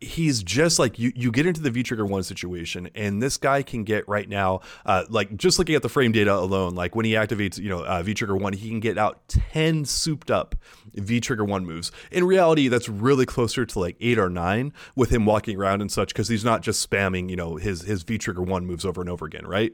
he's 0.00 0.42
just 0.42 0.78
like 0.78 0.98
you 0.98 1.12
you 1.14 1.32
get 1.32 1.46
into 1.46 1.60
the 1.60 1.70
V 1.70 1.82
trigger 1.82 2.06
one 2.06 2.22
situation 2.22 2.88
and 2.94 3.20
this 3.22 3.36
guy 3.36 3.62
can 3.62 3.82
get 3.82 4.08
right 4.08 4.28
now 4.28 4.60
uh 4.86 5.04
like 5.08 5.36
just 5.36 5.58
looking 5.58 5.74
at 5.74 5.82
the 5.82 5.88
frame 5.88 6.12
data 6.12 6.32
alone 6.32 6.74
like 6.74 6.94
when 6.94 7.04
he 7.04 7.12
activates 7.12 7.58
you 7.58 7.68
know 7.68 7.84
uh, 7.84 8.02
V 8.02 8.14
trigger 8.14 8.36
one 8.36 8.52
he 8.52 8.68
can 8.68 8.80
get 8.80 8.96
out 8.96 9.20
10 9.28 9.84
souped 9.84 10.30
up 10.30 10.54
V 10.94 11.20
trigger 11.20 11.44
one 11.44 11.64
moves. 11.66 11.92
In 12.10 12.24
reality 12.24 12.68
that's 12.68 12.88
really 12.88 13.26
closer 13.26 13.66
to 13.66 13.78
like 13.78 13.96
8 14.00 14.18
or 14.18 14.30
9 14.30 14.72
with 14.94 15.10
him 15.10 15.26
walking 15.26 15.58
around 15.58 15.80
and 15.80 15.90
such 15.90 16.14
cuz 16.14 16.28
he's 16.28 16.44
not 16.44 16.62
just 16.62 16.88
spamming 16.88 17.28
you 17.28 17.36
know 17.36 17.56
his 17.56 17.82
his 17.82 18.02
V 18.04 18.18
trigger 18.18 18.42
one 18.42 18.66
moves 18.66 18.84
over 18.84 19.00
and 19.00 19.10
over 19.10 19.26
again 19.26 19.46
right 19.46 19.72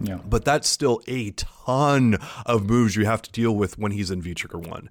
Yeah. 0.00 0.18
but 0.24 0.44
that's 0.44 0.68
still 0.68 1.00
a 1.06 1.30
ton 1.32 2.18
of 2.46 2.64
moves 2.68 2.96
you 2.96 3.04
have 3.04 3.22
to 3.22 3.30
deal 3.30 3.52
with 3.54 3.78
when 3.78 3.92
he's 3.92 4.10
in 4.10 4.20
V 4.22 4.34
Trigger 4.34 4.58
1. 4.58 4.90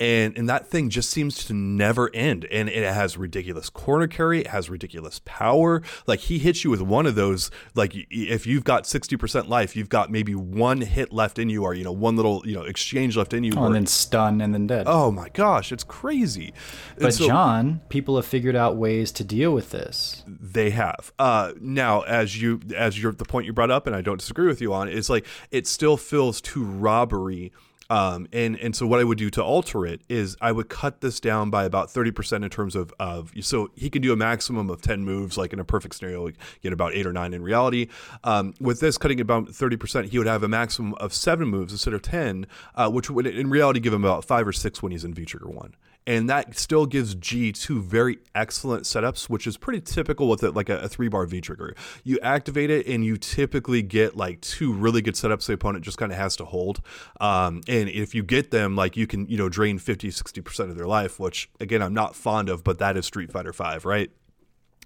And 0.00 0.36
and 0.36 0.48
that 0.48 0.66
thing 0.66 0.88
just 0.90 1.10
seems 1.10 1.44
to 1.44 1.54
never 1.54 2.10
end. 2.14 2.44
And 2.46 2.68
it 2.68 2.82
has 2.92 3.16
ridiculous 3.16 3.70
corner 3.70 4.08
carry, 4.08 4.40
it 4.40 4.48
has 4.48 4.68
ridiculous 4.68 5.20
power. 5.24 5.80
Like 6.08 6.20
he 6.20 6.38
hits 6.40 6.64
you 6.64 6.70
with 6.70 6.80
one 6.82 7.06
of 7.06 7.14
those, 7.14 7.50
like 7.74 7.92
if 8.10 8.46
you've 8.46 8.64
got 8.64 8.82
60% 8.84 9.48
life, 9.48 9.76
you've 9.76 9.88
got 9.88 10.10
maybe 10.10 10.34
one 10.34 10.80
hit 10.80 11.12
left 11.12 11.38
in 11.38 11.48
you 11.48 11.62
or 11.62 11.74
you 11.74 11.84
know, 11.84 11.92
one 11.92 12.16
little, 12.16 12.42
you 12.44 12.54
know, 12.54 12.62
exchange 12.62 13.16
left 13.16 13.32
in 13.32 13.44
you. 13.44 13.52
Oh, 13.56 13.66
and 13.66 13.74
then 13.74 13.86
stun 13.86 14.40
and 14.40 14.52
then 14.52 14.66
dead. 14.66 14.86
oh 14.88 15.10
my 15.12 15.28
gosh, 15.28 15.70
it's 15.70 15.84
crazy. 15.84 16.52
But 16.98 17.14
so- 17.14 17.26
John, 17.28 17.80
people 17.88 18.16
have 18.16 18.26
figured 18.26 18.56
out 18.56 18.76
ways 18.76 19.12
to 19.12 19.24
deal 19.24 19.52
with 19.52 19.70
this. 19.70 20.24
they 20.26 20.70
have 20.70 21.12
uh 21.18 21.52
now 21.60 22.00
as 22.02 22.40
you 22.40 22.60
as 22.76 23.00
you're 23.00 23.12
the 23.12 23.24
point 23.24 23.46
you 23.46 23.52
brought 23.52 23.70
up 23.70 23.86
and 23.86 23.94
i 23.94 24.00
don't 24.00 24.18
disagree 24.18 24.41
with 24.46 24.60
you 24.60 24.72
on 24.72 24.88
is 24.88 25.08
like 25.10 25.26
it 25.50 25.66
still 25.66 25.96
feels 25.96 26.40
too 26.40 26.64
robbery 26.64 27.52
um 27.90 28.26
and 28.32 28.58
and 28.60 28.74
so 28.74 28.86
what 28.86 29.00
i 29.00 29.04
would 29.04 29.18
do 29.18 29.28
to 29.28 29.42
alter 29.42 29.84
it 29.84 30.00
is 30.08 30.36
i 30.40 30.50
would 30.50 30.68
cut 30.68 31.00
this 31.00 31.20
down 31.20 31.50
by 31.50 31.64
about 31.64 31.88
30% 31.88 32.42
in 32.42 32.48
terms 32.48 32.74
of 32.74 32.92
of 32.98 33.32
so 33.40 33.70
he 33.76 33.90
can 33.90 34.00
do 34.00 34.12
a 34.12 34.16
maximum 34.16 34.70
of 34.70 34.80
10 34.80 35.04
moves 35.04 35.36
like 35.36 35.52
in 35.52 35.60
a 35.60 35.64
perfect 35.64 35.96
scenario 35.96 36.24
like 36.24 36.36
get 36.62 36.72
about 36.72 36.94
8 36.94 37.06
or 37.06 37.12
9 37.12 37.34
in 37.34 37.42
reality. 37.42 37.88
Um 38.24 38.54
with 38.60 38.80
this 38.80 38.96
cutting 38.96 39.20
about 39.20 39.46
30% 39.48 40.06
he 40.06 40.18
would 40.18 40.26
have 40.26 40.42
a 40.42 40.48
maximum 40.48 40.94
of 40.94 41.12
7 41.12 41.46
moves 41.46 41.72
instead 41.72 41.92
of 41.92 42.02
10 42.02 42.46
uh 42.74 42.88
which 42.88 43.10
would 43.10 43.26
in 43.26 43.50
reality 43.50 43.80
give 43.80 43.92
him 43.92 44.04
about 44.04 44.24
5 44.24 44.48
or 44.48 44.52
6 44.52 44.82
when 44.82 44.92
he's 44.92 45.04
in 45.04 45.12
v 45.12 45.24
trigger 45.24 45.48
1 45.48 45.74
and 46.06 46.28
that 46.28 46.58
still 46.58 46.86
gives 46.86 47.14
G 47.14 47.52
two 47.52 47.80
very 47.80 48.18
excellent 48.34 48.84
setups, 48.84 49.28
which 49.28 49.46
is 49.46 49.56
pretty 49.56 49.80
typical 49.80 50.28
with 50.28 50.42
it, 50.42 50.52
like 50.52 50.68
a, 50.68 50.78
a 50.78 50.88
three 50.88 51.08
bar 51.08 51.26
V 51.26 51.40
trigger. 51.40 51.74
You 52.04 52.18
activate 52.22 52.70
it, 52.70 52.86
and 52.86 53.04
you 53.04 53.16
typically 53.16 53.82
get 53.82 54.16
like 54.16 54.40
two 54.40 54.72
really 54.72 55.02
good 55.02 55.14
setups 55.14 55.46
the 55.46 55.52
opponent 55.54 55.84
just 55.84 55.98
kind 55.98 56.12
of 56.12 56.18
has 56.18 56.36
to 56.36 56.44
hold. 56.44 56.80
Um, 57.20 57.60
and 57.68 57.88
if 57.88 58.14
you 58.14 58.22
get 58.22 58.50
them, 58.50 58.76
like 58.76 58.96
you 58.96 59.06
can, 59.06 59.26
you 59.28 59.36
know, 59.36 59.48
drain 59.48 59.78
50, 59.78 60.08
60% 60.08 60.70
of 60.70 60.76
their 60.76 60.86
life, 60.86 61.20
which 61.20 61.50
again, 61.60 61.82
I'm 61.82 61.94
not 61.94 62.16
fond 62.16 62.48
of, 62.48 62.64
but 62.64 62.78
that 62.78 62.96
is 62.96 63.06
Street 63.06 63.30
Fighter 63.30 63.52
5, 63.52 63.84
right? 63.84 64.10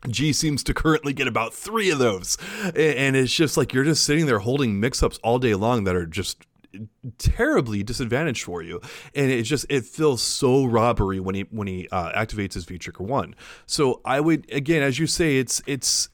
G 0.08 0.32
seems 0.32 0.62
to 0.64 0.74
currently 0.74 1.12
get 1.12 1.26
about 1.26 1.54
three 1.54 1.90
of 1.90 1.98
those. 1.98 2.36
And 2.64 3.16
it's 3.16 3.32
just 3.32 3.56
like 3.56 3.72
you're 3.72 3.84
just 3.84 4.04
sitting 4.04 4.26
there 4.26 4.40
holding 4.40 4.78
mix 4.80 5.02
ups 5.02 5.18
all 5.22 5.38
day 5.38 5.54
long 5.54 5.84
that 5.84 5.96
are 5.96 6.06
just 6.06 6.44
terribly 7.18 7.82
disadvantaged 7.82 8.44
for 8.44 8.62
you. 8.62 8.80
And 9.14 9.30
it 9.30 9.42
just 9.42 9.66
it 9.68 9.84
feels 9.84 10.22
so 10.22 10.64
robbery 10.64 11.20
when 11.20 11.34
he 11.34 11.42
when 11.50 11.66
he 11.66 11.88
uh, 11.90 12.12
activates 12.12 12.54
his 12.54 12.64
v 12.64 12.78
trigger 12.78 13.04
one. 13.04 13.34
So 13.66 14.00
i 14.04 14.20
would 14.20 14.50
again 14.52 14.82
as 14.82 14.98
you 14.98 15.06
say 15.06 15.38
it's 15.38 15.62
it's 15.66 16.08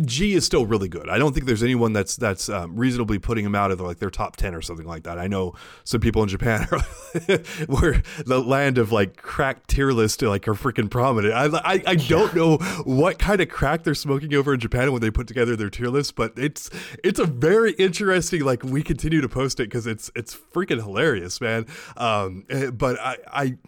G 0.00 0.32
is 0.32 0.46
still 0.46 0.64
really 0.64 0.88
good. 0.88 1.10
I 1.10 1.18
don't 1.18 1.34
think 1.34 1.44
there's 1.44 1.62
anyone 1.62 1.92
that's 1.92 2.16
that's 2.16 2.48
um, 2.48 2.76
reasonably 2.76 3.18
putting 3.18 3.44
him 3.44 3.54
out 3.54 3.70
of 3.70 3.80
like 3.80 3.98
their 3.98 4.08
top 4.08 4.36
ten 4.36 4.54
or 4.54 4.62
something 4.62 4.86
like 4.86 5.02
that. 5.02 5.18
I 5.18 5.26
know 5.26 5.54
some 5.84 6.00
people 6.00 6.22
in 6.22 6.30
Japan 6.30 6.66
are 6.72 6.80
where 7.66 8.02
the 8.24 8.40
land 8.40 8.78
of 8.78 8.90
like 8.90 9.18
crack 9.20 9.66
tier 9.66 9.92
list 9.92 10.22
like 10.22 10.48
are 10.48 10.54
freaking 10.54 10.88
prominent. 10.90 11.34
I 11.34 11.44
I, 11.58 11.82
I 11.86 11.94
don't 11.96 12.34
know 12.34 12.56
what 12.84 13.18
kind 13.18 13.42
of 13.42 13.50
crack 13.50 13.84
they're 13.84 13.94
smoking 13.94 14.32
over 14.34 14.54
in 14.54 14.60
Japan 14.60 14.92
when 14.92 15.02
they 15.02 15.10
put 15.10 15.26
together 15.26 15.56
their 15.56 15.70
tier 15.70 15.88
list, 15.88 16.16
but 16.16 16.32
it's 16.38 16.70
it's 17.04 17.20
a 17.20 17.26
very 17.26 17.72
interesting. 17.72 18.44
Like 18.44 18.62
we 18.62 18.82
continue 18.82 19.20
to 19.20 19.28
post 19.28 19.60
it 19.60 19.64
because 19.64 19.86
it's 19.86 20.10
it's 20.16 20.34
freaking 20.34 20.82
hilarious, 20.82 21.38
man. 21.38 21.66
Um, 21.98 22.46
eh, 22.48 22.70
but 22.70 22.98
I 22.98 23.18
I 23.30 23.58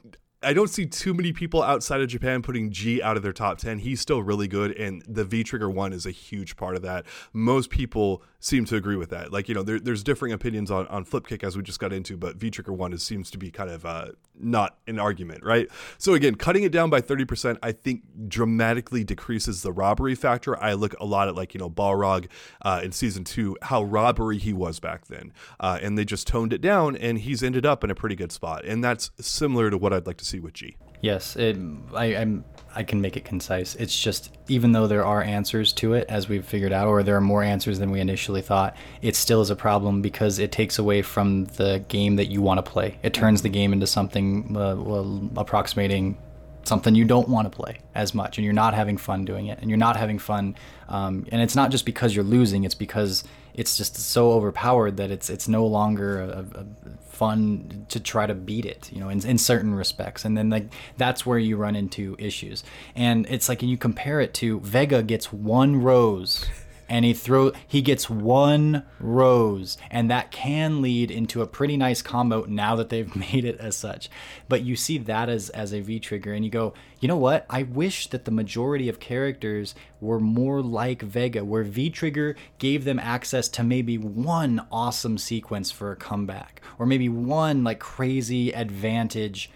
I 0.44 0.52
don't 0.52 0.68
see 0.68 0.86
too 0.86 1.14
many 1.14 1.32
people 1.32 1.62
outside 1.62 2.00
of 2.00 2.08
Japan 2.08 2.42
putting 2.42 2.70
G 2.70 3.02
out 3.02 3.16
of 3.16 3.22
their 3.22 3.32
top 3.32 3.58
10. 3.58 3.78
He's 3.78 4.00
still 4.00 4.22
really 4.22 4.48
good, 4.48 4.72
and 4.72 5.02
the 5.08 5.24
V 5.24 5.42
Trigger 5.42 5.70
1 5.70 5.92
is 5.92 6.06
a 6.06 6.10
huge 6.10 6.56
part 6.56 6.76
of 6.76 6.82
that. 6.82 7.06
Most 7.32 7.70
people 7.70 8.22
seem 8.40 8.66
to 8.66 8.76
agree 8.76 8.96
with 8.96 9.08
that. 9.08 9.32
Like, 9.32 9.48
you 9.48 9.54
know, 9.54 9.62
there, 9.62 9.80
there's 9.80 10.02
differing 10.02 10.32
opinions 10.32 10.70
on, 10.70 10.86
on 10.88 11.04
Flip 11.04 11.26
Kick 11.26 11.42
as 11.42 11.56
we 11.56 11.62
just 11.62 11.80
got 11.80 11.92
into, 11.92 12.16
but 12.16 12.36
V 12.36 12.50
Trigger 12.50 12.72
1 12.72 12.92
is, 12.92 13.02
seems 13.02 13.30
to 13.30 13.38
be 13.38 13.50
kind 13.50 13.70
of 13.70 13.86
uh, 13.86 14.08
not 14.38 14.76
an 14.86 14.98
argument, 14.98 15.42
right? 15.42 15.68
So, 15.96 16.12
again, 16.12 16.34
cutting 16.34 16.62
it 16.62 16.70
down 16.70 16.90
by 16.90 17.00
30%, 17.00 17.58
I 17.62 17.72
think 17.72 18.02
dramatically 18.28 19.02
decreases 19.02 19.62
the 19.62 19.72
robbery 19.72 20.14
factor. 20.14 20.62
I 20.62 20.74
look 20.74 20.94
a 21.00 21.06
lot 21.06 21.28
at, 21.28 21.34
like, 21.34 21.54
you 21.54 21.58
know, 21.58 21.70
Balrog 21.70 22.26
uh, 22.62 22.80
in 22.84 22.92
season 22.92 23.24
two, 23.24 23.56
how 23.62 23.82
robbery 23.82 24.38
he 24.38 24.52
was 24.52 24.78
back 24.78 25.06
then. 25.06 25.32
Uh, 25.58 25.78
and 25.80 25.96
they 25.96 26.04
just 26.04 26.26
toned 26.26 26.52
it 26.52 26.60
down, 26.60 26.96
and 26.96 27.20
he's 27.20 27.42
ended 27.42 27.64
up 27.64 27.82
in 27.82 27.90
a 27.90 27.94
pretty 27.94 28.14
good 28.14 28.30
spot. 28.30 28.64
And 28.66 28.84
that's 28.84 29.10
similar 29.20 29.70
to 29.70 29.78
what 29.78 29.92
I'd 29.92 30.06
like 30.06 30.18
to 30.18 30.24
see 30.24 30.33
with 30.40 30.54
G. 30.54 30.76
Yes, 31.00 31.36
it, 31.36 31.56
I, 31.94 32.16
I'm. 32.16 32.44
I 32.76 32.82
can 32.82 33.00
make 33.00 33.16
it 33.16 33.24
concise. 33.24 33.76
It's 33.76 33.96
just 34.00 34.36
even 34.48 34.72
though 34.72 34.86
there 34.86 35.04
are 35.04 35.22
answers 35.22 35.72
to 35.74 35.92
it, 35.92 36.06
as 36.08 36.28
we've 36.28 36.44
figured 36.44 36.72
out, 36.72 36.88
or 36.88 37.02
there 37.02 37.14
are 37.14 37.20
more 37.20 37.42
answers 37.42 37.78
than 37.78 37.90
we 37.90 38.00
initially 38.00 38.42
thought, 38.42 38.74
it 39.00 39.14
still 39.14 39.40
is 39.40 39.50
a 39.50 39.54
problem 39.54 40.02
because 40.02 40.38
it 40.38 40.50
takes 40.50 40.78
away 40.78 41.02
from 41.02 41.44
the 41.44 41.84
game 41.88 42.16
that 42.16 42.26
you 42.26 42.42
want 42.42 42.58
to 42.58 42.62
play. 42.68 42.98
It 43.02 43.14
turns 43.14 43.42
the 43.42 43.48
game 43.48 43.72
into 43.72 43.86
something 43.86 44.56
uh, 44.56 44.76
well, 44.76 45.30
approximating 45.36 46.16
something 46.64 46.94
you 46.94 47.04
don't 47.04 47.28
want 47.28 47.50
to 47.50 47.54
play 47.54 47.78
as 47.94 48.14
much, 48.14 48.38
and 48.38 48.44
you're 48.44 48.54
not 48.54 48.74
having 48.74 48.96
fun 48.96 49.24
doing 49.24 49.46
it, 49.46 49.58
and 49.60 49.68
you're 49.70 49.76
not 49.76 49.96
having 49.96 50.18
fun. 50.18 50.56
Um, 50.88 51.26
and 51.30 51.42
it's 51.42 51.54
not 51.54 51.70
just 51.70 51.84
because 51.84 52.14
you're 52.14 52.24
losing; 52.24 52.64
it's 52.64 52.74
because 52.74 53.24
it's 53.54 53.76
just 53.76 53.96
so 53.96 54.32
overpowered 54.32 54.96
that 54.96 55.10
it's 55.10 55.30
it's 55.30 55.48
no 55.48 55.66
longer 55.66 56.20
a, 56.20 56.44
a 56.54 56.66
fun 57.08 57.86
to 57.88 58.00
try 58.00 58.26
to 58.26 58.34
beat 58.34 58.66
it 58.66 58.90
you 58.92 58.98
know 58.98 59.08
in, 59.08 59.24
in 59.26 59.38
certain 59.38 59.74
respects. 59.74 60.24
And 60.24 60.36
then 60.36 60.50
like 60.50 60.66
that's 60.96 61.24
where 61.24 61.38
you 61.38 61.56
run 61.56 61.76
into 61.76 62.16
issues. 62.18 62.64
And 62.94 63.26
it's 63.28 63.48
like 63.48 63.62
and 63.62 63.70
you 63.70 63.78
compare 63.78 64.20
it 64.20 64.34
to 64.34 64.60
vega 64.60 65.02
gets 65.02 65.32
one 65.32 65.80
rose 65.82 66.46
and 66.94 67.04
he 67.04 67.12
throw 67.12 67.50
he 67.66 67.82
gets 67.82 68.08
one 68.08 68.84
rose 69.00 69.76
and 69.90 70.08
that 70.08 70.30
can 70.30 70.80
lead 70.80 71.10
into 71.10 71.42
a 71.42 71.46
pretty 71.46 71.76
nice 71.76 72.00
combo 72.00 72.44
now 72.44 72.76
that 72.76 72.88
they've 72.88 73.16
made 73.32 73.44
it 73.44 73.58
as 73.58 73.76
such. 73.76 74.08
But 74.48 74.62
you 74.62 74.76
see 74.76 74.98
that 74.98 75.28
as 75.28 75.50
as 75.50 75.74
a 75.74 75.80
v 75.80 75.98
trigger 75.98 76.32
and 76.32 76.44
you 76.44 76.52
go 76.52 76.72
you 77.00 77.08
know 77.08 77.16
what? 77.16 77.46
I 77.50 77.64
wish 77.64 78.06
that 78.10 78.26
the 78.26 78.30
majority 78.30 78.88
of 78.88 79.00
characters 79.00 79.74
were 80.00 80.20
more 80.20 80.62
like 80.62 81.02
vega 81.02 81.44
where 81.44 81.64
v 81.64 81.90
trigger 81.90 82.36
gave 82.58 82.84
them 82.84 83.00
access 83.00 83.48
to 83.48 83.64
maybe 83.64 83.98
one 83.98 84.64
awesome 84.70 85.18
sequence 85.18 85.72
for 85.72 85.90
a 85.90 85.96
comeback 85.96 86.62
or 86.78 86.86
maybe 86.86 87.08
one 87.08 87.64
like 87.64 87.80
crazy 87.80 88.54
advantage 88.54 89.50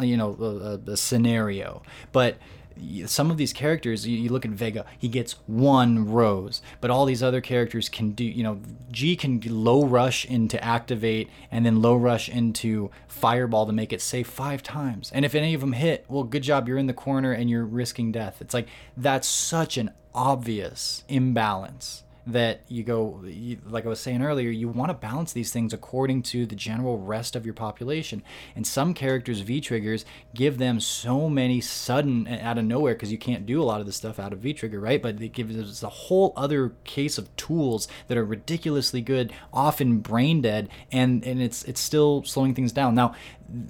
you 0.00 0.16
know 0.16 0.36
a, 0.86 0.92
a 0.92 0.96
scenario, 0.96 1.82
but 2.12 2.36
some 3.06 3.30
of 3.30 3.36
these 3.36 3.52
characters 3.52 4.06
you, 4.06 4.30
look 4.30 4.44
at 4.44 4.50
vega 4.50 4.84
he 4.98 5.08
gets 5.08 5.32
one 5.46 6.10
rose 6.10 6.62
but 6.80 6.90
all 6.90 7.04
these 7.04 7.22
other 7.22 7.40
characters 7.40 7.88
can 7.88 8.12
do 8.12 8.24
you 8.24 8.42
know 8.42 8.60
g 8.90 9.16
can 9.16 9.40
low 9.46 9.84
rush 9.84 10.24
into 10.24 10.62
activate 10.62 11.28
and 11.50 11.64
then 11.66 11.82
low 11.82 11.96
rush 11.96 12.28
into 12.28 12.90
fireball 13.08 13.66
to 13.66 13.72
make 13.72 13.92
it 13.92 14.00
safe 14.00 14.26
five 14.26 14.62
times. 14.62 15.10
And 15.14 15.24
if 15.24 15.34
any 15.34 15.54
of 15.54 15.60
them 15.60 15.72
hit 15.72 16.04
well 16.08 16.24
good 16.24 16.42
job 16.42 16.68
you're 16.68 16.78
in 16.78 16.86
the 16.86 16.92
corner 16.92 17.32
and 17.32 17.48
you're 17.48 17.64
risking 17.64 18.12
death. 18.12 18.38
It's 18.40 18.54
like 18.54 18.68
that's 18.96 19.28
such 19.28 19.76
an 19.76 19.90
obvious 20.14 21.04
imbalance 21.08 22.02
that 22.26 22.60
you 22.68 22.82
go 22.82 23.20
you, 23.24 23.58
like 23.68 23.84
i 23.84 23.88
was 23.88 23.98
saying 23.98 24.22
earlier 24.22 24.50
you 24.50 24.68
want 24.68 24.88
to 24.90 24.94
balance 24.94 25.32
these 25.32 25.52
things 25.52 25.72
according 25.72 26.22
to 26.22 26.46
the 26.46 26.54
general 26.54 26.98
rest 26.98 27.34
of 27.34 27.44
your 27.44 27.54
population 27.54 28.22
and 28.54 28.66
some 28.66 28.94
characters 28.94 29.40
v 29.40 29.60
triggers 29.60 30.04
give 30.34 30.58
them 30.58 30.78
so 30.78 31.28
many 31.28 31.60
sudden 31.60 32.28
out 32.28 32.58
of 32.58 32.64
nowhere 32.64 32.94
because 32.94 33.10
you 33.10 33.18
can't 33.18 33.44
do 33.44 33.60
a 33.60 33.64
lot 33.64 33.80
of 33.80 33.86
the 33.86 33.92
stuff 33.92 34.20
out 34.20 34.32
of 34.32 34.38
v 34.38 34.52
trigger 34.52 34.78
right 34.78 35.02
but 35.02 35.20
it 35.20 35.32
gives 35.32 35.56
us 35.56 35.82
a 35.82 35.88
whole 35.88 36.32
other 36.36 36.72
case 36.84 37.18
of 37.18 37.34
tools 37.36 37.88
that 38.06 38.16
are 38.16 38.24
ridiculously 38.24 39.00
good 39.00 39.32
often 39.52 39.98
brain 39.98 40.40
dead 40.40 40.68
and 40.92 41.24
and 41.24 41.42
it's 41.42 41.64
it's 41.64 41.80
still 41.80 42.22
slowing 42.24 42.54
things 42.54 42.72
down 42.72 42.94
now 42.94 43.14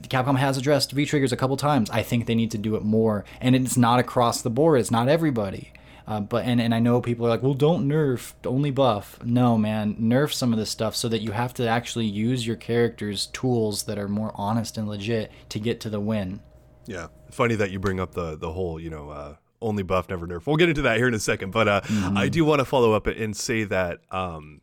Capcom 0.03 0.37
has 0.37 0.57
addressed 0.57 0.93
V 0.93 1.05
triggers 1.05 1.33
a 1.33 1.37
couple 1.37 1.57
times. 1.57 1.91
I 1.91 2.03
think 2.03 2.27
they 2.27 2.37
need 2.37 2.53
to 2.53 2.59
do 2.59 2.77
it 2.77 2.85
more, 2.85 3.25
and 3.41 3.57
it's 3.57 3.77
not 3.77 3.99
across 3.99 4.41
the 4.41 4.51
board. 4.51 4.79
It's 4.79 4.93
not 4.93 5.09
everybody. 5.09 5.73
Uh, 6.07 6.21
but 6.21 6.45
and, 6.45 6.61
and 6.61 6.75
I 6.75 6.81
know 6.81 7.01
people 7.01 7.27
are 7.27 7.31
like, 7.31 7.43
well, 7.43 7.55
don't 7.55 7.89
nerf, 7.89 8.33
only 8.45 8.71
buff. 8.71 9.19
No, 9.25 9.57
man, 9.57 9.95
nerf 9.97 10.33
some 10.33 10.53
of 10.53 10.59
this 10.59 10.71
stuff 10.71 10.97
so 10.97 11.09
that 11.09 11.21
you 11.21 11.33
have 11.33 11.55
to 11.55 11.69
actually 11.69 12.07
use 12.07 12.47
your 12.47 12.57
character's 12.57 13.27
tools 13.27 13.85
that 13.85 13.99
are 13.99 14.09
more 14.09 14.33
honest 14.35 14.77
and 14.77 14.89
legit 14.89 15.31
to 15.51 15.59
get 15.59 15.81
to 15.81 15.91
the 15.91 16.01
win. 16.01 16.41
Yeah, 16.87 17.09
funny 17.31 17.55
that 17.55 17.71
you 17.71 17.79
bring 17.79 18.01
up 18.01 18.15
the 18.15 18.37
the 18.37 18.53
whole 18.53 18.81
you 18.81 18.91
know 18.91 19.11
uh, 19.11 19.37
only 19.61 19.83
buff, 19.83 20.09
never 20.09 20.27
nerf. 20.27 20.47
We'll 20.47 20.57
get 20.57 20.69
into 20.69 20.83
that 20.83 20.97
here 20.97 21.09
in 21.09 21.15
a 21.15 21.21
second, 21.21 21.53
but 21.53 21.69
uh, 21.69 21.81
mm-hmm. 21.83 22.17
I 22.17 22.29
do 22.29 22.45
want 22.45 22.59
to 22.59 22.65
follow 22.65 22.93
up 22.93 23.07
and 23.07 23.37
say 23.37 23.65
that 23.65 24.01
um, 24.11 24.61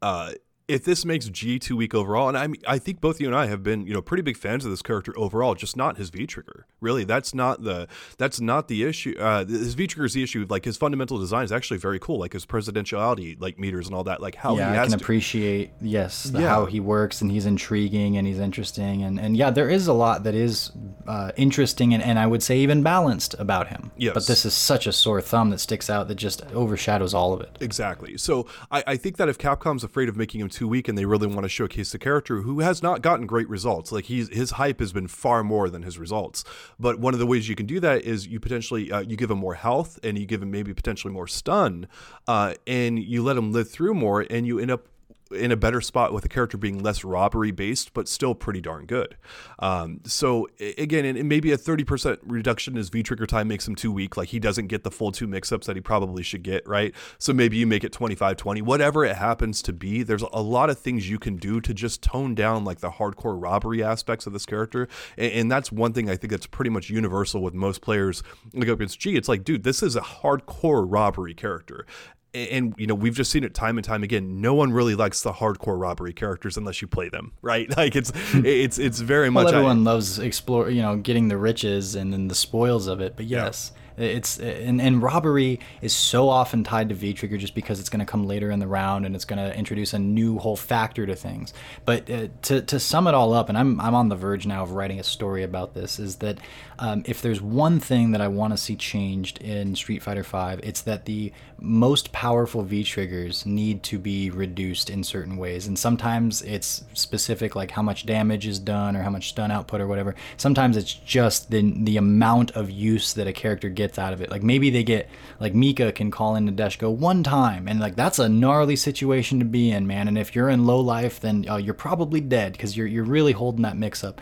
uh, 0.00 0.32
if 0.68 0.84
this 0.84 1.06
makes 1.06 1.26
G 1.30 1.58
too 1.58 1.76
weak 1.76 1.94
overall, 1.94 2.28
and 2.28 2.36
I 2.36 2.74
I 2.74 2.78
think 2.78 3.00
both 3.00 3.20
you 3.20 3.26
and 3.26 3.34
I 3.34 3.46
have 3.46 3.62
been, 3.62 3.86
you 3.86 3.94
know, 3.94 4.02
pretty 4.02 4.22
big 4.22 4.36
fans 4.36 4.66
of 4.66 4.70
this 4.70 4.82
character 4.82 5.14
overall, 5.16 5.54
just 5.54 5.78
not 5.78 5.96
his 5.96 6.10
V 6.10 6.26
trigger. 6.26 6.66
Really, 6.82 7.04
that's 7.04 7.34
not 7.34 7.62
the 7.64 7.88
that's 8.18 8.38
not 8.38 8.68
the 8.68 8.84
issue. 8.84 9.16
Uh, 9.18 9.46
his 9.46 9.72
V 9.72 9.86
trigger 9.86 10.04
is 10.04 10.12
the 10.12 10.22
issue. 10.22 10.46
Like 10.48 10.66
his 10.66 10.76
fundamental 10.76 11.18
design 11.18 11.44
is 11.44 11.52
actually 11.52 11.78
very 11.78 11.98
cool, 11.98 12.18
like 12.18 12.34
his 12.34 12.44
presidentiality, 12.44 13.40
like 13.40 13.58
meters 13.58 13.86
and 13.86 13.96
all 13.96 14.04
that. 14.04 14.20
Like 14.20 14.34
how 14.34 14.56
yeah, 14.56 14.72
he 14.72 14.78
I 14.78 14.82
can 14.82 14.90
to, 14.90 15.02
appreciate 15.02 15.70
yes 15.80 16.24
the, 16.24 16.42
yeah. 16.42 16.48
how 16.48 16.66
he 16.66 16.80
works 16.80 17.22
and 17.22 17.32
he's 17.32 17.46
intriguing 17.46 18.18
and 18.18 18.26
he's 18.26 18.38
interesting 18.38 19.02
and 19.02 19.18
and 19.18 19.38
yeah, 19.38 19.50
there 19.50 19.70
is 19.70 19.86
a 19.86 19.94
lot 19.94 20.24
that 20.24 20.34
is 20.34 20.70
uh, 21.06 21.32
interesting 21.36 21.94
and, 21.94 22.02
and 22.02 22.18
I 22.18 22.26
would 22.26 22.42
say 22.42 22.58
even 22.58 22.82
balanced 22.82 23.34
about 23.38 23.68
him. 23.68 23.90
Yes. 23.96 24.12
but 24.12 24.26
this 24.26 24.44
is 24.44 24.52
such 24.52 24.86
a 24.86 24.92
sore 24.92 25.22
thumb 25.22 25.48
that 25.50 25.58
sticks 25.58 25.88
out 25.88 26.08
that 26.08 26.16
just 26.16 26.44
overshadows 26.52 27.14
all 27.14 27.32
of 27.32 27.40
it. 27.40 27.56
Exactly. 27.60 28.18
So 28.18 28.46
I, 28.70 28.84
I 28.86 28.96
think 28.96 29.16
that 29.16 29.30
if 29.30 29.38
Capcom's 29.38 29.82
afraid 29.82 30.10
of 30.10 30.16
making 30.16 30.42
him 30.42 30.48
too 30.48 30.57
weak 30.66 30.88
and 30.88 30.96
they 30.96 31.04
really 31.04 31.26
want 31.26 31.42
to 31.42 31.48
showcase 31.48 31.92
the 31.92 31.98
character 31.98 32.42
who 32.42 32.60
has 32.60 32.82
not 32.82 33.02
gotten 33.02 33.26
great 33.26 33.48
results. 33.48 33.92
Like 33.92 34.06
he's 34.06 34.28
his 34.30 34.52
hype 34.52 34.80
has 34.80 34.92
been 34.92 35.06
far 35.06 35.44
more 35.44 35.68
than 35.68 35.82
his 35.82 35.98
results. 35.98 36.44
But 36.78 36.98
one 36.98 37.14
of 37.14 37.20
the 37.20 37.26
ways 37.26 37.48
you 37.48 37.54
can 37.54 37.66
do 37.66 37.78
that 37.80 38.02
is 38.02 38.26
you 38.26 38.40
potentially 38.40 38.90
uh, 38.90 39.00
you 39.00 39.16
give 39.16 39.30
him 39.30 39.38
more 39.38 39.54
health 39.54 39.98
and 40.02 40.18
you 40.18 40.26
give 40.26 40.42
him 40.42 40.50
maybe 40.50 40.74
potentially 40.74 41.12
more 41.12 41.28
stun, 41.28 41.86
uh, 42.26 42.54
and 42.66 42.98
you 42.98 43.22
let 43.22 43.36
him 43.36 43.52
live 43.52 43.70
through 43.70 43.94
more, 43.94 44.26
and 44.30 44.46
you 44.46 44.58
end 44.58 44.70
up 44.70 44.88
in 45.30 45.52
a 45.52 45.56
better 45.56 45.80
spot 45.80 46.12
with 46.12 46.24
a 46.24 46.28
character 46.28 46.56
being 46.56 46.82
less 46.82 47.04
robbery 47.04 47.50
based, 47.50 47.92
but 47.92 48.08
still 48.08 48.34
pretty 48.34 48.60
darn 48.60 48.86
good. 48.86 49.16
Um, 49.58 50.00
so 50.04 50.48
again, 50.58 51.04
and 51.04 51.28
maybe 51.28 51.52
a 51.52 51.58
30% 51.58 52.18
reduction 52.24 52.74
in 52.74 52.78
his 52.78 52.88
V 52.88 53.02
trigger 53.02 53.26
time 53.26 53.48
makes 53.48 53.66
him 53.66 53.74
too 53.74 53.92
weak. 53.92 54.16
Like 54.16 54.28
he 54.28 54.38
doesn't 54.38 54.68
get 54.68 54.84
the 54.84 54.90
full 54.90 55.12
two 55.12 55.26
mix 55.26 55.52
ups 55.52 55.66
that 55.66 55.76
he 55.76 55.80
probably 55.80 56.22
should 56.22 56.42
get, 56.42 56.66
right? 56.66 56.94
So 57.18 57.32
maybe 57.32 57.56
you 57.56 57.66
make 57.66 57.84
it 57.84 57.92
25 57.92 58.36
20, 58.36 58.62
whatever 58.62 59.04
it 59.04 59.16
happens 59.16 59.62
to 59.62 59.72
be. 59.72 60.02
There's 60.02 60.24
a 60.32 60.42
lot 60.42 60.70
of 60.70 60.78
things 60.78 61.08
you 61.08 61.18
can 61.18 61.36
do 61.36 61.60
to 61.60 61.74
just 61.74 62.02
tone 62.02 62.34
down 62.34 62.64
like 62.64 62.80
the 62.80 62.90
hardcore 62.90 63.40
robbery 63.40 63.82
aspects 63.82 64.26
of 64.26 64.32
this 64.32 64.46
character. 64.46 64.88
And, 65.16 65.32
and 65.32 65.50
that's 65.50 65.70
one 65.70 65.92
thing 65.92 66.08
I 66.08 66.16
think 66.16 66.30
that's 66.30 66.46
pretty 66.46 66.70
much 66.70 66.90
universal 66.90 67.42
with 67.42 67.54
most 67.54 67.82
players 67.82 68.22
like 68.54 68.68
against 68.68 69.00
G. 69.00 69.16
It's 69.16 69.28
like, 69.28 69.44
dude, 69.44 69.62
this 69.62 69.82
is 69.82 69.96
a 69.96 70.00
hardcore 70.00 70.84
robbery 70.88 71.34
character 71.34 71.86
and 72.34 72.74
you 72.76 72.86
know 72.86 72.94
we've 72.94 73.14
just 73.14 73.30
seen 73.30 73.42
it 73.42 73.54
time 73.54 73.78
and 73.78 73.84
time 73.84 74.02
again 74.02 74.40
no 74.40 74.54
one 74.54 74.72
really 74.72 74.94
likes 74.94 75.22
the 75.22 75.32
hardcore 75.32 75.80
robbery 75.80 76.12
characters 76.12 76.56
unless 76.56 76.82
you 76.82 76.88
play 76.88 77.08
them 77.08 77.32
right 77.42 77.74
like 77.76 77.96
it's 77.96 78.12
it's 78.34 78.78
it's 78.78 79.00
very 79.00 79.30
much 79.30 79.46
well, 79.46 79.54
everyone 79.54 79.78
I, 79.78 79.92
loves 79.92 80.18
explore 80.18 80.70
you 80.70 80.82
know 80.82 80.96
getting 80.96 81.28
the 81.28 81.38
riches 81.38 81.94
and 81.94 82.12
then 82.12 82.28
the 82.28 82.34
spoils 82.34 82.86
of 82.86 83.00
it 83.00 83.16
but 83.16 83.26
yes 83.26 83.72
yeah. 83.74 83.80
It's 83.98 84.38
and, 84.38 84.80
and 84.80 85.02
robbery 85.02 85.58
is 85.82 85.92
so 85.92 86.28
often 86.28 86.62
tied 86.62 86.88
to 86.90 86.94
V 86.94 87.14
trigger 87.14 87.36
just 87.36 87.54
because 87.54 87.80
it's 87.80 87.88
going 87.88 88.00
to 88.00 88.06
come 88.06 88.26
later 88.26 88.50
in 88.50 88.60
the 88.60 88.66
round 88.66 89.04
and 89.04 89.14
it's 89.14 89.24
going 89.24 89.38
to 89.38 89.56
introduce 89.56 89.92
a 89.92 89.98
new 89.98 90.38
whole 90.38 90.56
factor 90.56 91.04
to 91.04 91.16
things. 91.16 91.52
But 91.84 92.08
uh, 92.08 92.28
to 92.42 92.62
to 92.62 92.78
sum 92.78 93.08
it 93.08 93.14
all 93.14 93.32
up, 93.32 93.48
and 93.48 93.58
I'm 93.58 93.80
I'm 93.80 93.94
on 93.94 94.08
the 94.08 94.14
verge 94.14 94.46
now 94.46 94.62
of 94.62 94.70
writing 94.72 95.00
a 95.00 95.04
story 95.04 95.42
about 95.42 95.74
this, 95.74 95.98
is 95.98 96.16
that 96.16 96.38
um, 96.80 97.02
if 97.06 97.20
there's 97.22 97.40
one 97.40 97.80
thing 97.80 98.12
that 98.12 98.20
I 98.20 98.28
want 98.28 98.52
to 98.52 98.56
see 98.56 98.76
changed 98.76 99.38
in 99.38 99.74
Street 99.74 100.02
Fighter 100.02 100.22
V, 100.22 100.60
it's 100.62 100.82
that 100.82 101.06
the 101.06 101.32
most 101.60 102.12
powerful 102.12 102.62
V 102.62 102.84
triggers 102.84 103.44
need 103.44 103.82
to 103.84 103.98
be 103.98 104.30
reduced 104.30 104.88
in 104.88 105.02
certain 105.02 105.36
ways, 105.36 105.66
and 105.66 105.76
sometimes 105.76 106.40
it's 106.42 106.84
specific, 106.94 107.56
like 107.56 107.72
how 107.72 107.82
much 107.82 108.06
damage 108.06 108.46
is 108.46 108.60
done 108.60 108.96
or 108.96 109.02
how 109.02 109.10
much 109.10 109.30
stun 109.30 109.50
output 109.50 109.80
or 109.80 109.88
whatever. 109.88 110.14
Sometimes 110.36 110.76
it's 110.76 110.94
just 110.94 111.50
the 111.50 111.72
the 111.84 111.96
amount 111.96 112.52
of 112.52 112.70
use 112.70 113.12
that 113.14 113.26
a 113.26 113.32
character 113.32 113.68
gets 113.68 113.98
out 113.98 114.12
of 114.12 114.20
it. 114.20 114.30
Like 114.30 114.44
maybe 114.44 114.70
they 114.70 114.84
get 114.84 115.08
like 115.40 115.54
Mika 115.54 115.90
can 115.90 116.10
call 116.10 116.36
in 116.36 116.48
Nadeshiko 116.48 116.94
one 116.94 117.24
time, 117.24 117.66
and 117.66 117.80
like 117.80 117.96
that's 117.96 118.20
a 118.20 118.28
gnarly 118.28 118.76
situation 118.76 119.40
to 119.40 119.44
be 119.44 119.72
in, 119.72 119.86
man. 119.86 120.06
And 120.06 120.16
if 120.16 120.36
you're 120.36 120.48
in 120.48 120.64
low 120.64 120.80
life, 120.80 121.18
then 121.18 121.44
uh, 121.48 121.56
you're 121.56 121.74
probably 121.74 122.20
dead 122.20 122.52
because 122.52 122.76
you're 122.76 122.86
you're 122.86 123.04
really 123.04 123.32
holding 123.32 123.62
that 123.62 123.76
mix 123.76 124.04
up. 124.04 124.20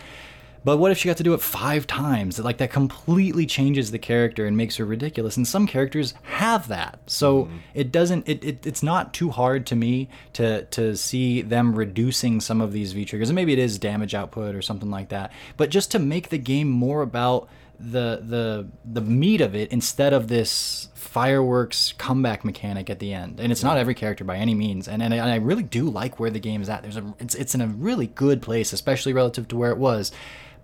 But 0.67 0.79
what 0.79 0.91
if 0.91 0.99
she 0.99 1.07
got 1.07 1.17
to 1.19 1.23
do 1.23 1.33
it 1.33 1.41
five 1.41 1.87
times? 1.87 2.41
Like 2.41 2.59
that 2.59 2.73
completely 2.73 3.47
changes 3.47 3.93
the 3.93 4.01
character 4.01 4.47
and 4.47 4.57
makes 4.57 4.75
her 4.79 4.85
ridiculous. 4.85 5.37
And 5.37 5.47
some 5.47 5.65
characters 5.65 6.13
have 6.25 6.67
that, 6.67 6.99
so 7.07 7.45
mm. 7.45 7.59
it 7.73 7.93
doesn't. 7.93 8.29
It, 8.29 8.43
it 8.43 8.67
it's 8.67 8.83
not 8.83 9.15
too 9.15 9.31
hard 9.31 9.65
to 9.67 9.77
me 9.77 10.09
to 10.33 10.65
to 10.65 10.97
see 10.97 11.41
them 11.41 11.73
reducing 11.73 12.41
some 12.41 12.61
of 12.61 12.73
these 12.73 12.95
V 12.95 13.05
triggers. 13.05 13.29
And 13.29 13.37
maybe 13.37 13.53
it 13.53 13.61
is 13.61 13.79
damage 13.79 14.13
output 14.13 14.57
or 14.57 14.61
something 14.61 14.91
like 14.91 15.11
that. 15.11 15.31
But 15.57 15.71
just 15.71 15.93
to 15.93 16.01
make 16.01 16.31
the 16.31 16.39
game 16.39 16.69
more 16.69 17.01
about 17.01 17.49
the 17.79 18.21
the 18.25 18.67
the 18.85 19.03
meat 19.03 19.41
of 19.41 19.55
it 19.55 19.71
instead 19.71 20.13
of 20.13 20.27
this 20.27 20.89
fireworks 20.95 21.95
comeback 21.97 22.45
mechanic 22.45 22.91
at 22.91 22.99
the 22.99 23.15
end. 23.15 23.39
And 23.39 23.53
it's 23.53 23.63
not 23.63 23.79
every 23.79 23.95
character 23.95 24.25
by 24.25 24.39
any 24.39 24.57
means. 24.57 24.89
And 24.89 25.01
and 25.01 25.15
I, 25.15 25.19
and 25.19 25.31
I 25.31 25.37
really 25.37 25.63
do 25.63 25.89
like 25.89 26.19
where 26.19 26.31
the 26.31 26.41
game 26.41 26.61
is 26.61 26.69
at. 26.69 26.83
There's 26.83 26.97
a 26.97 27.15
it's 27.21 27.37
it's 27.37 27.55
in 27.55 27.61
a 27.61 27.69
really 27.69 28.09
good 28.09 28.43
place, 28.43 28.73
especially 28.73 29.13
relative 29.13 29.47
to 29.49 29.57
where 29.57 29.71
it 29.71 29.79
was. 29.79 30.11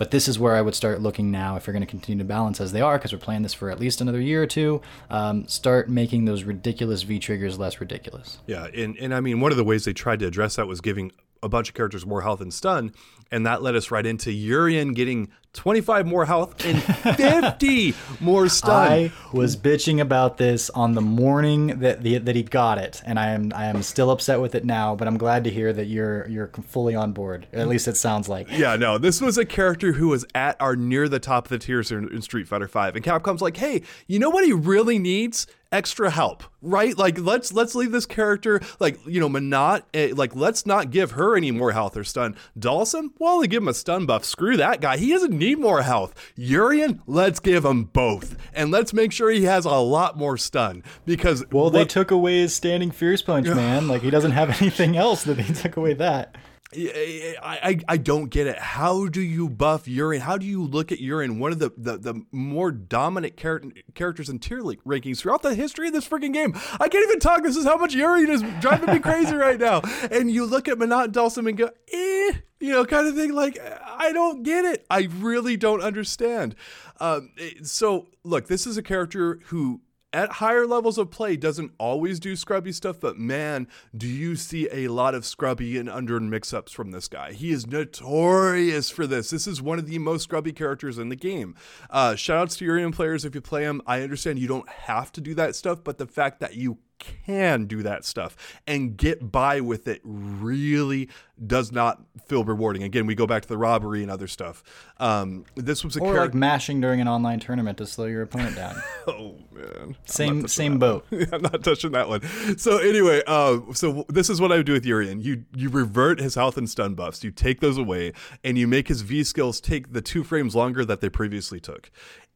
But 0.03 0.11
this 0.11 0.27
is 0.27 0.37
where 0.37 0.57
I 0.57 0.63
would 0.63 0.75
start 0.75 1.01
looking 1.01 1.31
now 1.31 1.55
if 1.55 1.65
you're 1.65 1.73
going 1.73 1.87
to 1.87 1.87
continue 1.87 2.19
to 2.25 2.27
balance 2.27 2.61
as 2.61 2.73
they 2.73 2.81
are, 2.81 2.99
because 2.99 3.13
we're 3.13 3.21
playing 3.21 3.43
this 3.43 3.55
for 3.55 3.71
at 3.71 3.79
least 3.79 4.01
another 4.01 4.21
year 4.21 4.43
or 4.43 4.49
two. 4.49 4.83
Um, 5.11 5.47
start 5.47 5.89
making 5.89 6.25
those 6.25 6.43
ridiculous 6.43 7.05
V 7.05 7.21
triggers 7.21 7.57
less 7.57 7.81
ridiculous. 7.81 8.39
Yeah, 8.49 8.65
and 8.65 8.97
and 8.97 9.15
I 9.15 9.21
mean 9.21 9.41
one 9.41 9.53
of 9.53 9.57
the 9.57 9.63
ways 9.63 9.85
they 9.85 9.93
tried 9.93 10.19
to 10.19 10.27
address 10.27 10.57
that 10.57 10.67
was 10.67 10.81
giving 10.81 11.13
a 11.43 11.49
bunch 11.49 11.69
of 11.69 11.75
characters 11.75 12.07
more 12.07 12.23
health 12.23 12.41
and 12.41 12.53
stun, 12.53 12.93
and 13.31 13.47
that 13.47 13.63
led 13.63 13.75
us 13.75 13.91
right 13.91 14.07
into 14.07 14.31
Urien 14.31 14.93
getting 14.93 15.31
25 15.55 16.07
more 16.07 16.25
health 16.25 16.65
and 16.65 16.83
50 17.17 17.95
more 18.21 18.49
stun. 18.49 18.71
I 18.93 19.13
was 19.33 19.57
bitching 19.57 20.01
about 20.01 20.39
this 20.39 20.71
on 20.71 20.95
the 20.95 21.01
morning 21.01 21.81
that 21.81 22.03
the, 22.03 22.19
that 22.19 22.37
he 22.37 22.43
got 22.43 22.79
it, 22.79 23.03
and 23.05 23.19
I 23.19 23.31
am 23.31 23.53
I 23.55 23.67
am 23.67 23.83
still 23.83 24.11
upset 24.11 24.41
with 24.41 24.55
it 24.55 24.65
now. 24.65 24.95
But 24.95 25.09
I'm 25.09 25.19
glad 25.19 25.45
to 25.45 25.51
hear 25.51 25.73
that 25.73 25.87
you're 25.87 26.29
you're 26.29 26.49
fully 26.49 26.95
on 26.95 27.13
board. 27.13 27.47
At 27.53 27.69
least 27.69 27.89
it 27.89 27.97
sounds 27.97 28.29
like. 28.29 28.49
Yeah, 28.51 28.77
no, 28.77 28.99
this 28.99 29.21
was 29.21 29.37
a 29.37 29.45
character 29.45 29.93
who 29.93 30.09
was 30.09 30.25
at 30.35 30.57
or 30.61 30.77
near 30.77 31.09
the 31.09 31.21
top 31.21 31.47
of 31.47 31.49
the 31.51 31.59
tiers 31.59 31.91
in, 31.91 32.09
in 32.13 32.23
Street 32.23 32.49
Fighter 32.49 32.69
Five, 32.69 32.97
and 32.97 33.05
Capcom's 33.05 33.43
like, 33.43 33.57
hey, 33.57 33.83
you 34.07 34.19
know 34.19 34.31
what 34.31 34.45
he 34.45 34.53
really 34.53 34.99
needs? 34.99 35.47
Extra 35.73 36.11
help, 36.11 36.45
right? 36.61 36.97
Like 36.97 37.19
let's 37.19 37.51
let's 37.51 37.75
leave 37.75 37.93
this 37.93 38.05
character 38.05 38.61
like 38.79 38.99
you 39.07 39.19
know 39.19 39.29
Menat, 39.29 39.85
eh, 39.95 40.13
like 40.15 40.37
let's 40.37 40.67
not 40.67 40.91
give 40.91 41.13
her 41.13 41.35
any 41.35 41.51
more 41.51 41.73
health 41.73 41.97
or 41.97 42.05
stun. 42.05 42.37
Dhalsim, 42.59 43.13
we'll 43.19 43.31
only 43.31 43.49
give 43.49 43.63
him 43.63 43.69
a 43.69 43.75
stun 43.75 44.05
buff. 44.05 44.23
Screw 44.25 44.59
that 44.59 44.83
guy. 44.83 44.99
He 44.99 45.11
doesn't 45.11 45.33
need 45.33 45.59
more 45.59 45.81
health. 45.81 46.15
Urien, 46.37 47.01
let's 47.07 47.41
give 47.41 47.65
him 47.65 47.85
both, 47.85 48.37
and 48.53 48.71
let's 48.71 48.93
make 48.93 49.13
sure 49.13 49.31
he 49.31 49.45
has 49.45 49.65
a 49.65 49.71
lot 49.71 50.19
more 50.19 50.37
stun 50.37 50.85
because 51.07 51.43
well, 51.51 51.65
what, 51.65 51.73
they 51.73 51.87
took 51.87 52.11
away 52.11 52.41
his 52.41 52.55
standing 52.55 52.91
fierce 52.91 53.23
punch, 53.23 53.49
man. 53.49 53.89
like 53.89 54.03
he 54.03 54.11
doesn't 54.11 54.33
have 54.33 54.51
anything 54.61 54.97
else 54.97 55.25
that 55.25 55.39
they 55.39 55.55
took 55.55 55.79
away 55.79 55.95
that. 55.95 56.37
I, 56.75 57.35
I, 57.43 57.79
I 57.89 57.97
don't 57.97 58.31
get 58.31 58.47
it. 58.47 58.59
How 58.59 59.07
do 59.07 59.21
you 59.21 59.49
buff 59.49 59.87
Urien? 59.87 60.23
How 60.23 60.39
do 60.39 60.47
you 60.47 60.65
look 60.65 60.91
at 60.93 61.01
Urien? 61.01 61.39
one 61.39 61.53
of 61.53 61.59
the, 61.59 61.71
the, 61.77 61.99
the 61.99 62.23
more 62.33 62.71
dominant 62.71 63.37
char- 63.37 63.63
characters 63.95 64.29
in 64.29 64.39
tier 64.39 64.61
league 64.61 64.83
rankings 64.85 65.19
throughout 65.19 65.43
the 65.43 65.55
history 65.55 65.89
of 65.89 65.93
this 65.93 66.09
freaking 66.09 66.33
game? 66.33 66.55
I 66.81 66.89
can't 66.89 67.05
even 67.05 67.21
talk. 67.21 67.43
This 67.43 67.57
is 67.57 67.65
how 67.65 67.77
much 67.77 67.95
Urien 67.95 68.31
is 68.31 68.43
driving 68.61 68.93
me 68.93 68.99
crazy 69.01 69.35
right 69.35 69.59
now. 69.59 69.83
And 70.11 70.31
you 70.31 70.45
look 70.45 70.69
at 70.69 70.79
Menat 70.79 71.13
Dhalsim 71.13 71.49
and 71.49 71.57
go, 71.57 71.71
eh, 71.93 72.33
you 72.61 72.71
know, 72.73 72.85
kind 72.85 73.07
of 73.07 73.15
thing. 73.15 73.33
Like, 73.33 73.59
I 73.85 74.13
don't 74.13 74.43
get 74.43 74.65
it. 74.65 74.85
I 74.91 75.09
really 75.19 75.57
don't 75.57 75.83
understand. 75.83 76.55
Um, 77.01 77.31
so, 77.63 78.09
look, 78.25 78.49
this 78.49 78.67
is 78.67 78.77
a 78.77 78.83
character 78.83 79.41
who 79.47 79.81
at 80.13 80.33
higher 80.33 80.67
levels 80.67 80.99
of 80.99 81.11
play 81.11 81.37
doesn't 81.37 81.73
always 81.79 82.21
do 82.21 82.37
scrubby 82.37 82.73
stuff, 82.73 83.01
but 83.01 83.19
man, 83.19 83.69
do 83.97 84.07
you 84.07 84.37
see 84.37 84.69
a 84.73 84.89
lot 84.89 85.15
of 85.15 85.25
scrubby 85.25 85.79
and 85.79 85.89
under 85.89 86.21
mix 86.21 86.53
ups 86.53 86.73
from 86.73 86.91
this 86.91 87.09
guy. 87.09 87.33
He 87.33 87.51
is 87.51 87.67
notorious 87.67 88.91
for 88.91 89.07
this. 89.07 89.31
This 89.31 89.47
is 89.47 89.63
one 89.63 89.79
of 89.79 89.87
the 89.87 89.99
most 89.99 90.25
scrubby 90.25 90.53
characters 90.53 90.99
in 90.99 91.09
the 91.09 91.17
game. 91.17 91.55
Uh, 91.91 92.15
shout 92.15 92.39
outs 92.39 92.57
to 92.57 92.65
Urien 92.65 92.93
players 92.93 93.25
if 93.25 93.35
you 93.35 93.41
play 93.41 93.63
him. 93.63 93.81
I 93.87 94.03
understand 94.03 94.39
you 94.39 94.49
don't 94.49 94.69
have 94.69 95.13
to 95.13 95.21
do 95.21 95.35
that 95.35 95.57
stuff, 95.57 95.83
but 95.83 95.99
the 95.99 96.07
fact 96.07 96.41
that 96.41 96.55
you 96.55 96.79
can 97.03 97.67
do 97.67 97.83
that 97.83 98.05
stuff 98.05 98.37
and 98.67 98.97
get 98.97 99.33
by 99.33 99.61
with 99.61 99.89
it 99.89 100.01
really 100.05 101.09
does 101.45 101.73
not 101.73 102.01
feel 102.27 102.45
rewarding. 102.45 102.83
Again, 102.83 103.07
we 103.07 103.15
go 103.15 103.27
back 103.27 103.43
to 103.43 103.49
the 103.49 103.59
robbery 103.59 104.03
and 104.03 104.11
other 104.11 104.29
stuff. 104.29 104.63
Um, 104.99 105.45
this 105.57 105.85
was 105.85 105.97
a 105.97 106.01
or 106.01 106.15
like 106.15 106.35
mashing 106.35 106.81
during 106.81 107.01
an 107.01 107.09
online 107.09 107.41
tournament 107.41 107.79
to 107.79 107.87
slow 107.87 108.07
your 108.07 108.23
opponent 108.23 108.57
down. 108.57 108.77
oh 109.09 109.37
man, 109.53 109.97
same 110.05 110.47
same 110.47 110.79
boat. 110.79 111.07
I'm 111.33 111.43
not 111.43 111.65
touching 111.65 111.93
that 111.93 112.09
one. 112.09 112.23
So 112.59 112.79
anyway, 112.79 113.23
uh, 113.27 113.61
so 113.73 114.05
this 114.09 114.31
is 114.31 114.41
what 114.41 114.53
I 114.53 114.57
would 114.57 114.67
do 114.67 114.73
with 114.73 114.87
Urien. 114.87 115.21
You 115.21 115.45
you 115.55 115.69
revert 115.69 116.21
his 116.21 116.35
health 116.35 116.57
and 116.57 116.69
stun 116.69 116.95
buffs. 116.95 117.25
You 117.25 117.31
take 117.31 117.61
those 117.61 117.79
away, 117.79 118.13
and 118.45 118.57
you 118.57 118.69
make 118.69 118.89
his 118.89 119.03
V 119.03 119.25
skills 119.25 119.61
take 119.61 119.93
the 119.93 120.03
two 120.03 120.23
frames 120.23 120.55
longer 120.55 120.85
that 120.85 121.01
they 121.01 121.09
previously 121.09 121.61
took 121.61 121.91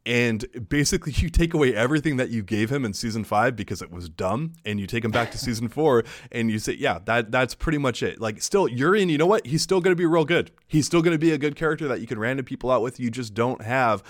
and 0.06 0.46
basically 0.68 1.12
you 1.16 1.28
take 1.28 1.52
away 1.52 1.74
everything 1.74 2.16
that 2.16 2.30
you 2.30 2.42
gave 2.42 2.70
him 2.70 2.84
in 2.84 2.94
season 2.94 3.24
five 3.24 3.56
because 3.56 3.82
it 3.82 3.90
was 3.90 4.08
dumb 4.08 4.52
and 4.64 4.80
you 4.80 4.86
take 4.86 5.04
him 5.04 5.10
back 5.10 5.32
to 5.32 5.38
season 5.38 5.68
four 5.68 6.04
and 6.30 6.50
you 6.50 6.58
say 6.58 6.72
yeah 6.72 7.00
that 7.04 7.30
that's 7.30 7.54
pretty 7.54 7.78
much 7.78 8.02
it. 8.02 8.20
Like 8.20 8.40
still 8.40 8.68
Urien 8.68 9.08
you 9.08 9.18
know 9.18 9.26
what? 9.26 9.46
He's 9.46 9.62
still 9.62 9.80
going 9.80 9.92
to 9.92 10.00
be 10.00 10.06
real 10.06 10.24
good. 10.24 10.52
He's 10.66 10.86
still 10.86 11.02
going 11.02 11.14
to 11.14 11.18
be 11.18 11.32
a 11.32 11.38
good 11.38 11.56
character 11.56 11.88
that 11.88 12.00
you 12.00 12.06
can 12.06 12.18
random 12.18 12.44
people 12.46 12.70
out 12.70 12.82
with. 12.82 13.00
You 13.00 13.10
just 13.10 13.34
don't 13.34 13.62
have 13.62 14.02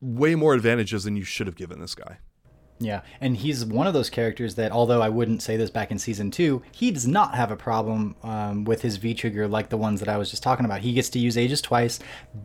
way 0.00 0.34
more 0.34 0.54
advantages 0.54 1.04
than 1.04 1.16
you 1.16 1.24
should 1.24 1.46
have 1.46 1.56
given 1.56 1.80
this 1.80 1.94
guy 1.94 2.18
yeah, 2.80 3.02
and 3.20 3.36
he's 3.36 3.64
one 3.64 3.86
of 3.86 3.94
those 3.94 4.10
characters 4.10 4.56
that, 4.56 4.72
although 4.72 5.00
I 5.00 5.08
wouldn't 5.08 5.42
say 5.42 5.56
this 5.56 5.70
back 5.70 5.92
in 5.92 5.98
season 5.98 6.32
two, 6.32 6.60
he 6.72 6.90
does 6.90 7.06
not 7.06 7.36
have 7.36 7.52
a 7.52 7.56
problem 7.56 8.16
um, 8.24 8.64
with 8.64 8.82
his 8.82 8.96
V 8.96 9.14
trigger 9.14 9.46
like 9.46 9.68
the 9.68 9.76
ones 9.76 10.00
that 10.00 10.08
I 10.08 10.16
was 10.16 10.28
just 10.28 10.42
talking 10.42 10.64
about. 10.64 10.80
He 10.80 10.92
gets 10.92 11.08
to 11.10 11.20
use 11.20 11.38
Aegis 11.38 11.62
twice, 11.62 12.00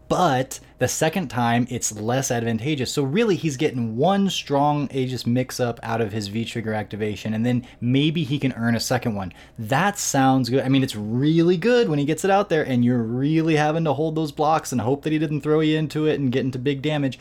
but 0.08 0.60
the 0.78 0.88
second 0.88 1.30
time 1.30 1.66
it's 1.72 1.92
less 2.00 2.30
advantageous. 2.30 2.92
So 2.92 3.02
really, 3.02 3.36
he's 3.36 3.58
getting 3.58 3.98
one 3.98 4.30
strong 4.30 4.88
Aegis 4.92 5.26
mix 5.26 5.60
up 5.60 5.80
out 5.82 6.00
of 6.00 6.12
his 6.12 6.28
V 6.28 6.46
trigger 6.46 6.76
activation, 6.76 7.34
and 7.34 7.44
then 7.44 7.66
maybe 7.82 8.24
he 8.24 8.38
can 8.38 8.54
earn 8.54 8.76
a 8.76 8.80
second 8.80 9.16
one. 9.16 9.34
That 9.58 9.98
sounds 9.98 10.50
good. 10.50 10.64
I 10.64 10.70
mean, 10.70 10.84
it's 10.84 10.96
really 10.96 11.58
good 11.58 11.90
when 11.90 11.98
he 11.98 12.06
gets 12.06 12.24
it 12.24 12.30
out 12.32 12.50
there, 12.50 12.64
and 12.64 12.86
you're 12.86 13.02
really 13.02 13.56
having 13.56 13.84
to 13.86 13.94
hold 13.94 14.14
those 14.14 14.32
blocks 14.32 14.72
and 14.72 14.80
hope 14.80 15.02
that 15.04 15.12
he 15.12 15.18
didn't 15.18 15.42
throw 15.42 15.60
you 15.62 15.76
into 15.76 16.06
it 16.06 16.20
and 16.20 16.32
get 16.32 16.46
into 16.46 16.60
big 16.60 16.84
damage 16.84 17.18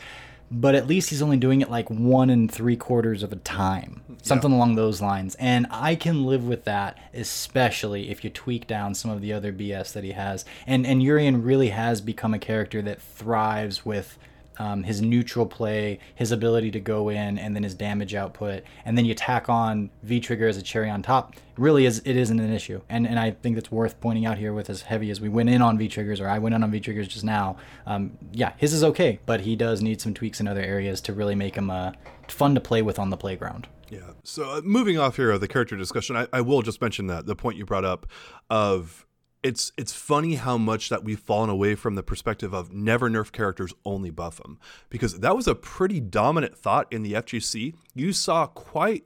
but 0.51 0.75
at 0.75 0.87
least 0.87 1.09
he's 1.09 1.21
only 1.21 1.37
doing 1.37 1.61
it 1.61 1.69
like 1.69 1.89
one 1.89 2.29
and 2.29 2.51
three 2.51 2.75
quarters 2.75 3.23
of 3.23 3.31
a 3.31 3.37
time, 3.37 4.01
something 4.21 4.51
yeah. 4.51 4.57
along 4.57 4.75
those 4.75 5.01
lines. 5.01 5.35
And 5.35 5.67
I 5.69 5.95
can 5.95 6.25
live 6.25 6.45
with 6.45 6.65
that, 6.65 6.97
especially 7.13 8.09
if 8.09 8.23
you 8.23 8.29
tweak 8.29 8.67
down 8.67 8.95
some 8.95 9.11
of 9.11 9.21
the 9.21 9.31
other 9.33 9.53
BS 9.53 9.93
that 9.93 10.03
he 10.03 10.11
has. 10.11 10.45
And 10.65 10.85
and 10.85 11.03
Urien 11.03 11.43
really 11.43 11.69
has 11.69 12.01
become 12.01 12.33
a 12.33 12.39
character 12.39 12.81
that 12.81 13.01
thrives 13.01 13.85
with 13.85 14.17
um, 14.59 14.83
his 14.83 15.01
neutral 15.01 15.45
play, 15.45 15.99
his 16.15 16.31
ability 16.31 16.71
to 16.71 16.79
go 16.79 17.09
in, 17.09 17.39
and 17.39 17.55
then 17.55 17.63
his 17.63 17.73
damage 17.73 18.13
output, 18.13 18.63
and 18.85 18.97
then 18.97 19.05
you 19.05 19.15
tack 19.15 19.49
on 19.49 19.89
V 20.03 20.19
trigger 20.19 20.47
as 20.47 20.57
a 20.57 20.61
cherry 20.61 20.89
on 20.89 21.01
top. 21.01 21.35
Really, 21.57 21.85
is 21.85 22.01
it 22.05 22.15
isn't 22.15 22.39
an 22.39 22.53
issue, 22.53 22.81
and 22.89 23.07
and 23.07 23.19
I 23.19 23.31
think 23.31 23.55
that's 23.55 23.71
worth 23.71 23.99
pointing 23.99 24.25
out 24.25 24.37
here. 24.37 24.53
With 24.53 24.69
as 24.69 24.83
heavy 24.83 25.09
as 25.09 25.19
we 25.19 25.29
went 25.29 25.49
in 25.49 25.61
on 25.61 25.77
V 25.77 25.87
triggers, 25.87 26.19
or 26.21 26.27
I 26.27 26.39
went 26.39 26.55
in 26.55 26.63
on 26.63 26.71
V 26.71 26.79
triggers 26.79 27.07
just 27.07 27.25
now, 27.25 27.57
um, 27.85 28.17
yeah, 28.31 28.53
his 28.57 28.73
is 28.73 28.83
okay, 28.83 29.19
but 29.25 29.41
he 29.41 29.55
does 29.55 29.81
need 29.81 30.01
some 30.01 30.13
tweaks 30.13 30.39
in 30.39 30.47
other 30.47 30.61
areas 30.61 31.01
to 31.01 31.13
really 31.13 31.35
make 31.35 31.55
him 31.55 31.69
uh, 31.69 31.93
fun 32.27 32.53
to 32.55 32.61
play 32.61 32.81
with 32.81 32.99
on 32.99 33.09
the 33.09 33.17
playground. 33.17 33.67
Yeah. 33.89 34.11
So 34.23 34.49
uh, 34.49 34.61
moving 34.63 34.99
off 34.99 35.15
here 35.15 35.31
of 35.31 35.41
the 35.41 35.47
character 35.47 35.75
discussion, 35.75 36.15
I, 36.15 36.27
I 36.31 36.41
will 36.41 36.61
just 36.61 36.81
mention 36.81 37.07
that 37.07 37.25
the 37.25 37.35
point 37.35 37.57
you 37.57 37.65
brought 37.65 37.85
up 37.85 38.05
of 38.49 39.05
it's 39.43 39.71
it's 39.77 39.93
funny 39.93 40.35
how 40.35 40.57
much 40.57 40.89
that 40.89 41.03
we've 41.03 41.19
fallen 41.19 41.49
away 41.49 41.75
from 41.75 41.95
the 41.95 42.03
perspective 42.03 42.53
of 42.53 42.73
never 42.73 43.09
nerf 43.09 43.31
characters 43.31 43.73
only 43.85 44.09
buff 44.09 44.37
them 44.37 44.59
because 44.89 45.19
that 45.19 45.35
was 45.35 45.47
a 45.47 45.55
pretty 45.55 45.99
dominant 45.99 46.57
thought 46.57 46.91
in 46.91 47.03
the 47.03 47.13
FGC. 47.13 47.73
You 47.95 48.11
saw 48.11 48.47
quite 48.47 49.05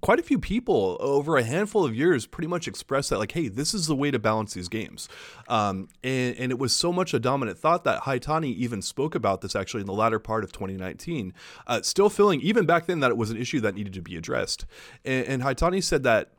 quite 0.00 0.20
a 0.20 0.22
few 0.22 0.38
people 0.38 0.96
over 1.00 1.36
a 1.36 1.42
handful 1.42 1.84
of 1.84 1.92
years 1.94 2.24
pretty 2.24 2.46
much 2.46 2.68
express 2.68 3.08
that 3.08 3.18
like 3.18 3.32
hey 3.32 3.48
this 3.48 3.74
is 3.74 3.88
the 3.88 3.96
way 3.96 4.10
to 4.10 4.18
balance 4.18 4.54
these 4.54 4.68
games. 4.68 5.08
Um, 5.48 5.88
and, 6.02 6.36
and 6.36 6.52
it 6.52 6.58
was 6.58 6.72
so 6.72 6.92
much 6.92 7.12
a 7.12 7.18
dominant 7.18 7.58
thought 7.58 7.84
that 7.84 8.02
Haitani 8.02 8.54
even 8.54 8.80
spoke 8.80 9.14
about 9.14 9.42
this 9.42 9.54
actually 9.54 9.80
in 9.80 9.86
the 9.86 9.92
latter 9.92 10.18
part 10.18 10.44
of 10.44 10.52
2019 10.52 11.34
uh, 11.66 11.82
still 11.82 12.08
feeling 12.08 12.40
even 12.40 12.64
back 12.64 12.86
then 12.86 13.00
that 13.00 13.10
it 13.10 13.16
was 13.16 13.30
an 13.30 13.36
issue 13.36 13.60
that 13.60 13.74
needed 13.74 13.92
to 13.92 14.02
be 14.02 14.16
addressed. 14.16 14.64
And, 15.04 15.26
and 15.26 15.42
Haitani 15.42 15.82
said 15.82 16.04
that 16.04 16.32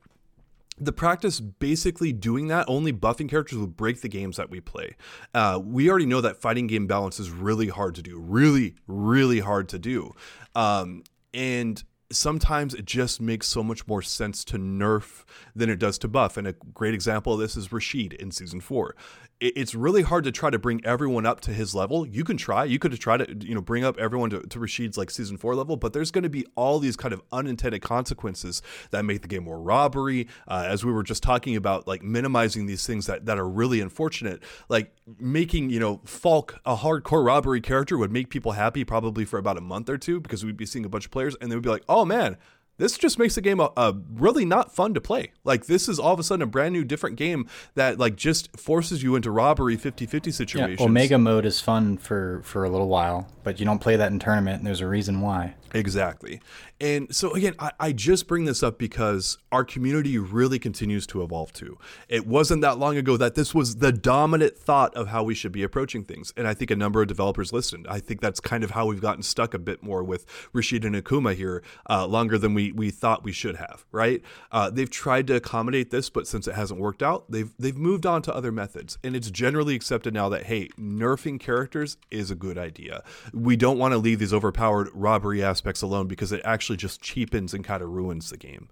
the 0.80 0.92
practice 0.92 1.40
basically 1.40 2.14
doing 2.14 2.48
that 2.48 2.66
only 2.68 2.94
buffing 2.94 3.30
characters 3.30 3.58
will 3.58 3.68
break 3.68 4.02
the 4.02 4.10
games 4.10 4.38
that 4.38 4.50
we 4.50 4.60
play. 4.60 4.96
Uh, 5.34 5.60
we 5.64 5.90
already 5.90 6.06
know 6.06 6.22
that 6.22 6.38
fighting 6.38 6.68
game 6.68 6.88
balance 6.88 7.20
is 7.20 7.30
really 7.30 7.68
hard 7.68 7.96
to 7.96 8.02
do 8.02 8.18
really 8.20 8.76
really 8.88 9.40
hard 9.40 9.70
to 9.70 9.80
do. 9.80 10.14
Um, 10.56 11.04
and 11.34 11.84
sometimes 12.12 12.74
it 12.74 12.86
just 12.86 13.22
makes 13.22 13.48
so 13.48 13.62
much 13.62 13.88
more 13.88 14.02
sense 14.02 14.44
to 14.44 14.58
nerf 14.58 15.24
than 15.56 15.70
it 15.70 15.78
does 15.78 15.98
to 16.00 16.08
buff. 16.08 16.38
And 16.38 16.48
a 16.48 16.54
great 16.74 16.94
example 16.94 17.34
of 17.34 17.40
this 17.40 17.56
is 17.56 17.72
Rashid 17.72 18.14
in 18.14 18.32
season 18.32 18.62
four 18.62 18.96
it's 19.42 19.74
really 19.74 20.02
hard 20.02 20.26
to 20.26 20.32
try 20.32 20.50
to 20.50 20.60
bring 20.60 20.82
everyone 20.86 21.26
up 21.26 21.40
to 21.42 21.54
his 21.54 21.74
level. 21.74 22.06
You 22.06 22.26
can 22.26 22.36
try. 22.36 22.66
You 22.66 22.78
could 22.78 22.92
try 23.00 23.16
to, 23.16 23.38
you 23.46 23.56
know, 23.56 23.62
bring 23.62 23.86
up 23.86 23.98
everyone 23.98 24.30
to, 24.32 24.42
to 24.42 24.60
Rashid's 24.60 24.98
like 24.98 25.10
season 25.10 25.38
four 25.38 25.56
level, 25.56 25.78
but 25.78 25.94
there's 25.94 26.12
going 26.12 26.24
to 26.24 26.30
be 26.30 26.46
all 26.56 26.80
these 26.80 26.98
kind 26.98 27.14
of 27.14 27.22
unintended 27.32 27.82
consequences 27.82 28.62
that 28.92 29.06
make 29.06 29.22
the 29.22 29.30
game 29.30 29.46
more 29.46 29.62
robbery. 29.62 30.28
Uh, 30.48 30.66
as 30.68 30.84
we 30.84 30.92
were 30.92 31.04
just 31.04 31.24
talking 31.24 31.56
about, 31.56 31.88
like 31.88 32.04
minimizing 32.04 32.66
these 32.66 32.86
things 32.86 33.06
that, 33.06 33.26
that 33.26 33.38
are 33.38 33.48
really 33.48 33.80
unfortunate, 33.80 34.44
like 34.68 34.94
making, 35.20 35.70
you 35.70 35.80
know, 35.80 36.02
Falk 36.04 36.60
a 36.66 36.76
hardcore 36.76 37.26
robbery 37.26 37.62
character 37.62 37.98
would 37.98 38.12
make 38.12 38.30
people 38.30 38.54
happy 38.54 38.84
probably 38.84 39.24
for 39.24 39.40
about 39.40 39.58
a 39.58 39.62
month 39.62 39.90
or 39.90 39.98
two 39.98 40.20
because 40.20 40.44
we'd 40.44 40.58
be 40.58 40.66
seeing 40.66 40.84
a 40.84 40.90
bunch 40.90 41.06
of 41.06 41.12
players 41.12 41.36
and 41.40 41.50
they 41.50 41.56
would 41.56 41.64
be 41.64 41.70
like, 41.70 41.86
oh 41.88 42.04
man, 42.04 42.36
this 42.80 42.98
just 42.98 43.20
makes 43.20 43.36
the 43.36 43.42
game 43.42 43.60
a, 43.60 43.72
a, 43.78 43.94
really 44.16 44.46
not 44.46 44.74
fun 44.74 44.96
to 44.96 45.02
play. 45.02 45.32
Like 45.44 45.68
this 45.68 45.88
is 45.88 46.00
all 46.00 46.14
of 46.14 46.20
a 46.20 46.24
sudden 46.24 46.42
a 46.42 46.48
brand 46.48 46.74
new 46.74 46.84
different 46.84 47.18
game 47.18 47.48
that 47.76 48.00
like 48.00 48.16
just 48.16 48.58
forces 48.58 49.04
you 49.04 49.16
into 49.16 49.30
robbery 49.30 49.78
50-50 49.78 50.34
situations. 50.34 50.80
Yeah, 50.80 50.86
Omega 50.86 51.20
mode 51.20 51.46
is 51.46 51.60
fun 51.62 51.98
for 51.98 52.42
for 52.44 52.64
a 52.64 52.70
little 52.70 52.88
while, 52.88 53.28
but 53.44 53.60
you 53.60 53.66
don't 53.66 53.80
play 53.80 53.96
that 53.98 54.12
in 54.12 54.18
tournament 54.18 54.58
and 54.60 54.66
there's 54.66 54.82
a 54.82 54.88
reason 54.88 55.22
why. 55.22 55.54
Exactly. 55.74 56.42
And 56.82 57.14
so, 57.14 57.34
again, 57.34 57.56
I, 57.60 57.72
I, 57.80 57.92
just 57.92 58.28
bring 58.28 58.46
this 58.46 58.64
up 58.64 58.80
because 58.80 59.38
our 59.52 59.66
community 59.66 60.18
really 60.18 60.60
continues 60.60 61.06
to 61.08 61.22
evolve 61.22 61.52
too. 61.52 61.78
It 62.08 62.26
wasn't 62.26 62.62
that 62.62 62.80
long 62.80 62.96
ago 62.96 63.18
that 63.18 63.36
this 63.36 63.54
was 63.54 63.78
the 63.78 63.92
dominant 63.92 64.58
thought 64.58 64.96
of 64.96 65.10
how 65.10 65.24
we 65.24 65.36
should 65.36 65.52
be 65.52 65.64
approaching 65.64 66.06
things. 66.06 66.34
And 66.38 66.48
I 66.48 66.54
think 66.54 66.72
a 66.72 66.76
number 66.76 67.02
of 67.02 67.08
developers 67.08 67.52
listened. 67.52 67.86
I 67.90 68.00
think 68.00 68.22
that's 68.22 68.40
kind 68.40 68.64
of 68.64 68.72
how 68.72 68.86
we've 68.86 69.02
gotten 69.02 69.24
stuck 69.24 69.54
a 69.54 69.60
bit 69.60 69.84
more 69.84 70.04
with 70.04 70.26
Rashid 70.54 70.86
and 70.86 70.96
Akuma 70.96 71.36
here, 71.36 71.62
uh, 71.90 72.08
longer 72.08 72.38
than 72.38 72.54
we, 72.54 72.72
we 72.72 72.92
thought 72.92 73.24
we 73.24 73.34
should 73.34 73.58
have, 73.58 73.86
right? 73.92 74.22
Uh, 74.52 74.70
they've 74.70 74.90
tried 74.90 75.28
to 75.28 75.36
accommodate 75.36 75.92
this, 75.92 76.10
but 76.10 76.28
since 76.28 76.48
it 76.48 76.56
hasn't 76.56 76.80
worked 76.80 77.04
out, 77.04 77.30
they've, 77.30 77.52
they've 77.60 77.78
moved 77.78 78.06
on 78.06 78.22
to 78.22 78.34
other 78.34 78.52
methods. 78.52 78.98
And 79.04 79.16
it's 79.16 79.30
generally 79.30 79.76
accepted 79.76 80.14
now 80.14 80.30
that, 80.30 80.44
hey, 80.44 80.70
nerfing 80.80 81.40
characters 81.40 81.98
is 82.10 82.32
a 82.32 82.36
good 82.36 82.58
idea. 82.58 83.04
We 83.34 83.58
don't 83.58 83.78
want 83.78 83.92
to 83.92 83.98
leave 83.98 84.20
these 84.20 84.34
overpowered 84.34 84.90
robbery 84.94 85.44
ass 85.44 85.59
aspects 85.60 85.82
alone 85.82 86.08
because 86.08 86.32
it 86.32 86.42
actually 86.46 86.78
just 86.78 87.02
cheapens 87.02 87.54
and 87.54 87.66
kind 87.66 87.84
of 87.84 87.90
ruins 87.90 88.30
the 88.30 88.38
game. 88.38 88.70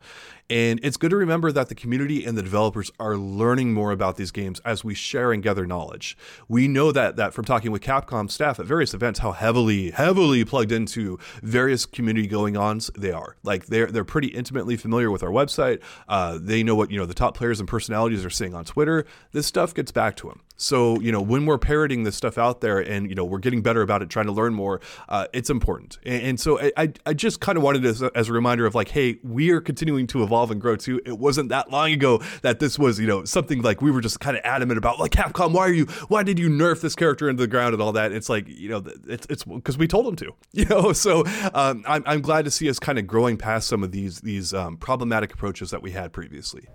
And 0.50 0.80
it's 0.82 0.96
good 0.96 1.10
to 1.10 1.18
remember 1.18 1.52
that 1.52 1.68
the 1.68 1.76
community 1.76 2.24
and 2.24 2.38
the 2.38 2.42
developers 2.42 2.90
are 3.00 3.18
learning 3.18 3.74
more 3.74 3.92
about 3.92 4.16
these 4.16 4.32
games 4.32 4.62
as 4.64 4.84
we 4.84 4.94
share 4.94 5.34
and 5.34 5.44
gather 5.44 5.66
knowledge. 5.66 6.18
We 6.48 6.68
know 6.70 6.92
that 6.94 7.18
that 7.18 7.34
from 7.34 7.44
talking 7.44 7.72
with 7.72 7.82
Capcom 7.82 8.32
staff 8.32 8.60
at 8.60 8.66
various 8.66 8.94
events 8.94 9.20
how 9.20 9.34
heavily 9.34 9.92
heavily 9.92 10.46
plugged 10.46 10.72
into 10.72 11.20
various 11.44 11.86
community 11.86 12.28
going 12.28 12.56
ons 12.56 12.90
they 12.98 13.12
are. 13.12 13.36
Like 13.44 13.66
they're 13.66 13.88
they're 13.88 14.06
pretty 14.06 14.28
intimately 14.28 14.78
familiar 14.78 15.12
with 15.12 15.22
our 15.22 15.30
website. 15.30 15.82
Uh, 16.08 16.40
they 16.42 16.64
know 16.64 16.76
what 16.76 16.92
you 16.92 16.98
know 16.98 17.06
the 17.06 17.14
top 17.14 17.36
players 17.36 17.60
and 17.60 17.68
personalities 17.68 18.24
are 18.24 18.30
saying 18.30 18.56
on 18.56 18.64
Twitter. 18.64 19.06
This 19.34 19.48
stuff 19.48 19.74
gets 19.74 19.92
back 19.92 20.16
to 20.18 20.30
them. 20.30 20.42
So 20.56 21.00
you 21.02 21.12
know 21.12 21.22
when 21.22 21.46
we're 21.46 21.58
parroting 21.58 22.04
this 22.04 22.16
stuff 22.16 22.38
out 22.38 22.62
there 22.62 22.80
and 22.80 23.10
you 23.10 23.16
know 23.16 23.26
we're 23.26 23.40
getting 23.40 23.62
better 23.62 23.82
about 23.82 24.02
it, 24.02 24.10
trying 24.10 24.28
to 24.28 24.32
learn 24.32 24.54
more, 24.54 24.80
uh, 25.10 25.28
it's 25.34 25.50
important. 25.50 26.00
And, 26.06 26.24
and 26.24 26.40
so 26.40 26.58
I 26.78 26.94
I 27.06 27.14
just 27.14 27.42
kind 27.42 27.58
of 27.58 27.64
wanted 27.64 27.86
as 27.86 28.02
as 28.02 28.30
a 28.30 28.34
reminder 28.34 28.66
of 28.66 28.76
like, 28.76 28.88
hey, 28.90 29.20
we 29.24 29.50
are 29.52 29.60
continuing 29.60 30.08
to 30.08 30.24
evolve 30.24 30.37
evolve 30.38 30.52
and 30.52 30.62
grow 30.62 30.76
too. 30.76 31.02
It 31.06 31.18
wasn't 31.18 31.50
that 31.50 31.72
long 31.72 31.92
ago 31.92 32.22
that 32.42 32.60
this 32.60 32.78
was, 32.78 33.00
you 33.00 33.08
know, 33.08 33.26
something 33.26 33.62
like 33.62 33.82
we 33.82 33.92
were 33.92 34.02
just 34.02 34.20
kind 34.20 34.38
of 34.38 34.44
adamant 34.46 34.78
about, 34.78 35.00
like 35.00 35.12
Capcom, 35.12 35.52
why 35.52 35.62
are 35.62 35.74
you, 35.74 35.86
why 36.10 36.24
did 36.24 36.38
you 36.38 36.50
nerf 36.50 36.82
this 36.82 36.96
character 36.96 37.30
into 37.30 37.42
the 37.42 37.48
ground 37.48 37.74
and 37.74 37.82
all 37.82 37.92
that? 37.94 38.12
It's 38.12 38.30
like, 38.30 38.48
you 38.48 38.70
know, 38.70 38.84
it's 39.08 39.26
it's 39.30 39.44
because 39.44 39.78
we 39.78 39.88
told 39.88 40.06
them 40.06 40.16
to, 40.18 40.34
you 40.52 40.66
know. 40.66 40.94
So 40.94 41.26
um, 41.54 41.84
I'm 41.88 42.04
I'm 42.06 42.22
glad 42.22 42.46
to 42.46 42.52
see 42.52 42.70
us 42.70 42.80
kind 42.80 43.00
of 43.00 43.08
growing 43.08 43.38
past 43.38 43.68
some 43.68 43.84
of 43.84 43.92
these 43.92 44.22
these 44.22 44.54
um, 44.54 44.78
problematic 44.78 45.34
approaches 45.34 45.72
that 45.72 45.82
we 45.82 45.92
had 45.92 46.14
previously. 46.14 46.68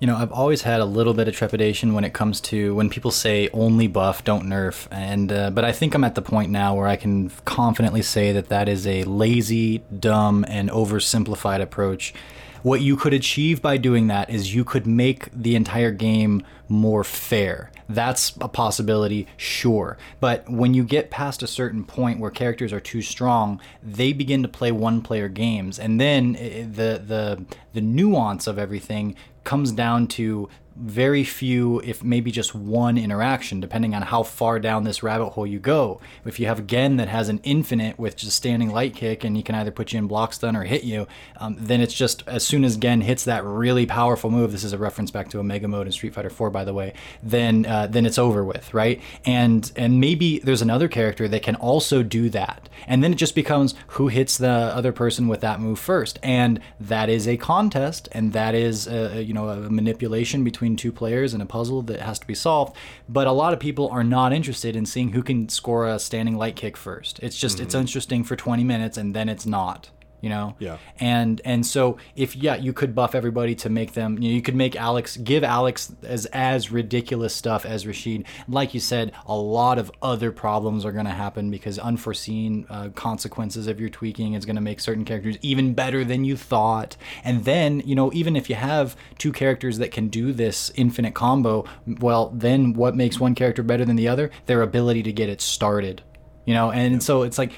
You 0.00 0.08
know, 0.08 0.16
I've 0.16 0.32
always 0.32 0.62
had 0.62 0.80
a 0.80 0.84
little 0.84 1.14
bit 1.14 1.28
of 1.28 1.36
trepidation 1.36 1.94
when 1.94 2.02
it 2.02 2.12
comes 2.12 2.40
to 2.40 2.74
when 2.74 2.90
people 2.90 3.12
say 3.12 3.48
only 3.52 3.86
buff, 3.86 4.24
don't 4.24 4.46
nerf, 4.46 4.88
and 4.90 5.30
uh, 5.30 5.50
but 5.50 5.64
I 5.64 5.70
think 5.70 5.94
I'm 5.94 6.02
at 6.02 6.16
the 6.16 6.22
point 6.22 6.50
now 6.50 6.74
where 6.74 6.88
I 6.88 6.96
can 6.96 7.30
confidently 7.44 8.02
say 8.02 8.32
that 8.32 8.48
that 8.48 8.68
is 8.68 8.84
a 8.84 9.04
lazy, 9.04 9.78
dumb, 10.00 10.44
and 10.48 10.70
oversimplified 10.70 11.60
approach. 11.60 12.14
What 12.62 12.80
you 12.80 12.96
could 12.96 13.12
achieve 13.12 13.60
by 13.60 13.76
doing 13.76 14.06
that 14.06 14.30
is 14.30 14.54
you 14.54 14.64
could 14.64 14.86
make 14.86 15.28
the 15.32 15.56
entire 15.56 15.90
game 15.90 16.44
more 16.68 17.02
fair. 17.02 17.70
That's 17.88 18.34
a 18.40 18.48
possibility, 18.48 19.26
sure. 19.36 19.98
But 20.20 20.48
when 20.48 20.72
you 20.72 20.84
get 20.84 21.10
past 21.10 21.42
a 21.42 21.46
certain 21.46 21.84
point 21.84 22.20
where 22.20 22.30
characters 22.30 22.72
are 22.72 22.80
too 22.80 23.02
strong, 23.02 23.60
they 23.82 24.12
begin 24.12 24.42
to 24.42 24.48
play 24.48 24.70
one-player 24.72 25.28
games, 25.28 25.78
and 25.78 26.00
then 26.00 26.36
eh, 26.36 26.62
the 26.62 27.02
the 27.04 27.44
the 27.72 27.80
nuance 27.80 28.46
of 28.46 28.58
everything 28.58 29.16
comes 29.44 29.72
down 29.72 30.06
to 30.06 30.48
very 30.76 31.24
few, 31.24 31.80
if 31.80 32.02
maybe 32.02 32.30
just 32.30 32.54
one 32.54 32.98
interaction, 32.98 33.60
depending 33.60 33.94
on 33.94 34.02
how 34.02 34.22
far 34.22 34.58
down 34.58 34.84
this 34.84 35.02
rabbit 35.02 35.30
hole 35.30 35.46
you 35.46 35.58
go. 35.58 36.00
If 36.24 36.40
you 36.40 36.46
have 36.46 36.66
Gen 36.66 36.96
that 36.96 37.08
has 37.08 37.28
an 37.28 37.40
infinite 37.42 37.98
with 37.98 38.16
just 38.16 38.36
standing 38.36 38.70
light 38.70 38.94
kick 38.94 39.24
and 39.24 39.36
he 39.36 39.42
can 39.42 39.54
either 39.54 39.70
put 39.70 39.92
you 39.92 39.98
in 39.98 40.06
block 40.06 40.32
stun 40.32 40.56
or 40.56 40.64
hit 40.64 40.84
you, 40.84 41.06
um, 41.38 41.56
then 41.58 41.80
it's 41.80 41.94
just 41.94 42.22
as 42.26 42.46
soon 42.46 42.64
as 42.64 42.76
Gen 42.76 43.00
hits 43.00 43.24
that 43.24 43.44
really 43.44 43.86
powerful 43.86 44.30
move, 44.30 44.52
this 44.52 44.64
is 44.64 44.72
a 44.72 44.78
reference 44.78 45.10
back 45.10 45.28
to 45.30 45.38
Omega 45.38 45.68
mode 45.68 45.86
in 45.86 45.92
Street 45.92 46.14
Fighter 46.14 46.30
4, 46.30 46.50
by 46.50 46.64
the 46.64 46.74
way, 46.74 46.94
then 47.22 47.66
uh, 47.66 47.86
then 47.86 48.06
it's 48.06 48.18
over 48.18 48.44
with, 48.44 48.72
right? 48.72 49.00
And 49.24 49.70
and 49.76 50.00
maybe 50.00 50.38
there's 50.38 50.62
another 50.62 50.88
character 50.88 51.28
that 51.28 51.42
can 51.42 51.56
also 51.56 52.02
do 52.02 52.30
that, 52.30 52.68
and 52.86 53.02
then 53.02 53.12
it 53.12 53.16
just 53.16 53.34
becomes 53.34 53.74
who 53.88 54.08
hits 54.08 54.38
the 54.38 54.48
other 54.48 54.92
person 54.92 55.28
with 55.28 55.40
that 55.40 55.60
move 55.60 55.78
first, 55.78 56.18
and 56.22 56.60
that 56.80 57.08
is 57.08 57.26
a 57.26 57.36
contest, 57.36 58.08
and 58.12 58.32
that 58.32 58.54
is 58.54 58.86
a, 58.86 59.22
you 59.22 59.34
know 59.34 59.48
a 59.48 59.70
manipulation 59.70 60.44
between 60.44 60.61
between 60.62 60.76
two 60.76 60.92
players 60.92 61.34
and 61.34 61.42
a 61.42 61.46
puzzle 61.46 61.82
that 61.82 61.98
has 62.00 62.20
to 62.20 62.26
be 62.26 62.34
solved. 62.34 62.76
But 63.08 63.26
a 63.26 63.32
lot 63.32 63.52
of 63.52 63.58
people 63.58 63.88
are 63.88 64.04
not 64.04 64.32
interested 64.32 64.76
in 64.76 64.86
seeing 64.86 65.10
who 65.10 65.20
can 65.20 65.48
score 65.48 65.88
a 65.88 65.98
standing 65.98 66.36
light 66.36 66.54
kick 66.54 66.76
first. 66.76 67.18
It's 67.20 67.36
just 67.36 67.56
mm-hmm. 67.56 67.64
it's 67.64 67.74
interesting 67.74 68.22
for 68.22 68.36
20 68.36 68.62
minutes 68.62 68.96
and 68.96 69.12
then 69.12 69.28
it's 69.28 69.44
not 69.44 69.90
you 70.22 70.30
know? 70.30 70.54
Yeah. 70.58 70.78
And 70.98 71.42
and 71.44 71.66
so 71.66 71.98
if 72.16 72.34
yeah 72.34 72.54
you 72.54 72.72
could 72.72 72.94
buff 72.94 73.14
everybody 73.14 73.54
to 73.56 73.68
make 73.68 73.92
them 73.92 74.22
you 74.22 74.30
know 74.30 74.34
you 74.36 74.40
could 74.40 74.54
make 74.54 74.76
alex 74.76 75.16
give 75.18 75.44
alex 75.44 75.92
as 76.04 76.26
as 76.26 76.70
ridiculous 76.70 77.34
stuff 77.34 77.66
as 77.66 77.86
rashid. 77.86 78.24
Like 78.48 78.72
you 78.72 78.80
said 78.80 79.12
a 79.26 79.36
lot 79.36 79.78
of 79.78 79.90
other 80.00 80.32
problems 80.32 80.86
are 80.86 80.92
going 80.92 81.04
to 81.04 81.10
happen 81.10 81.50
because 81.50 81.78
unforeseen 81.78 82.66
uh, 82.70 82.88
consequences 82.94 83.66
of 83.66 83.80
your 83.80 83.90
tweaking 83.90 84.34
is 84.34 84.46
going 84.46 84.56
to 84.56 84.62
make 84.62 84.80
certain 84.80 85.04
characters 85.04 85.36
even 85.42 85.74
better 85.74 86.04
than 86.04 86.24
you 86.24 86.36
thought. 86.36 86.96
And 87.24 87.44
then 87.44 87.80
you 87.80 87.96
know 87.96 88.12
even 88.14 88.36
if 88.36 88.48
you 88.48 88.54
have 88.54 88.96
two 89.18 89.32
characters 89.32 89.78
that 89.78 89.90
can 89.90 90.08
do 90.08 90.32
this 90.32 90.70
infinite 90.76 91.14
combo 91.14 91.64
well 91.98 92.30
then 92.34 92.72
what 92.74 92.94
makes 92.94 93.18
one 93.18 93.34
character 93.34 93.64
better 93.64 93.84
than 93.84 93.96
the 93.96 94.06
other? 94.06 94.30
Their 94.46 94.62
ability 94.62 95.02
to 95.02 95.12
get 95.12 95.28
it 95.28 95.40
started 95.40 96.02
you 96.44 96.54
know? 96.54 96.70
And 96.70 96.94
yeah. 96.94 96.98
so 97.00 97.22
it's 97.22 97.38
like 97.38 97.52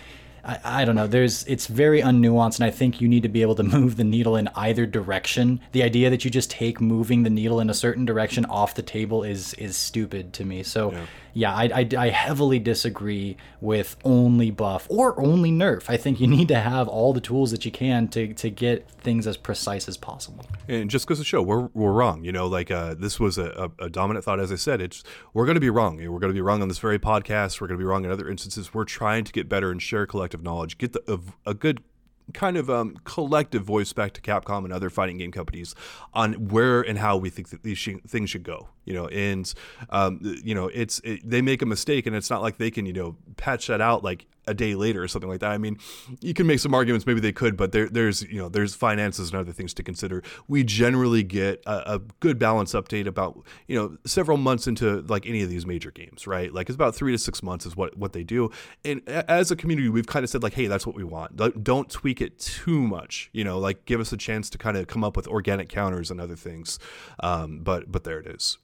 I, 0.45 0.61
I 0.65 0.85
don't 0.85 0.95
know. 0.95 1.07
There's 1.07 1.45
it's 1.45 1.67
very 1.67 2.01
unnuanced, 2.01 2.57
and 2.57 2.65
I 2.65 2.71
think 2.71 3.01
you 3.01 3.09
need 3.09 3.23
to 3.23 3.29
be 3.29 3.43
able 3.43 3.55
to 3.57 3.63
move 3.77 3.97
the 3.97 4.05
needle 4.05 4.37
in 4.37 4.49
either 4.55 4.87
direction. 4.87 5.61
The 5.73 5.83
idea 5.83 6.11
that 6.11 6.25
you 6.25 6.31
just 6.31 6.51
take 6.51 6.81
moving 6.81 7.23
the 7.23 7.31
needle 7.31 7.61
in 7.61 7.71
a 7.71 7.75
certain 7.75 8.05
direction 8.05 8.45
off 8.47 8.75
the 8.75 8.83
table 8.83 9.23
is 9.23 9.55
is 9.55 9.77
stupid 9.77 10.33
to 10.35 10.45
me. 10.45 10.63
So. 10.63 10.93
Yeah 10.93 11.07
yeah, 11.35 11.53
I, 11.53 11.65
I, 11.65 11.89
I, 11.99 12.09
heavily 12.11 12.61
disagree 12.61 13.37
with 13.61 13.97
only 14.05 14.53
buff 14.53 14.87
or 14.89 15.21
only 15.21 15.51
nerf. 15.51 15.91
I 15.91 15.97
think 15.97 16.21
you 16.21 16.29
need 16.29 16.49
to 16.49 16.61
have 16.61 16.87
all 16.87 17.13
the 17.13 17.21
tools 17.21 17.51
that 17.51 17.65
you 17.65 17.73
can 17.73 18.07
to, 18.09 18.33
to 18.35 18.51
get 18.51 18.89
things 18.89 19.27
as 19.27 19.37
precise 19.37 19.89
as 19.89 19.97
possible. 19.97 20.47
And 20.69 20.89
just 20.89 21.09
goes 21.09 21.19
to 21.19 21.25
show 21.25 21.43
we're, 21.43 21.69
we're 21.75 21.93
wrong. 21.93 22.25
You 22.25 22.31
know, 22.31 22.47
like 22.47 22.71
uh, 22.71 22.95
this 22.95 23.19
was 23.19 23.37
a, 23.37 23.71
a, 23.81 23.91
dominant 23.91 24.25
thought. 24.25 24.39
As 24.39 24.53
I 24.53 24.57
said, 24.57 24.81
it's 24.81 25.03
we're 25.33 25.45
going 25.45 25.57
to 25.57 25.61
be 25.61 25.71
wrong. 25.71 25.97
We're 25.97 26.21
going 26.21 26.33
to 26.33 26.35
be 26.35 26.41
wrong 26.41 26.63
on 26.63 26.69
this 26.69 26.79
very 26.79 27.01
podcast. 27.01 27.61
We're 27.61 27.67
going 27.67 27.79
to 27.79 27.83
be 27.83 27.89
wrong 27.89 28.05
in 28.05 28.13
other 28.13 28.29
instances. 28.29 28.73
We're 28.73 28.85
trying 28.85 29.25
to 29.25 29.33
get 29.33 29.49
better 29.49 29.71
and 29.71 29.83
share 29.83 30.07
collective 30.07 30.43
knowledge, 30.43 30.79
get 30.79 30.93
the, 30.93 31.03
a, 31.47 31.51
a 31.51 31.55
good 31.55 31.83
kind 32.33 32.57
of 32.57 32.71
um, 32.71 32.97
collective 33.05 33.63
voice 33.65 33.93
back 33.93 34.13
to 34.15 34.21
Capcom 34.21 34.65
and 34.65 34.73
other 34.73 34.91
fighting 34.91 35.19
game 35.19 35.31
companies 35.31 35.75
on 36.15 36.49
where 36.49 36.81
and 36.81 36.99
how 36.99 37.17
we 37.17 37.31
think 37.31 37.51
that 37.51 37.63
these 37.63 37.79
sh- 37.79 38.01
things 38.07 38.31
should 38.31 38.45
go. 38.45 38.69
You 38.85 38.95
know, 38.95 39.09
and 39.09 39.53
um, 39.91 40.21
you 40.23 40.55
know, 40.55 40.69
it's 40.69 41.01
it, 41.05 41.21
they 41.29 41.43
make 41.43 41.63
a 41.63 41.67
mistake, 41.67 42.07
and 42.07 42.17
it's 42.17 42.31
not 42.31 42.43
like 42.43 42.57
they 42.57 42.71
can 42.71 42.87
you 42.87 42.93
know 42.93 43.17
patch 43.37 43.67
that 43.67 43.81
out 43.81 44.03
like 44.03 44.27
a 44.47 44.55
day 44.55 44.75
later 44.75 45.03
or 45.03 45.09
something 45.09 45.29
like 45.29 45.41
that. 45.41 45.51
I 45.51 45.59
mean, 45.59 45.79
you 46.21 46.35
can 46.35 46.47
make 46.47 46.61
some 46.61 46.75
arguments 46.75 47.07
maybe 47.07 47.21
they 47.21 47.33
could, 47.33 47.57
but 47.57 47.73
there, 47.73 47.89
there's 47.89 48.23
you 48.23 48.39
know 48.39 48.49
there's 48.49 48.75
finances 48.75 49.31
and 49.31 49.41
other 49.41 49.53
things 49.53 49.75
to 49.75 49.83
consider. 49.83 50.23
We 50.49 50.65
generally 50.65 51.23
get 51.23 51.63
a, 51.67 51.95
a, 51.95 52.01
good 52.21 52.39
balance 52.39 52.73
update 52.73 53.07
about 53.07 53.43
you 53.67 53.77
know 53.77 53.97
several 54.05 54.37
months 54.37 54.67
into 54.67 55.01
like 55.03 55.27
any 55.27 55.43
of 55.43 55.49
these 55.49 55.67
major 55.67 55.91
games, 55.91 56.27
right? 56.27 56.53
Like 56.53 56.69
it's 56.69 56.77
about 56.77 56.95
three 56.95 57.13
to 57.13 57.19
six 57.19 57.43
months 57.43 57.67
is 57.67 57.77
what 57.77 57.97
what 57.97 58.13
they 58.13 58.25
do. 58.25 58.51
And 58.85 59.07
as 59.09 59.51
a 59.51 59.57
community, 59.57 59.89
we've 59.89 60.07
kind 60.07 60.25
of 60.25 60.31
said 60.31 60.43
like, 60.43 60.55
hey, 60.55 60.67
that's 60.67 60.87
what 60.87 60.97
we 60.97 61.05
want. 61.05 61.65
Don't 61.65 61.91
tweak 61.91 62.21
it 62.21 62.39
too 62.39 62.87
much. 62.87 63.31
You 63.33 63.45
know, 63.45 63.59
like 63.59 63.85
give 63.85 64.01
us 64.01 64.13
a 64.13 64.17
chance 64.17 64.51
to 64.51 64.59
kind 64.59 64.77
of 64.77 64.87
come 64.87 65.05
up 65.05 65.17
with 65.17 65.27
organic 65.29 65.69
counters 65.69 66.11
and 66.11 66.21
other 66.21 66.37
things. 66.37 66.79
Um, 67.21 67.61
but 67.61 67.91
but 67.91 68.05
there 68.05 68.19
it 68.19 68.27
is. 68.27 68.59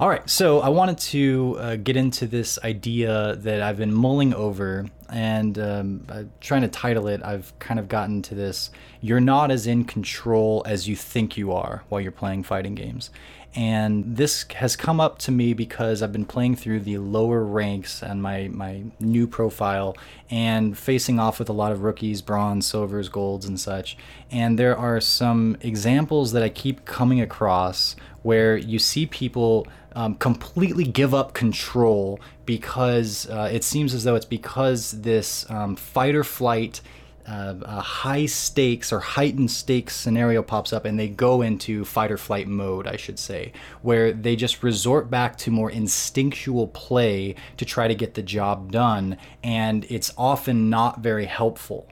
All 0.00 0.08
right, 0.08 0.28
so 0.28 0.60
I 0.60 0.68
wanted 0.68 0.98
to 0.98 1.56
uh, 1.58 1.76
get 1.76 1.96
into 1.96 2.26
this 2.26 2.58
idea 2.64 3.36
that 3.36 3.62
I've 3.62 3.76
been 3.76 3.92
mulling 3.92 4.34
over, 4.34 4.86
and 5.08 5.58
um, 5.58 6.30
trying 6.40 6.62
to 6.62 6.68
title 6.68 7.06
it. 7.08 7.22
I've 7.22 7.56
kind 7.58 7.78
of 7.78 7.88
gotten 7.88 8.22
to 8.22 8.34
this: 8.34 8.70
"You're 9.00 9.20
not 9.20 9.50
as 9.50 9.66
in 9.66 9.84
control 9.84 10.62
as 10.66 10.88
you 10.88 10.96
think 10.96 11.36
you 11.36 11.52
are 11.52 11.84
while 11.88 12.00
you're 12.00 12.12
playing 12.12 12.42
fighting 12.42 12.74
games." 12.74 13.10
And 13.56 14.16
this 14.16 14.44
has 14.56 14.74
come 14.74 15.00
up 15.00 15.18
to 15.20 15.30
me 15.30 15.54
because 15.54 16.02
I've 16.02 16.12
been 16.12 16.24
playing 16.24 16.56
through 16.56 16.80
the 16.80 16.98
lower 16.98 17.44
ranks 17.44 18.02
and 18.02 18.20
my 18.20 18.48
my 18.48 18.82
new 18.98 19.28
profile, 19.28 19.96
and 20.28 20.76
facing 20.76 21.20
off 21.20 21.38
with 21.38 21.48
a 21.48 21.52
lot 21.52 21.70
of 21.70 21.82
rookies, 21.82 22.20
bronze, 22.20 22.66
silvers, 22.66 23.08
golds, 23.08 23.46
and 23.46 23.58
such. 23.60 23.96
And 24.30 24.58
there 24.58 24.76
are 24.76 25.00
some 25.00 25.56
examples 25.60 26.32
that 26.32 26.42
I 26.42 26.48
keep 26.48 26.84
coming 26.84 27.20
across 27.20 27.94
where 28.22 28.56
you 28.56 28.78
see 28.78 29.06
people 29.06 29.68
um, 29.94 30.16
completely 30.16 30.84
give 30.84 31.14
up 31.14 31.34
control 31.34 32.18
because 32.46 33.28
uh, 33.28 33.48
it 33.52 33.62
seems 33.62 33.94
as 33.94 34.04
though 34.04 34.16
it's 34.16 34.24
because 34.24 35.02
this 35.02 35.48
um, 35.50 35.76
fight 35.76 36.14
or 36.14 36.24
flight. 36.24 36.80
Uh, 37.26 37.54
a 37.62 37.80
high 37.80 38.26
stakes 38.26 38.92
or 38.92 39.00
heightened 39.00 39.50
stakes 39.50 39.96
scenario 39.96 40.42
pops 40.42 40.74
up 40.74 40.84
and 40.84 40.98
they 40.98 41.08
go 41.08 41.40
into 41.40 41.82
fight 41.84 42.12
or 42.12 42.18
flight 42.18 42.46
mode, 42.46 42.86
I 42.86 42.96
should 42.96 43.18
say, 43.18 43.52
where 43.80 44.12
they 44.12 44.36
just 44.36 44.62
resort 44.62 45.10
back 45.10 45.36
to 45.38 45.50
more 45.50 45.70
instinctual 45.70 46.68
play 46.68 47.34
to 47.56 47.64
try 47.64 47.88
to 47.88 47.94
get 47.94 48.12
the 48.12 48.22
job 48.22 48.70
done, 48.70 49.16
and 49.42 49.86
it's 49.88 50.12
often 50.18 50.68
not 50.68 51.00
very 51.00 51.24
helpful. 51.24 51.88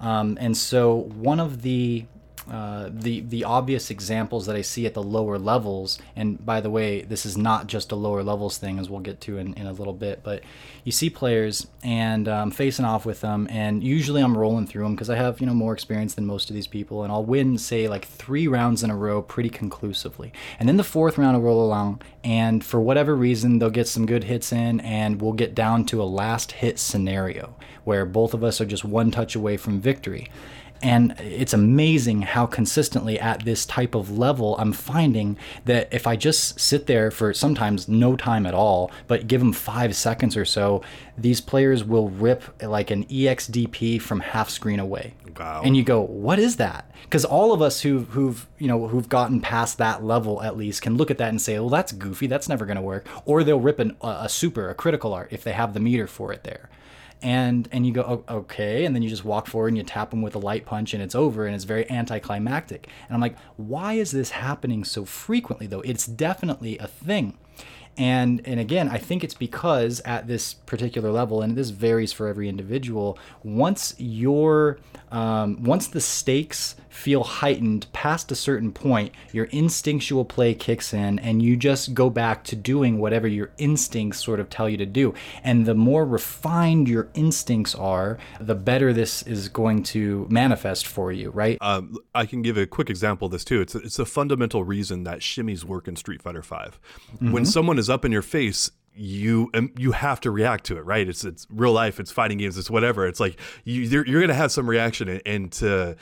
Um, 0.00 0.38
and 0.40 0.56
so, 0.56 0.94
one 0.94 1.40
of 1.40 1.62
the 1.62 2.04
uh, 2.50 2.88
the 2.92 3.20
the 3.20 3.44
obvious 3.44 3.90
examples 3.90 4.46
that 4.46 4.56
I 4.56 4.62
see 4.62 4.86
at 4.86 4.94
the 4.94 5.02
lower 5.02 5.38
levels, 5.38 5.98
and 6.16 6.44
by 6.44 6.60
the 6.60 6.70
way, 6.70 7.02
this 7.02 7.26
is 7.26 7.36
not 7.36 7.66
just 7.66 7.92
a 7.92 7.96
lower 7.96 8.22
levels 8.22 8.58
thing, 8.58 8.78
as 8.78 8.88
we'll 8.88 9.00
get 9.00 9.20
to 9.22 9.38
in, 9.38 9.54
in 9.54 9.66
a 9.66 9.72
little 9.72 9.92
bit, 9.92 10.20
but 10.22 10.42
you 10.84 10.92
see 10.92 11.10
players 11.10 11.66
and 11.82 12.26
um, 12.28 12.50
facing 12.50 12.84
off 12.84 13.04
with 13.04 13.20
them, 13.20 13.46
and 13.50 13.84
usually 13.84 14.22
I'm 14.22 14.36
rolling 14.36 14.66
through 14.66 14.84
them 14.84 14.94
because 14.94 15.10
I 15.10 15.16
have 15.16 15.40
you 15.40 15.46
know 15.46 15.54
more 15.54 15.72
experience 15.72 16.14
than 16.14 16.26
most 16.26 16.48
of 16.48 16.54
these 16.54 16.66
people, 16.66 17.02
and 17.02 17.12
I'll 17.12 17.24
win 17.24 17.58
say 17.58 17.88
like 17.88 18.06
three 18.06 18.48
rounds 18.48 18.82
in 18.82 18.90
a 18.90 18.96
row 18.96 19.20
pretty 19.20 19.50
conclusively, 19.50 20.32
and 20.58 20.68
then 20.68 20.78
the 20.78 20.84
fourth 20.84 21.18
round 21.18 21.36
will 21.36 21.44
roll 21.44 21.64
along, 21.64 22.00
and 22.24 22.64
for 22.64 22.80
whatever 22.80 23.14
reason 23.14 23.58
they'll 23.58 23.70
get 23.70 23.88
some 23.88 24.06
good 24.06 24.24
hits 24.24 24.52
in, 24.52 24.80
and 24.80 25.20
we'll 25.20 25.32
get 25.32 25.54
down 25.54 25.84
to 25.86 26.02
a 26.02 26.04
last 26.04 26.52
hit 26.52 26.78
scenario 26.78 27.54
where 27.84 28.04
both 28.04 28.34
of 28.34 28.44
us 28.44 28.60
are 28.60 28.66
just 28.66 28.84
one 28.84 29.10
touch 29.10 29.34
away 29.34 29.56
from 29.56 29.80
victory. 29.80 30.28
And 30.82 31.14
it's 31.18 31.52
amazing 31.52 32.22
how 32.22 32.46
consistently 32.46 33.18
at 33.18 33.44
this 33.44 33.66
type 33.66 33.94
of 33.94 34.16
level 34.16 34.56
I'm 34.58 34.72
finding 34.72 35.36
that 35.64 35.88
if 35.92 36.06
I 36.06 36.16
just 36.16 36.60
sit 36.60 36.86
there 36.86 37.10
for 37.10 37.34
sometimes 37.34 37.88
no 37.88 38.16
time 38.16 38.46
at 38.46 38.54
all, 38.54 38.90
but 39.06 39.26
give 39.26 39.40
them 39.40 39.52
five 39.52 39.96
seconds 39.96 40.36
or 40.36 40.44
so, 40.44 40.82
these 41.16 41.40
players 41.40 41.82
will 41.82 42.10
rip 42.10 42.44
like 42.62 42.90
an 42.90 43.04
EXDP 43.06 44.00
from 44.00 44.20
half 44.20 44.50
screen 44.50 44.78
away. 44.78 45.14
Wow. 45.38 45.62
And 45.64 45.76
you 45.76 45.82
go, 45.82 46.00
what 46.00 46.38
is 46.38 46.56
that? 46.56 46.90
Because 47.02 47.24
all 47.24 47.52
of 47.52 47.62
us 47.62 47.80
who've, 47.80 48.08
who've, 48.10 48.46
you 48.58 48.68
know, 48.68 48.88
who've 48.88 49.08
gotten 49.08 49.40
past 49.40 49.78
that 49.78 50.04
level 50.04 50.42
at 50.42 50.56
least 50.56 50.82
can 50.82 50.96
look 50.96 51.10
at 51.10 51.18
that 51.18 51.30
and 51.30 51.40
say, 51.40 51.58
well, 51.58 51.68
that's 51.68 51.92
goofy. 51.92 52.26
That's 52.26 52.48
never 52.48 52.66
going 52.66 52.76
to 52.76 52.82
work. 52.82 53.06
Or 53.24 53.42
they'll 53.42 53.60
rip 53.60 53.78
an, 53.78 53.96
a 54.00 54.28
super, 54.28 54.68
a 54.68 54.74
critical 54.74 55.12
art 55.14 55.28
if 55.32 55.42
they 55.42 55.52
have 55.52 55.74
the 55.74 55.80
meter 55.80 56.06
for 56.06 56.32
it 56.32 56.44
there 56.44 56.68
and 57.22 57.68
and 57.72 57.86
you 57.86 57.92
go 57.92 58.24
okay 58.28 58.84
and 58.84 58.94
then 58.94 59.02
you 59.02 59.08
just 59.08 59.24
walk 59.24 59.46
forward 59.46 59.68
and 59.68 59.76
you 59.76 59.82
tap 59.82 60.10
them 60.10 60.22
with 60.22 60.34
a 60.34 60.38
light 60.38 60.66
punch 60.66 60.94
and 60.94 61.02
it's 61.02 61.14
over 61.14 61.46
and 61.46 61.54
it's 61.54 61.64
very 61.64 61.90
anticlimactic. 61.90 62.88
And 63.08 63.14
i'm 63.14 63.20
like 63.20 63.36
why 63.56 63.94
is 63.94 64.10
this 64.10 64.30
happening 64.30 64.84
so 64.84 65.04
frequently 65.04 65.66
though? 65.66 65.80
It's 65.80 66.06
definitely 66.06 66.78
a 66.78 66.86
thing 66.86 67.36
And 67.98 68.40
and 68.44 68.60
again, 68.60 68.88
I 68.88 68.98
think 68.98 69.24
it's 69.24 69.34
because 69.34 70.00
at 70.00 70.26
this 70.26 70.54
particular 70.54 71.10
level, 71.10 71.42
and 71.42 71.56
this 71.56 71.70
varies 71.70 72.12
for 72.12 72.28
every 72.28 72.48
individual. 72.48 73.18
Once 73.42 73.94
your 73.98 74.78
um, 75.10 75.62
once 75.62 75.88
the 75.88 76.00
stakes 76.00 76.76
feel 76.98 77.22
heightened 77.22 77.86
past 77.92 78.32
a 78.32 78.34
certain 78.34 78.72
point, 78.72 79.12
your 79.32 79.44
instinctual 79.46 80.24
play 80.24 80.52
kicks 80.52 80.92
in, 80.92 81.18
and 81.20 81.42
you 81.42 81.56
just 81.56 81.94
go 81.94 82.10
back 82.10 82.42
to 82.42 82.56
doing 82.56 82.98
whatever 82.98 83.28
your 83.28 83.50
instincts 83.56 84.22
sort 84.22 84.40
of 84.40 84.50
tell 84.50 84.68
you 84.68 84.76
to 84.76 84.84
do. 84.84 85.14
And 85.44 85.64
the 85.64 85.74
more 85.74 86.04
refined 86.04 86.88
your 86.88 87.08
instincts 87.14 87.74
are, 87.74 88.18
the 88.40 88.56
better 88.56 88.92
this 88.92 89.22
is 89.22 89.48
going 89.48 89.84
to 89.84 90.26
manifest 90.28 90.86
for 90.86 91.12
you, 91.12 91.30
right? 91.30 91.56
Um, 91.60 91.96
I 92.14 92.26
can 92.26 92.42
give 92.42 92.56
a 92.56 92.66
quick 92.66 92.90
example 92.90 93.26
of 93.26 93.32
this 93.32 93.44
too. 93.44 93.60
It's 93.60 93.74
a, 93.74 93.78
it's 93.78 93.98
a 93.98 94.06
fundamental 94.06 94.64
reason 94.64 95.04
that 95.04 95.20
shimmies 95.20 95.64
work 95.64 95.86
in 95.86 95.94
Street 95.94 96.20
Fighter 96.20 96.42
5 96.42 96.80
mm-hmm. 97.14 97.32
When 97.32 97.46
someone 97.46 97.78
is 97.78 97.87
up 97.90 98.04
in 98.04 98.12
your 98.12 98.22
face, 98.22 98.70
you 98.94 99.50
um, 99.54 99.72
you 99.76 99.92
have 99.92 100.20
to 100.22 100.30
react 100.30 100.64
to 100.64 100.76
it, 100.76 100.84
right? 100.84 101.08
It's 101.08 101.24
it's 101.24 101.46
real 101.50 101.72
life, 101.72 102.00
it's 102.00 102.10
fighting 102.10 102.38
games, 102.38 102.58
it's 102.58 102.70
whatever. 102.70 103.06
It's 103.06 103.20
like 103.20 103.38
you 103.64 103.82
you're, 103.82 104.06
you're 104.06 104.20
gonna 104.20 104.34
have 104.34 104.52
some 104.52 104.68
reaction, 104.68 105.20
and, 105.24 105.52
to 105.52 105.96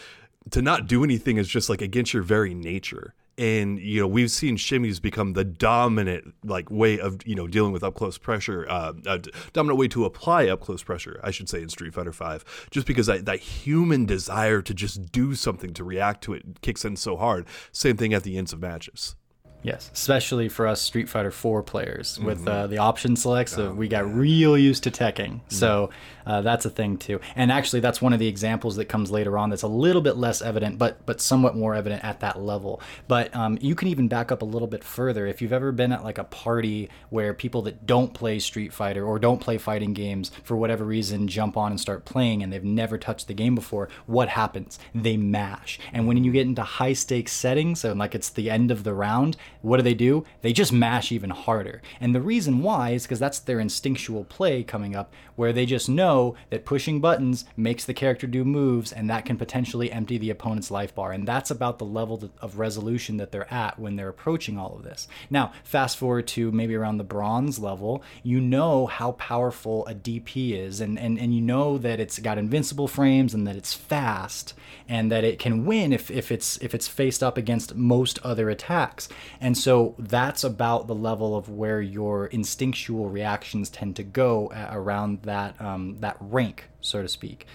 to 0.51 0.63
not 0.63 0.87
do 0.87 1.05
anything 1.05 1.37
is 1.37 1.49
just 1.49 1.69
like 1.69 1.83
against 1.83 2.15
your 2.15 2.23
very 2.23 2.55
nature 2.55 3.15
and 3.39 3.79
you 3.79 4.01
know 4.01 4.07
we've 4.07 4.31
seen 4.31 4.57
shimmies 4.57 5.01
become 5.01 5.35
the 5.35 5.45
dominant 5.45 6.35
like 6.45 6.71
way 6.71 6.99
of 6.99 7.19
you 7.27 7.35
know 7.35 7.47
dealing 7.47 7.73
with 7.73 7.83
up 7.83 7.95
close 7.95 8.17
pressure 8.17 8.67
uh, 8.69 8.93
uh, 9.07 9.19
dominant 9.53 9.79
way 9.79 9.89
to 9.89 10.05
apply 10.05 10.49
up 10.49 10.61
close 10.61 10.83
pressure 10.83 11.21
i 11.23 11.31
should 11.31 11.49
say 11.49 11.61
in 11.61 11.69
street 11.69 11.93
fighter 11.93 12.13
5 12.13 12.69
just 12.71 12.87
because 12.87 13.07
that 13.07 13.41
human 13.41 14.07
desire 14.07 14.63
to 14.63 14.73
just 14.73 15.13
do 15.13 15.35
something 15.35 15.73
to 15.75 15.85
react 15.85 16.23
to 16.25 16.33
it 16.33 16.61
kicks 16.63 16.85
in 16.85 16.97
so 16.97 17.17
hard 17.17 17.47
same 17.73 17.97
thing 17.97 18.15
at 18.15 18.23
the 18.23 18.39
ends 18.39 18.53
of 18.53 18.61
matches 18.61 19.17
Yes, 19.63 19.91
especially 19.93 20.49
for 20.49 20.67
us 20.67 20.81
Street 20.81 21.09
Fighter 21.09 21.31
4 21.31 21.63
players 21.63 22.21
with 22.21 22.39
mm-hmm. 22.39 22.49
uh, 22.49 22.67
the 22.69 22.79
option 22.79 23.17
selects. 23.17 23.59
Oh, 23.59 23.73
we 23.73 23.89
got 23.89 24.13
real 24.13 24.57
used 24.57 24.85
to 24.85 24.91
teching. 24.91 25.41
Mm-hmm. 25.41 25.55
So 25.55 25.91
uh, 26.27 26.43
that's 26.43 26.65
a 26.65 26.71
thing 26.71 26.97
too. 26.99 27.21
And 27.35 27.53
actually, 27.53 27.81
that's 27.81 28.03
one 28.03 28.13
of 28.13 28.19
the 28.19 28.27
examples 28.27 28.77
that 28.77 28.87
comes 28.87 29.11
later 29.11 29.39
on 29.39 29.51
that's 29.51 29.63
a 29.63 29.69
little 29.69 30.03
bit 30.03 30.17
less 30.17 30.43
evident, 30.43 30.79
but 30.79 31.05
but 31.07 31.21
somewhat 31.21 31.57
more 31.57 31.75
evident 31.75 32.05
at 32.05 32.21
that 32.21 32.41
level. 32.41 32.81
But 33.09 33.35
um, 33.35 33.59
you 33.61 33.75
can 33.75 33.89
even 33.89 34.09
back 34.09 34.33
up 34.33 34.43
a 34.43 34.45
little 34.45 34.69
bit 34.69 34.83
further. 34.83 35.27
If 35.27 35.41
you've 35.41 35.53
ever 35.53 35.73
been 35.73 35.93
at 35.93 36.05
like 36.05 36.19
a 36.19 36.25
party 36.25 36.91
where 37.11 37.33
people 37.33 37.63
that 37.63 37.87
don't 37.87 38.13
play 38.13 38.39
Street 38.39 38.73
Fighter 38.73 39.05
or 39.05 39.19
don't 39.19 39.41
play 39.41 39.57
fighting 39.59 39.95
games 39.95 40.31
for 40.43 40.57
whatever 40.57 40.85
reason 40.85 41.29
jump 41.29 41.57
on 41.57 41.71
and 41.71 41.81
start 41.81 42.05
playing 42.05 42.43
and 42.43 42.53
they've 42.53 42.65
never 42.65 42.99
touched 42.99 43.29
the 43.29 43.35
game 43.35 43.55
before, 43.55 43.89
what 44.07 44.29
happens? 44.31 44.79
They 44.95 45.17
mash. 45.17 45.79
And 45.93 46.07
when 46.07 46.23
you 46.25 46.33
get 46.33 46.47
into 46.47 46.63
high 46.63 46.93
stakes 46.93 47.33
settings, 47.33 47.85
and 47.85 47.99
like 47.99 48.15
it's 48.15 48.31
the 48.31 48.51
end 48.51 48.71
of 48.71 48.85
the 48.85 48.95
round, 48.95 49.37
what 49.63 49.77
do 49.77 49.83
they 49.83 49.95
do? 49.95 50.25
They 50.43 50.53
just 50.53 50.73
mash 50.73 51.13
even 51.13 51.31
harder. 51.31 51.83
And 52.01 52.15
the 52.15 52.21
reason 52.21 52.63
why 52.63 52.91
is 52.91 53.05
because 53.05 53.21
that's 53.21 53.39
their 53.39 53.61
instinctual 53.61 54.25
play 54.25 54.63
coming 54.63 54.97
up, 54.97 55.13
where 55.37 55.53
they 55.53 55.67
just 55.67 55.89
know 55.89 56.16
that 56.51 56.65
pushing 56.65 57.01
buttons 57.01 57.45
makes 57.57 57.85
the 57.85 57.95
character 57.95 58.27
do 58.27 58.45
moves, 58.45 58.93
and 58.93 59.09
that 59.11 59.25
can 59.25 59.37
potentially 59.37 59.93
empty 59.93 60.19
the 60.19 60.31
opponent's 60.31 60.71
life 60.71 60.95
bar. 60.95 61.13
And 61.13 61.27
that's 61.27 61.51
about 61.51 61.79
the 61.79 61.85
level 61.85 62.31
of 62.41 62.59
resolution 62.59 63.17
that 63.19 63.33
they're 63.33 63.53
at 63.53 63.79
when 63.79 63.97
they're 63.97 64.09
approaching 64.09 64.59
all 64.59 64.77
of 64.77 64.83
this. 64.83 65.09
Now, 65.31 65.53
fast 65.65 65.97
forward 65.97 66.27
to 66.29 66.51
maybe 66.53 66.75
around 66.75 66.99
the 66.99 67.05
bronze 67.05 67.59
level, 67.59 68.03
you 68.23 68.41
know 68.41 68.87
how 68.87 69.13
powerful 69.13 69.87
a 69.87 69.95
DP 69.95 70.53
is, 70.53 70.81
and, 70.81 70.99
and, 70.99 71.19
and 71.19 71.35
you 71.35 71.41
know 71.41 71.79
that 71.79 72.01
it's 72.01 72.19
got 72.19 72.39
invincible 72.39 72.89
frames 72.89 73.35
and 73.35 73.47
that 73.47 73.57
it's 73.57 73.75
fast 73.75 74.55
and 74.89 75.11
that 75.11 75.25
it 75.25 75.39
can 75.39 75.65
win 75.65 75.93
if, 75.93 76.11
if 76.11 76.31
it's 76.31 76.57
if 76.59 76.75
it's 76.75 76.87
faced 76.87 77.23
up 77.23 77.37
against 77.37 77.75
most 77.75 78.19
other 78.23 78.49
attacks. 78.51 79.09
And 79.41 79.57
so 79.57 79.95
that's 79.99 80.45
about 80.45 80.87
the 80.87 80.95
level 80.95 81.37
of 81.37 81.49
where 81.49 81.81
your 81.81 82.27
instinctual 82.27 83.09
reactions 83.09 83.69
tend 83.69 83.97
to 83.97 84.03
go 84.03 84.53
around 84.71 85.23
that 85.23 85.61
um, 85.61 85.97
that 86.01 86.06
rank, 86.21 86.69
so 86.81 87.03
to 87.03 87.09
speak. 87.09 87.47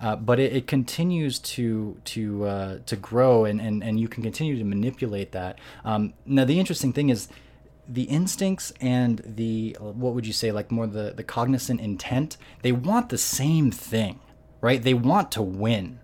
Uh, 0.00 0.16
but 0.16 0.40
it, 0.40 0.56
it, 0.56 0.66
continues 0.66 1.38
to 1.38 2.00
to 2.04 2.46
uh, 2.46 2.78
to 2.86 2.96
grow, 2.96 3.44
and, 3.44 3.60
and 3.60 3.84
and 3.84 4.00
you 4.00 4.08
can 4.08 4.22
continue 4.22 4.56
to 4.56 4.64
manipulate 4.64 5.32
that. 5.32 5.58
Um, 5.84 6.14
now, 6.24 6.46
the 6.46 6.58
interesting 6.58 6.92
thing 6.94 7.10
is 7.10 7.28
the 7.86 8.04
instincts 8.04 8.72
and 8.80 9.20
the 9.24 9.76
what 9.80 10.14
would 10.14 10.26
you 10.26 10.32
say 10.32 10.52
like 10.52 10.70
more 10.70 10.86
the 10.86 11.12
the 11.14 11.24
cognizant 11.24 11.80
intent 11.80 12.36
they 12.62 12.70
want 12.70 13.08
the 13.08 13.18
same 13.18 13.72
thing 13.72 14.20
right 14.60 14.84
they 14.84 14.94
want 14.94 15.32
to 15.32 15.42
win 15.42 15.98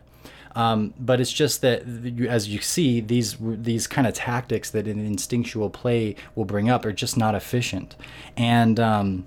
um, 0.56 0.94
but 0.98 1.20
it's 1.20 1.32
just 1.32 1.60
that, 1.60 1.82
as 2.28 2.48
you 2.48 2.60
see, 2.62 3.02
these 3.02 3.36
these 3.38 3.86
kind 3.86 4.06
of 4.06 4.14
tactics 4.14 4.70
that 4.70 4.88
an 4.88 4.98
instinctual 4.98 5.68
play 5.68 6.16
will 6.34 6.46
bring 6.46 6.70
up 6.70 6.86
are 6.86 6.92
just 6.92 7.18
not 7.18 7.34
efficient. 7.34 7.94
And 8.38 8.80
um, 8.80 9.26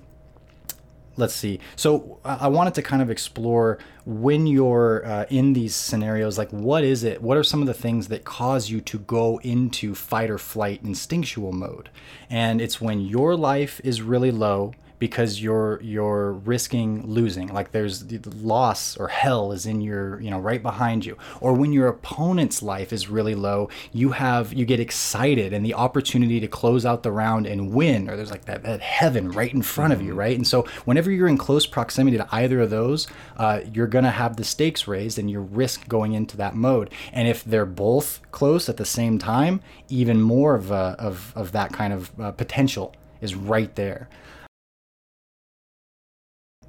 let's 1.19 1.35
see. 1.35 1.59
So 1.75 2.19
I 2.25 2.47
wanted 2.47 2.73
to 2.75 2.81
kind 2.81 3.01
of 3.01 3.09
explore 3.11 3.77
when 4.05 4.47
you're 4.47 5.05
uh, 5.05 5.25
in 5.29 5.53
these 5.53 5.75
scenarios, 5.75 6.37
like 6.37 6.49
what 6.51 6.83
is 6.83 7.03
it? 7.03 7.21
What 7.21 7.37
are 7.37 7.43
some 7.43 7.61
of 7.61 7.67
the 7.67 7.73
things 7.73 8.07
that 8.07 8.23
cause 8.23 8.69
you 8.69 8.81
to 8.81 8.99
go 8.99 9.39
into 9.41 9.93
fight 9.93 10.31
or 10.31 10.37
flight 10.37 10.81
instinctual 10.83 11.51
mode? 11.51 11.89
And 12.29 12.61
it's 12.61 12.81
when 12.81 13.01
your 13.01 13.35
life 13.35 13.79
is 13.83 14.01
really 14.01 14.31
low 14.31 14.73
because 14.99 15.41
you're 15.41 15.81
you're 15.81 16.33
risking 16.33 17.07
losing. 17.07 17.47
Like 17.47 17.71
there's 17.71 18.05
the 18.05 18.19
loss 18.35 18.97
or 18.97 19.07
hell 19.07 19.51
is 19.53 19.65
in 19.65 19.81
your 19.81 20.19
you 20.21 20.29
know 20.29 20.39
right 20.39 20.61
behind 20.61 21.05
you. 21.05 21.17
Or 21.39 21.53
when 21.53 21.71
your 21.71 21.87
opponent's 21.87 22.61
life 22.61 22.93
is 22.93 23.09
really 23.09 23.35
low 23.35 23.69
you 23.93 24.11
have 24.11 24.53
you 24.53 24.65
get 24.65 24.79
excited 24.79 25.53
and 25.53 25.65
the 25.65 25.73
opportunity 25.73 26.39
to 26.41 26.47
close 26.47 26.85
out 26.85 27.03
the 27.03 27.11
round 27.11 27.47
and 27.47 27.73
win. 27.73 28.09
Or 28.09 28.17
there's 28.17 28.31
like 28.31 28.45
that, 28.45 28.63
that 28.63 28.81
heaven 28.81 29.31
right 29.31 29.53
in 29.53 29.61
front 29.61 29.93
of 29.93 30.01
you 30.01 30.09
mm-hmm. 30.09 30.19
right? 30.19 30.35
And 30.35 30.45
so 30.45 30.63
whenever 30.85 31.09
you're 31.09 31.27
in 31.27 31.37
close 31.37 31.65
proximity 31.65 32.17
to 32.17 32.27
either 32.31 32.59
of 32.59 32.69
those 32.69 33.07
uh, 33.37 33.61
you're 33.73 33.87
gonna 33.87 34.11
have 34.11 34.35
the 34.35 34.43
stakes 34.43 34.87
raised 34.87 35.17
and 35.17 35.31
you 35.31 35.39
risk 35.39 35.87
going 35.87 36.13
into 36.13 36.35
that 36.37 36.55
mode. 36.55 36.91
And 37.13 37.27
if 37.27 37.43
they're 37.43 37.65
both 37.65 38.19
close 38.31 38.67
at 38.67 38.77
the 38.77 38.85
same 38.85 39.17
time 39.17 39.61
even 39.87 40.21
more 40.21 40.55
of, 40.55 40.71
a, 40.71 40.95
of, 40.99 41.33
of 41.35 41.53
that 41.53 41.71
kind 41.71 41.93
of 41.93 42.19
uh, 42.19 42.31
potential 42.31 42.93
is 43.21 43.35
right 43.35 43.73
there 43.75 44.09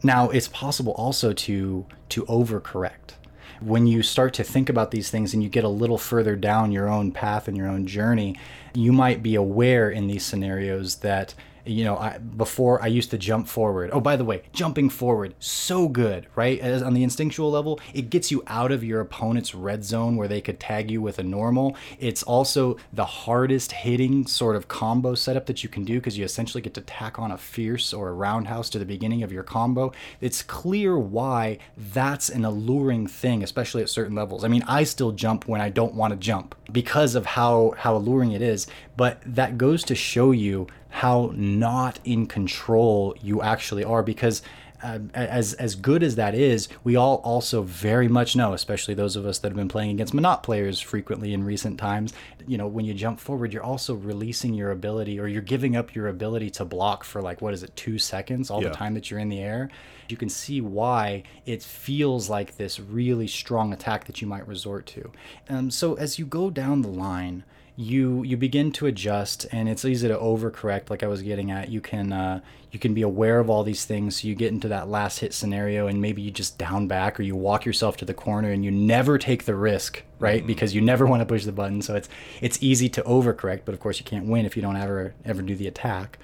now, 0.03 0.31
it's 0.31 0.49
possible 0.49 0.93
also 0.93 1.33
to 1.33 1.87
to 2.11 2.25
overcorrect. 2.25 3.15
When 3.61 3.87
you 3.87 4.03
start 4.03 4.33
to 4.35 4.45
think 4.45 4.71
about 4.71 4.91
these 4.91 5.11
things 5.11 5.35
and 5.35 5.43
you 5.43 5.51
get 5.51 5.65
a 5.65 5.69
little 5.69 5.99
further 5.99 6.35
down 6.35 6.73
your 6.73 6.89
own 6.89 7.13
path 7.13 7.47
and 7.47 7.57
your 7.57 7.69
own 7.69 7.87
journey, 7.87 8.37
you 8.73 8.91
might 8.91 9.23
be 9.23 9.35
aware 9.35 9.91
in 9.91 10.07
these 10.07 10.25
scenarios 10.25 10.97
that 10.97 11.35
you 11.65 11.85
know, 11.85 11.97
I, 11.97 12.19
before 12.19 12.83
I 12.83 12.87
used 12.87 13.11
to 13.11 13.19
jump 13.19 13.49
forward. 13.49 13.91
Oh, 13.93 14.01
by 14.01 14.17
the 14.17 14.25
way, 14.25 14.43
jumping 14.53 14.91
forward, 14.91 15.35
so 15.39 15.89
good, 15.89 16.27
right? 16.35 16.59
As 16.61 16.83
on 16.83 16.95
the 16.95 17.03
instinctual 17.03 17.51
level, 17.51 17.81
it 17.95 18.11
gets 18.11 18.31
you 18.31 18.43
out 18.47 18.73
of 18.73 18.85
your 18.85 19.01
opponent's 19.01 19.55
red 19.55 19.85
zone 19.85 20.17
where 20.17 20.29
they 20.29 20.41
could 20.41 20.61
tag 20.61 20.91
you 20.91 21.03
with 21.03 21.19
a 21.19 21.23
normal. 21.23 21.77
It's 21.99 22.23
also 22.23 22.77
the 22.93 23.05
hardest 23.05 23.73
hitting 23.73 24.27
sort 24.27 24.57
of 24.57 24.69
combo 24.69 25.15
setup 25.15 25.47
that 25.47 25.63
you 25.63 25.69
can 25.69 25.85
do 25.85 25.95
because 25.95 26.17
you 26.17 26.25
essentially 26.25 26.63
get 26.63 26.75
to 26.75 26.81
tack 26.81 27.19
on 27.19 27.31
a 27.31 27.39
fierce 27.39 27.93
or 27.93 28.09
a 28.09 28.13
roundhouse 28.13 28.71
to 28.71 28.79
the 28.79 28.85
beginning 28.85 29.23
of 29.23 29.33
your 29.33 29.43
combo. 29.43 29.93
It's 30.21 30.43
clear 30.43 30.99
why 30.99 31.59
that's 31.77 32.29
an 32.29 32.45
alluring 32.45 33.07
thing, 33.07 33.43
especially 33.43 33.83
at 33.83 33.89
certain 33.89 34.15
levels. 34.15 34.45
I 34.45 34.49
mean, 34.49 34.63
I 34.67 34.85
still 34.85 35.13
jump 35.13 35.47
when 35.47 35.61
I 35.61 35.69
don't 35.69 35.95
want 35.95 36.13
to 36.13 36.19
jump 36.19 36.55
because 36.73 37.15
of 37.15 37.27
how 37.27 37.75
how 37.77 37.97
alluring 37.97 38.33
it 38.33 38.43
is, 38.43 38.67
but 39.01 39.23
that 39.25 39.57
goes 39.57 39.83
to 39.83 39.95
show 39.95 40.31
you 40.31 40.67
how 40.91 41.33
not 41.35 41.99
in 42.05 42.27
control 42.27 43.17
you 43.23 43.41
actually 43.41 43.83
are 43.83 44.03
because 44.03 44.43
uh, 44.83 44.99
as 45.15 45.55
as 45.55 45.75
good 45.75 46.03
as 46.03 46.17
that 46.17 46.35
is, 46.35 46.69
we 46.85 46.97
all 46.97 47.17
also 47.25 47.63
very 47.63 48.09
much 48.09 48.37
know, 48.37 48.53
especially 48.53 48.93
those 48.93 49.17
of 49.17 49.25
us 49.25 49.39
that 49.39 49.49
have 49.49 49.57
been 49.57 49.69
playing 49.69 49.93
against 49.93 50.13
Menat 50.13 50.43
players 50.43 50.83
frequently 50.83 51.33
in 51.33 51.43
recent 51.45 51.79
times. 51.79 52.13
You 52.47 52.59
know, 52.59 52.67
when 52.67 52.85
you 52.85 52.93
jump 52.93 53.21
forward, 53.21 53.55
you're 53.55 53.63
also 53.63 53.95
releasing 53.95 54.53
your 54.53 54.71
ability, 54.71 55.19
or 55.19 55.27
you're 55.27 55.41
giving 55.41 55.77
up 55.77 55.95
your 55.95 56.09
ability 56.09 56.51
to 56.51 56.67
block 56.67 57.03
for 57.03 57.23
like 57.23 57.41
what 57.41 57.55
is 57.55 57.63
it, 57.63 57.75
two 57.77 57.99
seconds, 57.99 58.51
all 58.51 58.63
yeah. 58.63 58.69
the 58.69 58.75
time 58.75 58.93
that 58.93 59.11
you're 59.11 59.21
in 59.21 59.31
the 59.31 59.41
air. 59.41 59.71
You 60.11 60.19
can 60.19 60.29
see 60.29 60.61
why 60.61 61.23
it 61.47 61.63
feels 61.63 62.29
like 62.29 62.59
this 62.59 62.79
really 62.79 63.29
strong 63.29 63.73
attack 63.73 64.05
that 64.05 64.21
you 64.21 64.27
might 64.27 64.47
resort 64.47 64.85
to. 64.89 65.11
Um, 65.49 65.71
so 65.71 65.95
as 65.95 66.19
you 66.19 66.27
go 66.27 66.51
down 66.51 66.83
the 66.83 66.89
line 66.89 67.45
you 67.81 68.23
you 68.25 68.37
begin 68.37 68.71
to 68.71 68.85
adjust 68.85 69.47
and 69.53 69.67
it's 69.67 69.87
easy 69.87 70.07
to 70.07 70.17
overcorrect 70.17 70.91
like 70.91 71.03
i 71.03 71.07
was 71.07 71.23
getting 71.23 71.51
at. 71.51 71.71
You 71.71 71.81
can 71.81 72.13
uh, 72.13 72.41
you 72.71 72.79
can 72.79 72.93
be 72.93 73.01
aware 73.01 73.41
of 73.41 73.49
all 73.49 73.65
these 73.65 73.87
things. 73.87 74.21
So 74.21 74.29
you 74.29 74.35
get 74.35 74.53
into 74.53 74.69
that 74.69 74.89
last 74.89 75.21
hit 75.21 75.33
scenario 75.33 75.87
and 75.87 76.01
maybe 76.01 76.21
you 76.21 76.31
just 76.31 76.59
down 76.59 76.89
back 76.89 77.19
or 77.19 77.23
you 77.23 77.35
walk 77.35 77.65
yourself 77.65 77.97
to 77.97 78.05
the 78.05 78.13
corner 78.13 78.51
and 78.51 78.65
you 78.65 78.71
never 78.71 79.17
take 79.17 79.45
the 79.45 79.55
risk 79.55 80.03
right? 80.19 80.41
Mm-hmm. 80.41 80.47
because 80.47 80.75
you 80.75 80.83
never 80.83 81.07
want 81.11 81.21
to 81.21 81.27
push 81.27 81.45
the 81.47 81.53
button. 81.53 81.81
So 81.81 81.97
it's 81.97 82.09
it's 82.43 82.63
easy 82.63 82.91
to 82.91 83.03
overcorrect 83.03 83.63
but 83.65 83.73
of 83.73 83.81
course 83.81 83.99
you 83.99 84.05
can't 84.05 84.27
win 84.27 84.45
if 84.45 84.57
you 84.57 84.63
don't 84.63 84.77
ever 84.77 85.15
ever 85.25 85.41
do 85.41 85.57
the 85.57 85.67
attack. 85.67 86.19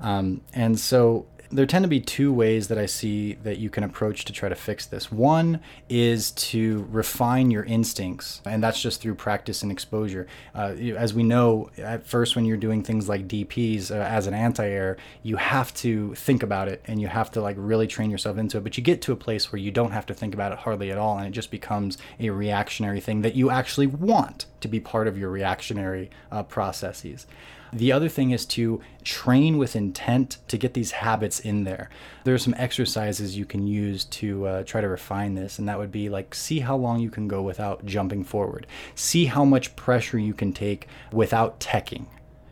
Um, 0.00 0.40
and 0.54 0.80
so 0.80 1.26
there 1.50 1.66
tend 1.66 1.84
to 1.84 1.88
be 1.88 2.00
two 2.00 2.32
ways 2.32 2.68
that 2.68 2.78
I 2.78 2.86
see 2.86 3.34
that 3.42 3.58
you 3.58 3.70
can 3.70 3.84
approach 3.84 4.24
to 4.26 4.32
try 4.32 4.48
to 4.48 4.54
fix 4.54 4.86
this. 4.86 5.10
One 5.10 5.60
is 5.88 6.30
to 6.32 6.86
refine 6.90 7.50
your 7.50 7.64
instincts, 7.64 8.40
and 8.44 8.62
that's 8.62 8.80
just 8.80 9.00
through 9.00 9.14
practice 9.14 9.62
and 9.62 9.70
exposure. 9.70 10.26
Uh, 10.54 10.74
as 10.96 11.14
we 11.14 11.22
know, 11.22 11.70
at 11.78 12.06
first, 12.06 12.36
when 12.36 12.44
you're 12.44 12.56
doing 12.56 12.82
things 12.82 13.08
like 13.08 13.28
DPs 13.28 13.90
uh, 13.90 13.94
as 13.94 14.26
an 14.26 14.34
anti 14.34 14.66
air, 14.66 14.96
you 15.22 15.36
have 15.36 15.72
to 15.74 16.14
think 16.14 16.42
about 16.42 16.68
it 16.68 16.82
and 16.86 17.00
you 17.00 17.08
have 17.08 17.30
to 17.32 17.40
like 17.40 17.56
really 17.58 17.86
train 17.86 18.10
yourself 18.10 18.38
into 18.38 18.58
it. 18.58 18.64
But 18.64 18.76
you 18.76 18.82
get 18.82 19.02
to 19.02 19.12
a 19.12 19.16
place 19.16 19.52
where 19.52 19.60
you 19.60 19.70
don't 19.70 19.92
have 19.92 20.06
to 20.06 20.14
think 20.14 20.34
about 20.34 20.52
it 20.52 20.58
hardly 20.58 20.90
at 20.90 20.98
all, 20.98 21.18
and 21.18 21.26
it 21.26 21.32
just 21.32 21.50
becomes 21.50 21.98
a 22.18 22.30
reactionary 22.30 23.00
thing 23.00 23.22
that 23.22 23.34
you 23.34 23.50
actually 23.50 23.86
want 23.86 24.46
to 24.60 24.68
be 24.68 24.80
part 24.80 25.06
of 25.06 25.18
your 25.18 25.30
reactionary 25.30 26.10
uh, 26.32 26.42
processes. 26.42 27.26
The 27.74 27.90
other 27.90 28.08
thing 28.08 28.30
is 28.30 28.46
to 28.46 28.80
train 29.02 29.58
with 29.58 29.74
intent 29.74 30.38
to 30.46 30.56
get 30.56 30.74
these 30.74 30.92
habits 30.92 31.40
in 31.40 31.64
there. 31.64 31.90
There 32.22 32.32
are 32.32 32.38
some 32.38 32.54
exercises 32.56 33.36
you 33.36 33.44
can 33.44 33.66
use 33.66 34.04
to 34.06 34.46
uh, 34.46 34.62
try 34.62 34.80
to 34.80 34.88
refine 34.88 35.34
this, 35.34 35.58
and 35.58 35.68
that 35.68 35.78
would 35.78 35.90
be 35.90 36.08
like 36.08 36.36
see 36.36 36.60
how 36.60 36.76
long 36.76 37.00
you 37.00 37.10
can 37.10 37.26
go 37.26 37.42
without 37.42 37.84
jumping 37.84 38.22
forward, 38.22 38.68
see 38.94 39.24
how 39.24 39.44
much 39.44 39.74
pressure 39.74 40.18
you 40.18 40.34
can 40.34 40.52
take 40.52 40.86
without 41.12 41.58
teching 41.58 42.06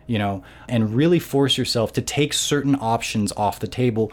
you 0.05 0.19
know, 0.19 0.43
and 0.69 0.95
really 0.95 1.19
force 1.19 1.57
yourself 1.57 1.93
to 1.93 2.03
take 2.03 2.35
certain 2.35 2.77
options 2.81 3.33
off 3.33 3.61
the 3.61 3.69
table 3.69 4.13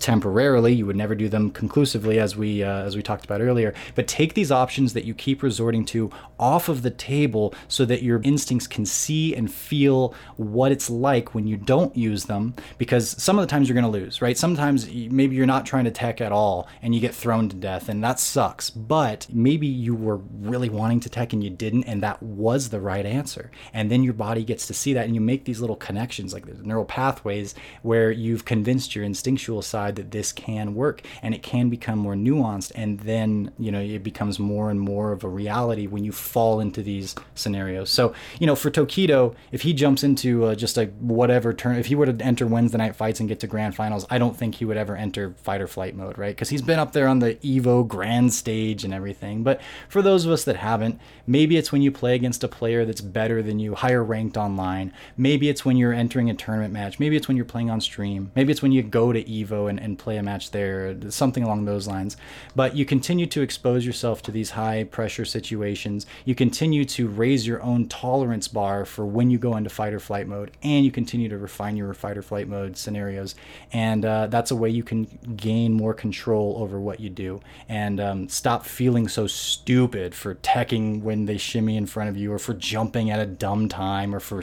temporarily. 0.00 0.72
You 0.72 0.86
would 0.86 0.96
never 0.96 1.14
do 1.14 1.28
them 1.28 1.50
conclusively, 1.50 2.18
as 2.18 2.36
we 2.36 2.62
uh, 2.62 2.82
as 2.82 2.96
we 2.96 3.02
talked 3.02 3.24
about 3.24 3.40
earlier. 3.40 3.74
But 3.94 4.08
take 4.08 4.34
these 4.34 4.50
options 4.50 4.92
that 4.94 5.04
you 5.04 5.14
keep 5.14 5.42
resorting 5.42 5.84
to 5.86 6.10
off 6.38 6.68
of 6.68 6.82
the 6.82 6.90
table, 6.90 7.54
so 7.68 7.84
that 7.84 8.02
your 8.02 8.20
instincts 8.22 8.66
can 8.66 8.86
see 8.86 9.34
and 9.34 9.52
feel 9.52 10.14
what 10.36 10.72
it's 10.72 10.88
like 10.90 11.34
when 11.34 11.46
you 11.46 11.56
don't 11.56 11.94
use 11.96 12.24
them. 12.24 12.54
Because 12.78 13.10
some 13.22 13.38
of 13.38 13.42
the 13.42 13.50
times 13.50 13.68
you're 13.68 13.80
going 13.80 13.92
to 13.92 13.98
lose, 14.00 14.22
right? 14.22 14.36
Sometimes 14.36 14.86
maybe 14.88 15.36
you're 15.36 15.46
not 15.46 15.66
trying 15.66 15.84
to 15.84 15.90
tech 15.90 16.20
at 16.20 16.32
all, 16.32 16.66
and 16.82 16.94
you 16.94 17.00
get 17.00 17.14
thrown 17.14 17.48
to 17.48 17.56
death, 17.56 17.88
and 17.88 18.02
that 18.02 18.18
sucks. 18.18 18.70
But 18.70 19.26
maybe 19.32 19.66
you 19.66 19.94
were 19.94 20.16
really 20.16 20.70
wanting 20.70 21.00
to 21.00 21.10
tech 21.10 21.32
and 21.32 21.44
you 21.44 21.50
didn't, 21.50 21.84
and 21.84 22.02
that 22.02 22.22
was 22.22 22.70
the 22.70 22.80
right 22.80 23.04
answer. 23.04 23.50
And 23.74 23.90
then 23.90 24.02
your 24.02 24.14
body 24.14 24.44
gets 24.44 24.66
to 24.68 24.74
see 24.74 24.94
that, 24.94 25.04
and 25.04 25.14
you 25.14 25.20
make 25.20 25.44
these 25.44 25.60
little 25.60 25.76
connections, 25.76 26.32
like 26.32 26.46
the 26.46 26.54
neural 26.66 26.86
pathways, 26.86 27.54
where 27.82 28.10
you've 28.10 28.44
convinced 28.44 28.94
your 28.94 29.04
instinctual 29.04 29.60
side 29.60 29.89
that 29.96 30.10
this 30.10 30.32
can 30.32 30.74
work 30.74 31.02
and 31.22 31.34
it 31.34 31.42
can 31.42 31.68
become 31.68 31.98
more 31.98 32.14
nuanced 32.14 32.72
and 32.74 33.00
then 33.00 33.52
you 33.58 33.70
know 33.70 33.80
it 33.80 34.02
becomes 34.02 34.38
more 34.38 34.70
and 34.70 34.80
more 34.80 35.12
of 35.12 35.24
a 35.24 35.28
reality 35.28 35.86
when 35.86 36.04
you 36.04 36.12
fall 36.12 36.60
into 36.60 36.82
these 36.82 37.14
scenarios. 37.34 37.90
So 37.90 38.14
you 38.38 38.46
know 38.46 38.54
for 38.54 38.70
tokido 38.70 39.34
if 39.52 39.62
he 39.62 39.72
jumps 39.72 40.04
into 40.04 40.44
uh, 40.44 40.54
just 40.54 40.78
a 40.78 40.86
whatever 41.00 41.52
turn 41.52 41.76
if 41.76 41.86
he 41.86 41.94
were 41.94 42.06
to 42.06 42.24
enter 42.24 42.46
wednesday 42.46 42.78
night 42.78 42.96
fights 42.96 43.20
and 43.20 43.28
get 43.28 43.40
to 43.40 43.46
grand 43.46 43.74
finals 43.74 44.06
i 44.10 44.18
don't 44.18 44.36
think 44.36 44.56
he 44.56 44.64
would 44.64 44.76
ever 44.76 44.96
enter 44.96 45.34
fight 45.42 45.60
or 45.60 45.66
flight 45.66 45.94
mode 45.94 46.18
right? 46.18 46.34
Because 46.34 46.50
he's 46.50 46.62
been 46.62 46.78
up 46.78 46.92
there 46.92 47.08
on 47.08 47.18
the 47.18 47.34
evo 47.36 47.86
grand 47.86 48.32
stage 48.32 48.84
and 48.84 48.94
everything. 48.94 49.42
But 49.42 49.60
for 49.88 50.02
those 50.02 50.24
of 50.24 50.30
us 50.30 50.44
that 50.44 50.56
haven't 50.56 51.00
maybe 51.26 51.56
it's 51.56 51.72
when 51.72 51.82
you 51.82 51.90
play 51.90 52.14
against 52.14 52.44
a 52.44 52.48
player 52.48 52.84
that's 52.84 53.00
better 53.00 53.42
than 53.42 53.58
you 53.58 53.74
higher 53.74 54.04
ranked 54.04 54.36
online. 54.36 54.92
Maybe 55.16 55.48
it's 55.48 55.64
when 55.64 55.76
you're 55.76 55.92
entering 55.92 56.28
a 56.28 56.34
tournament 56.34 56.72
match. 56.72 56.98
Maybe 56.98 57.16
it's 57.16 57.28
when 57.28 57.36
you're 57.36 57.46
playing 57.46 57.70
on 57.70 57.80
stream. 57.80 58.30
Maybe 58.36 58.52
it's 58.52 58.62
when 58.62 58.72
you 58.72 58.82
go 58.82 59.12
to 59.12 59.22
evo 59.24 59.68
and 59.70 59.79
and 59.80 59.98
play 59.98 60.16
a 60.16 60.22
match 60.22 60.50
there, 60.50 60.96
something 61.10 61.42
along 61.42 61.64
those 61.64 61.86
lines. 61.86 62.16
But 62.54 62.76
you 62.76 62.84
continue 62.84 63.26
to 63.26 63.40
expose 63.40 63.86
yourself 63.86 64.22
to 64.22 64.30
these 64.30 64.50
high 64.50 64.84
pressure 64.84 65.24
situations. 65.24 66.06
You 66.24 66.34
continue 66.34 66.84
to 66.84 67.08
raise 67.08 67.46
your 67.46 67.62
own 67.62 67.88
tolerance 67.88 68.48
bar 68.48 68.84
for 68.84 69.06
when 69.06 69.30
you 69.30 69.38
go 69.38 69.56
into 69.56 69.70
fight 69.70 69.92
or 69.92 70.00
flight 70.00 70.26
mode, 70.26 70.52
and 70.62 70.84
you 70.84 70.90
continue 70.90 71.28
to 71.28 71.38
refine 71.38 71.76
your 71.76 71.92
fight 71.94 72.16
or 72.16 72.22
flight 72.22 72.48
mode 72.48 72.76
scenarios. 72.76 73.34
And 73.72 74.04
uh, 74.04 74.26
that's 74.26 74.50
a 74.50 74.56
way 74.56 74.70
you 74.70 74.82
can 74.82 75.04
gain 75.36 75.72
more 75.72 75.94
control 75.94 76.56
over 76.58 76.80
what 76.80 77.00
you 77.00 77.10
do 77.10 77.40
and 77.68 78.00
um, 78.00 78.28
stop 78.28 78.64
feeling 78.64 79.08
so 79.08 79.26
stupid 79.26 80.14
for 80.14 80.34
teching 80.36 81.02
when 81.02 81.26
they 81.26 81.36
shimmy 81.36 81.76
in 81.76 81.86
front 81.86 82.08
of 82.08 82.16
you, 82.16 82.32
or 82.32 82.38
for 82.38 82.54
jumping 82.54 83.10
at 83.10 83.20
a 83.20 83.26
dumb 83.26 83.68
time, 83.68 84.14
or 84.14 84.20
for 84.20 84.42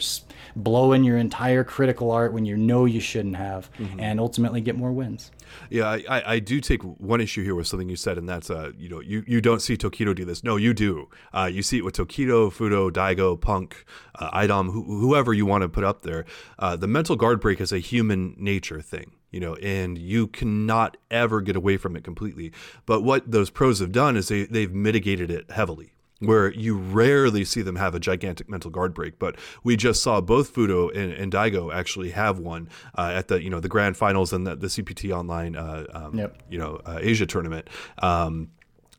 blowing 0.56 1.04
your 1.04 1.18
entire 1.18 1.64
critical 1.64 2.12
art 2.12 2.34
when 2.34 2.46
you 2.46 2.56
know 2.56 2.86
you 2.86 3.00
shouldn't 3.00 3.36
have, 3.36 3.72
mm-hmm. 3.74 4.00
and 4.00 4.20
ultimately 4.20 4.62
get 4.62 4.76
more 4.76 4.92
wins. 4.92 5.27
Yeah, 5.70 5.98
I, 6.10 6.34
I 6.34 6.40
do 6.40 6.62
take 6.62 6.82
one 6.84 7.22
issue 7.22 7.44
here 7.44 7.56
with 7.56 7.68
something 7.68 7.90
you 7.90 7.96
said, 7.96 8.18
and 8.18 8.28
that's 8.28 8.50
uh, 8.50 8.72
you 8.78 8.90
know, 8.90 9.00
you, 9.00 9.24
you 9.28 9.42
don't 9.42 9.62
see 9.62 9.76
Tokido 9.78 10.16
do 10.16 10.26
this. 10.26 10.44
No, 10.44 10.56
you 10.56 10.74
do. 10.74 11.10
Uh, 11.34 11.50
you 11.52 11.64
see 11.64 11.78
it 11.78 11.86
with 11.86 11.96
Tokido, 11.96 12.52
Fudo, 12.52 12.92
Daigo, 12.92 13.40
Punk, 13.40 13.86
uh, 14.16 14.30
Idom, 14.34 14.70
wh- 14.70 14.86
whoever 14.86 15.34
you 15.34 15.46
want 15.46 15.64
to 15.64 15.70
put 15.70 15.84
up 15.84 16.04
there. 16.04 16.26
Uh, 16.60 16.76
the 16.76 16.88
mental 16.88 17.16
guard 17.16 17.40
break 17.40 17.60
is 17.60 17.72
a 17.72 17.80
human 17.80 18.36
nature 18.38 18.82
thing 18.82 19.12
you 19.30 19.42
know, 19.42 19.56
and 19.56 19.98
you 19.98 20.26
cannot 20.26 20.96
ever 21.12 21.42
get 21.42 21.58
away 21.58 21.76
from 21.76 21.98
it 21.98 22.04
completely. 22.04 22.52
But 22.86 23.02
what 23.02 23.30
those 23.30 23.50
pros 23.50 23.80
have 23.80 23.92
done 23.92 24.16
is 24.16 24.30
they, 24.30 24.46
they've 24.46 24.74
mitigated 24.74 25.30
it 25.30 25.52
heavily 25.52 25.92
where 26.20 26.52
you 26.52 26.78
rarely 26.78 27.46
see 27.46 27.62
them 27.62 27.76
have 27.76 27.96
a 27.96 28.00
gigantic 28.00 28.50
mental 28.50 28.72
guard 28.72 28.94
break. 28.94 29.20
But 29.20 29.38
we 29.64 29.76
just 29.76 30.02
saw 30.02 30.22
both 30.22 30.54
Fudo 30.54 30.90
and, 30.96 31.14
and 31.14 31.32
Daigo 31.32 31.74
actually 31.74 32.12
have 32.12 32.40
one 32.40 32.70
uh, 32.98 33.12
at 33.14 33.28
the 33.28 33.42
you 33.42 33.50
know 33.50 33.60
the 33.60 33.70
grand 33.70 33.98
finals 33.98 34.34
and 34.34 34.46
the, 34.46 34.56
the 34.56 34.68
CPT 34.68 35.16
online 35.16 35.56
uh, 35.56 35.86
um, 35.94 36.18
yep. 36.18 36.42
you 36.50 36.58
know 36.58 36.82
uh, 36.86 37.00
Asia 37.02 37.26
tournament. 37.26 37.70
Um, 38.00 38.50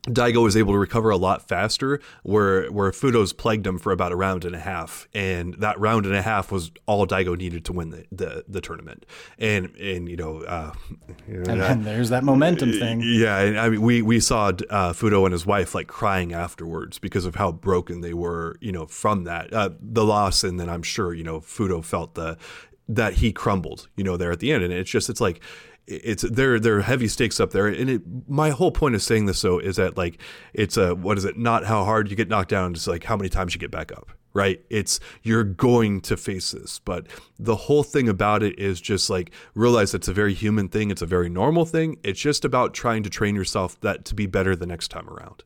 Daigo 0.03 0.41
was 0.41 0.55
able 0.55 0.73
to 0.73 0.79
recover 0.79 1.09
a 1.09 1.17
lot 1.17 1.47
faster, 1.47 1.99
where 2.23 2.67
where 2.71 2.91
Fudo's 2.91 3.33
plagued 3.33 3.67
him 3.67 3.77
for 3.77 3.91
about 3.91 4.13
a 4.13 4.15
round 4.15 4.45
and 4.45 4.55
a 4.55 4.59
half, 4.59 5.07
and 5.13 5.55
that 5.55 5.77
round 5.77 6.05
and 6.05 6.15
a 6.15 6.21
half 6.21 6.51
was 6.51 6.71
all 6.85 7.05
Daigo 7.05 7.37
needed 7.37 7.65
to 7.65 7.73
win 7.73 7.89
the 7.89 8.05
the, 8.11 8.45
the 8.47 8.61
tournament. 8.61 9.05
And 9.37 9.75
and 9.75 10.07
you 10.07 10.15
know, 10.15 10.39
uh, 10.43 10.71
and 11.27 11.45
then 11.45 11.83
there's 11.83 12.09
that 12.09 12.23
momentum 12.23 12.71
thing. 12.71 13.01
Yeah, 13.03 13.39
and 13.39 13.59
I 13.59 13.69
mean, 13.69 13.81
we 13.81 14.01
we 14.01 14.21
saw 14.21 14.47
uh, 14.47 14.93
Fudo 14.93 15.25
and 15.25 15.33
his 15.33 15.45
wife 15.45 15.75
like 15.75 15.87
crying 15.87 16.33
afterwards 16.33 16.97
because 16.97 17.25
of 17.25 17.35
how 17.35 17.51
broken 17.51 17.99
they 17.99 18.13
were, 18.13 18.55
you 18.61 18.71
know, 18.71 18.85
from 18.85 19.25
that 19.25 19.53
uh, 19.53 19.71
the 19.81 20.05
loss, 20.05 20.45
and 20.45 20.59
then 20.59 20.69
I'm 20.69 20.83
sure 20.83 21.13
you 21.13 21.25
know 21.25 21.41
Fudo 21.41 21.83
felt 21.83 22.15
the 22.15 22.37
that 22.87 23.15
he 23.15 23.31
crumbled, 23.31 23.87
you 23.95 24.03
know, 24.03 24.17
there 24.17 24.31
at 24.31 24.39
the 24.39 24.51
end, 24.51 24.63
and 24.63 24.73
it's 24.73 24.89
just 24.89 25.09
it's 25.09 25.21
like 25.21 25.41
it's 25.89 26.23
there 26.23 26.59
there 26.59 26.77
are 26.77 26.81
heavy 26.81 27.07
stakes 27.07 27.39
up 27.39 27.51
there. 27.51 27.67
And 27.67 27.89
it 27.89 28.01
my 28.27 28.51
whole 28.51 28.71
point 28.71 28.95
of 28.95 29.01
saying 29.01 29.25
this 29.25 29.41
though 29.41 29.59
is 29.59 29.75
that 29.77 29.97
like 29.97 30.21
it's 30.53 30.77
a 30.77 30.95
what 30.95 31.17
is 31.17 31.25
it? 31.25 31.37
Not 31.37 31.65
how 31.65 31.83
hard 31.83 32.09
you 32.09 32.15
get 32.15 32.29
knocked 32.29 32.49
down 32.49 32.73
it's 32.73 32.87
like 32.87 33.03
how 33.03 33.17
many 33.17 33.29
times 33.29 33.53
you 33.53 33.59
get 33.59 33.71
back 33.71 33.91
up 33.91 34.11
right? 34.33 34.63
It's 34.69 34.99
you're 35.23 35.43
going 35.43 36.01
to 36.01 36.15
face 36.15 36.51
this. 36.51 36.79
But 36.79 37.07
the 37.37 37.55
whole 37.55 37.83
thing 37.83 38.07
about 38.07 38.43
it 38.43 38.57
is 38.59 38.79
just 38.79 39.09
like 39.09 39.31
realize 39.55 39.93
it's 39.93 40.07
a 40.07 40.13
very 40.13 40.33
human 40.33 40.69
thing. 40.69 40.91
It's 40.91 41.01
a 41.01 41.07
very 41.07 41.29
normal 41.29 41.65
thing. 41.65 41.97
It's 42.03 42.19
just 42.19 42.45
about 42.45 42.73
trying 42.73 43.03
to 43.03 43.09
train 43.09 43.35
yourself 43.35 43.79
that 43.81 44.05
to 44.05 44.15
be 44.15 44.27
better 44.27 44.55
the 44.55 44.67
next 44.67 44.89
time 44.89 45.09
around 45.09 45.43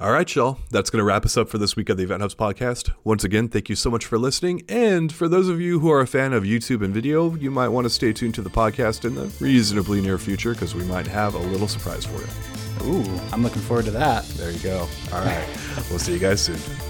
all 0.00 0.12
right, 0.12 0.34
y'all. 0.34 0.58
That's 0.70 0.88
going 0.88 0.98
to 0.98 1.04
wrap 1.04 1.26
us 1.26 1.36
up 1.36 1.50
for 1.50 1.58
this 1.58 1.76
week 1.76 1.90
of 1.90 1.98
the 1.98 2.04
Event 2.04 2.22
Hubs 2.22 2.34
podcast. 2.34 2.90
Once 3.04 3.22
again, 3.22 3.48
thank 3.48 3.68
you 3.68 3.76
so 3.76 3.90
much 3.90 4.06
for 4.06 4.18
listening. 4.18 4.62
And 4.66 5.12
for 5.12 5.28
those 5.28 5.48
of 5.48 5.60
you 5.60 5.78
who 5.80 5.90
are 5.90 6.00
a 6.00 6.06
fan 6.06 6.32
of 6.32 6.44
YouTube 6.44 6.82
and 6.82 6.94
video, 6.94 7.34
you 7.34 7.50
might 7.50 7.68
want 7.68 7.84
to 7.84 7.90
stay 7.90 8.14
tuned 8.14 8.34
to 8.36 8.42
the 8.42 8.48
podcast 8.48 9.04
in 9.04 9.14
the 9.14 9.26
reasonably 9.40 10.00
near 10.00 10.16
future 10.16 10.54
because 10.54 10.74
we 10.74 10.84
might 10.84 11.06
have 11.06 11.34
a 11.34 11.38
little 11.38 11.68
surprise 11.68 12.06
for 12.06 12.18
you. 12.18 12.90
Ooh, 12.90 13.20
I'm 13.30 13.42
looking 13.42 13.60
forward 13.60 13.84
to 13.84 13.90
that. 13.90 14.24
There 14.30 14.50
you 14.50 14.58
go. 14.60 14.88
All 15.12 15.22
right. 15.22 15.46
we'll 15.90 15.98
see 15.98 16.14
you 16.14 16.18
guys 16.18 16.40
soon. 16.40 16.89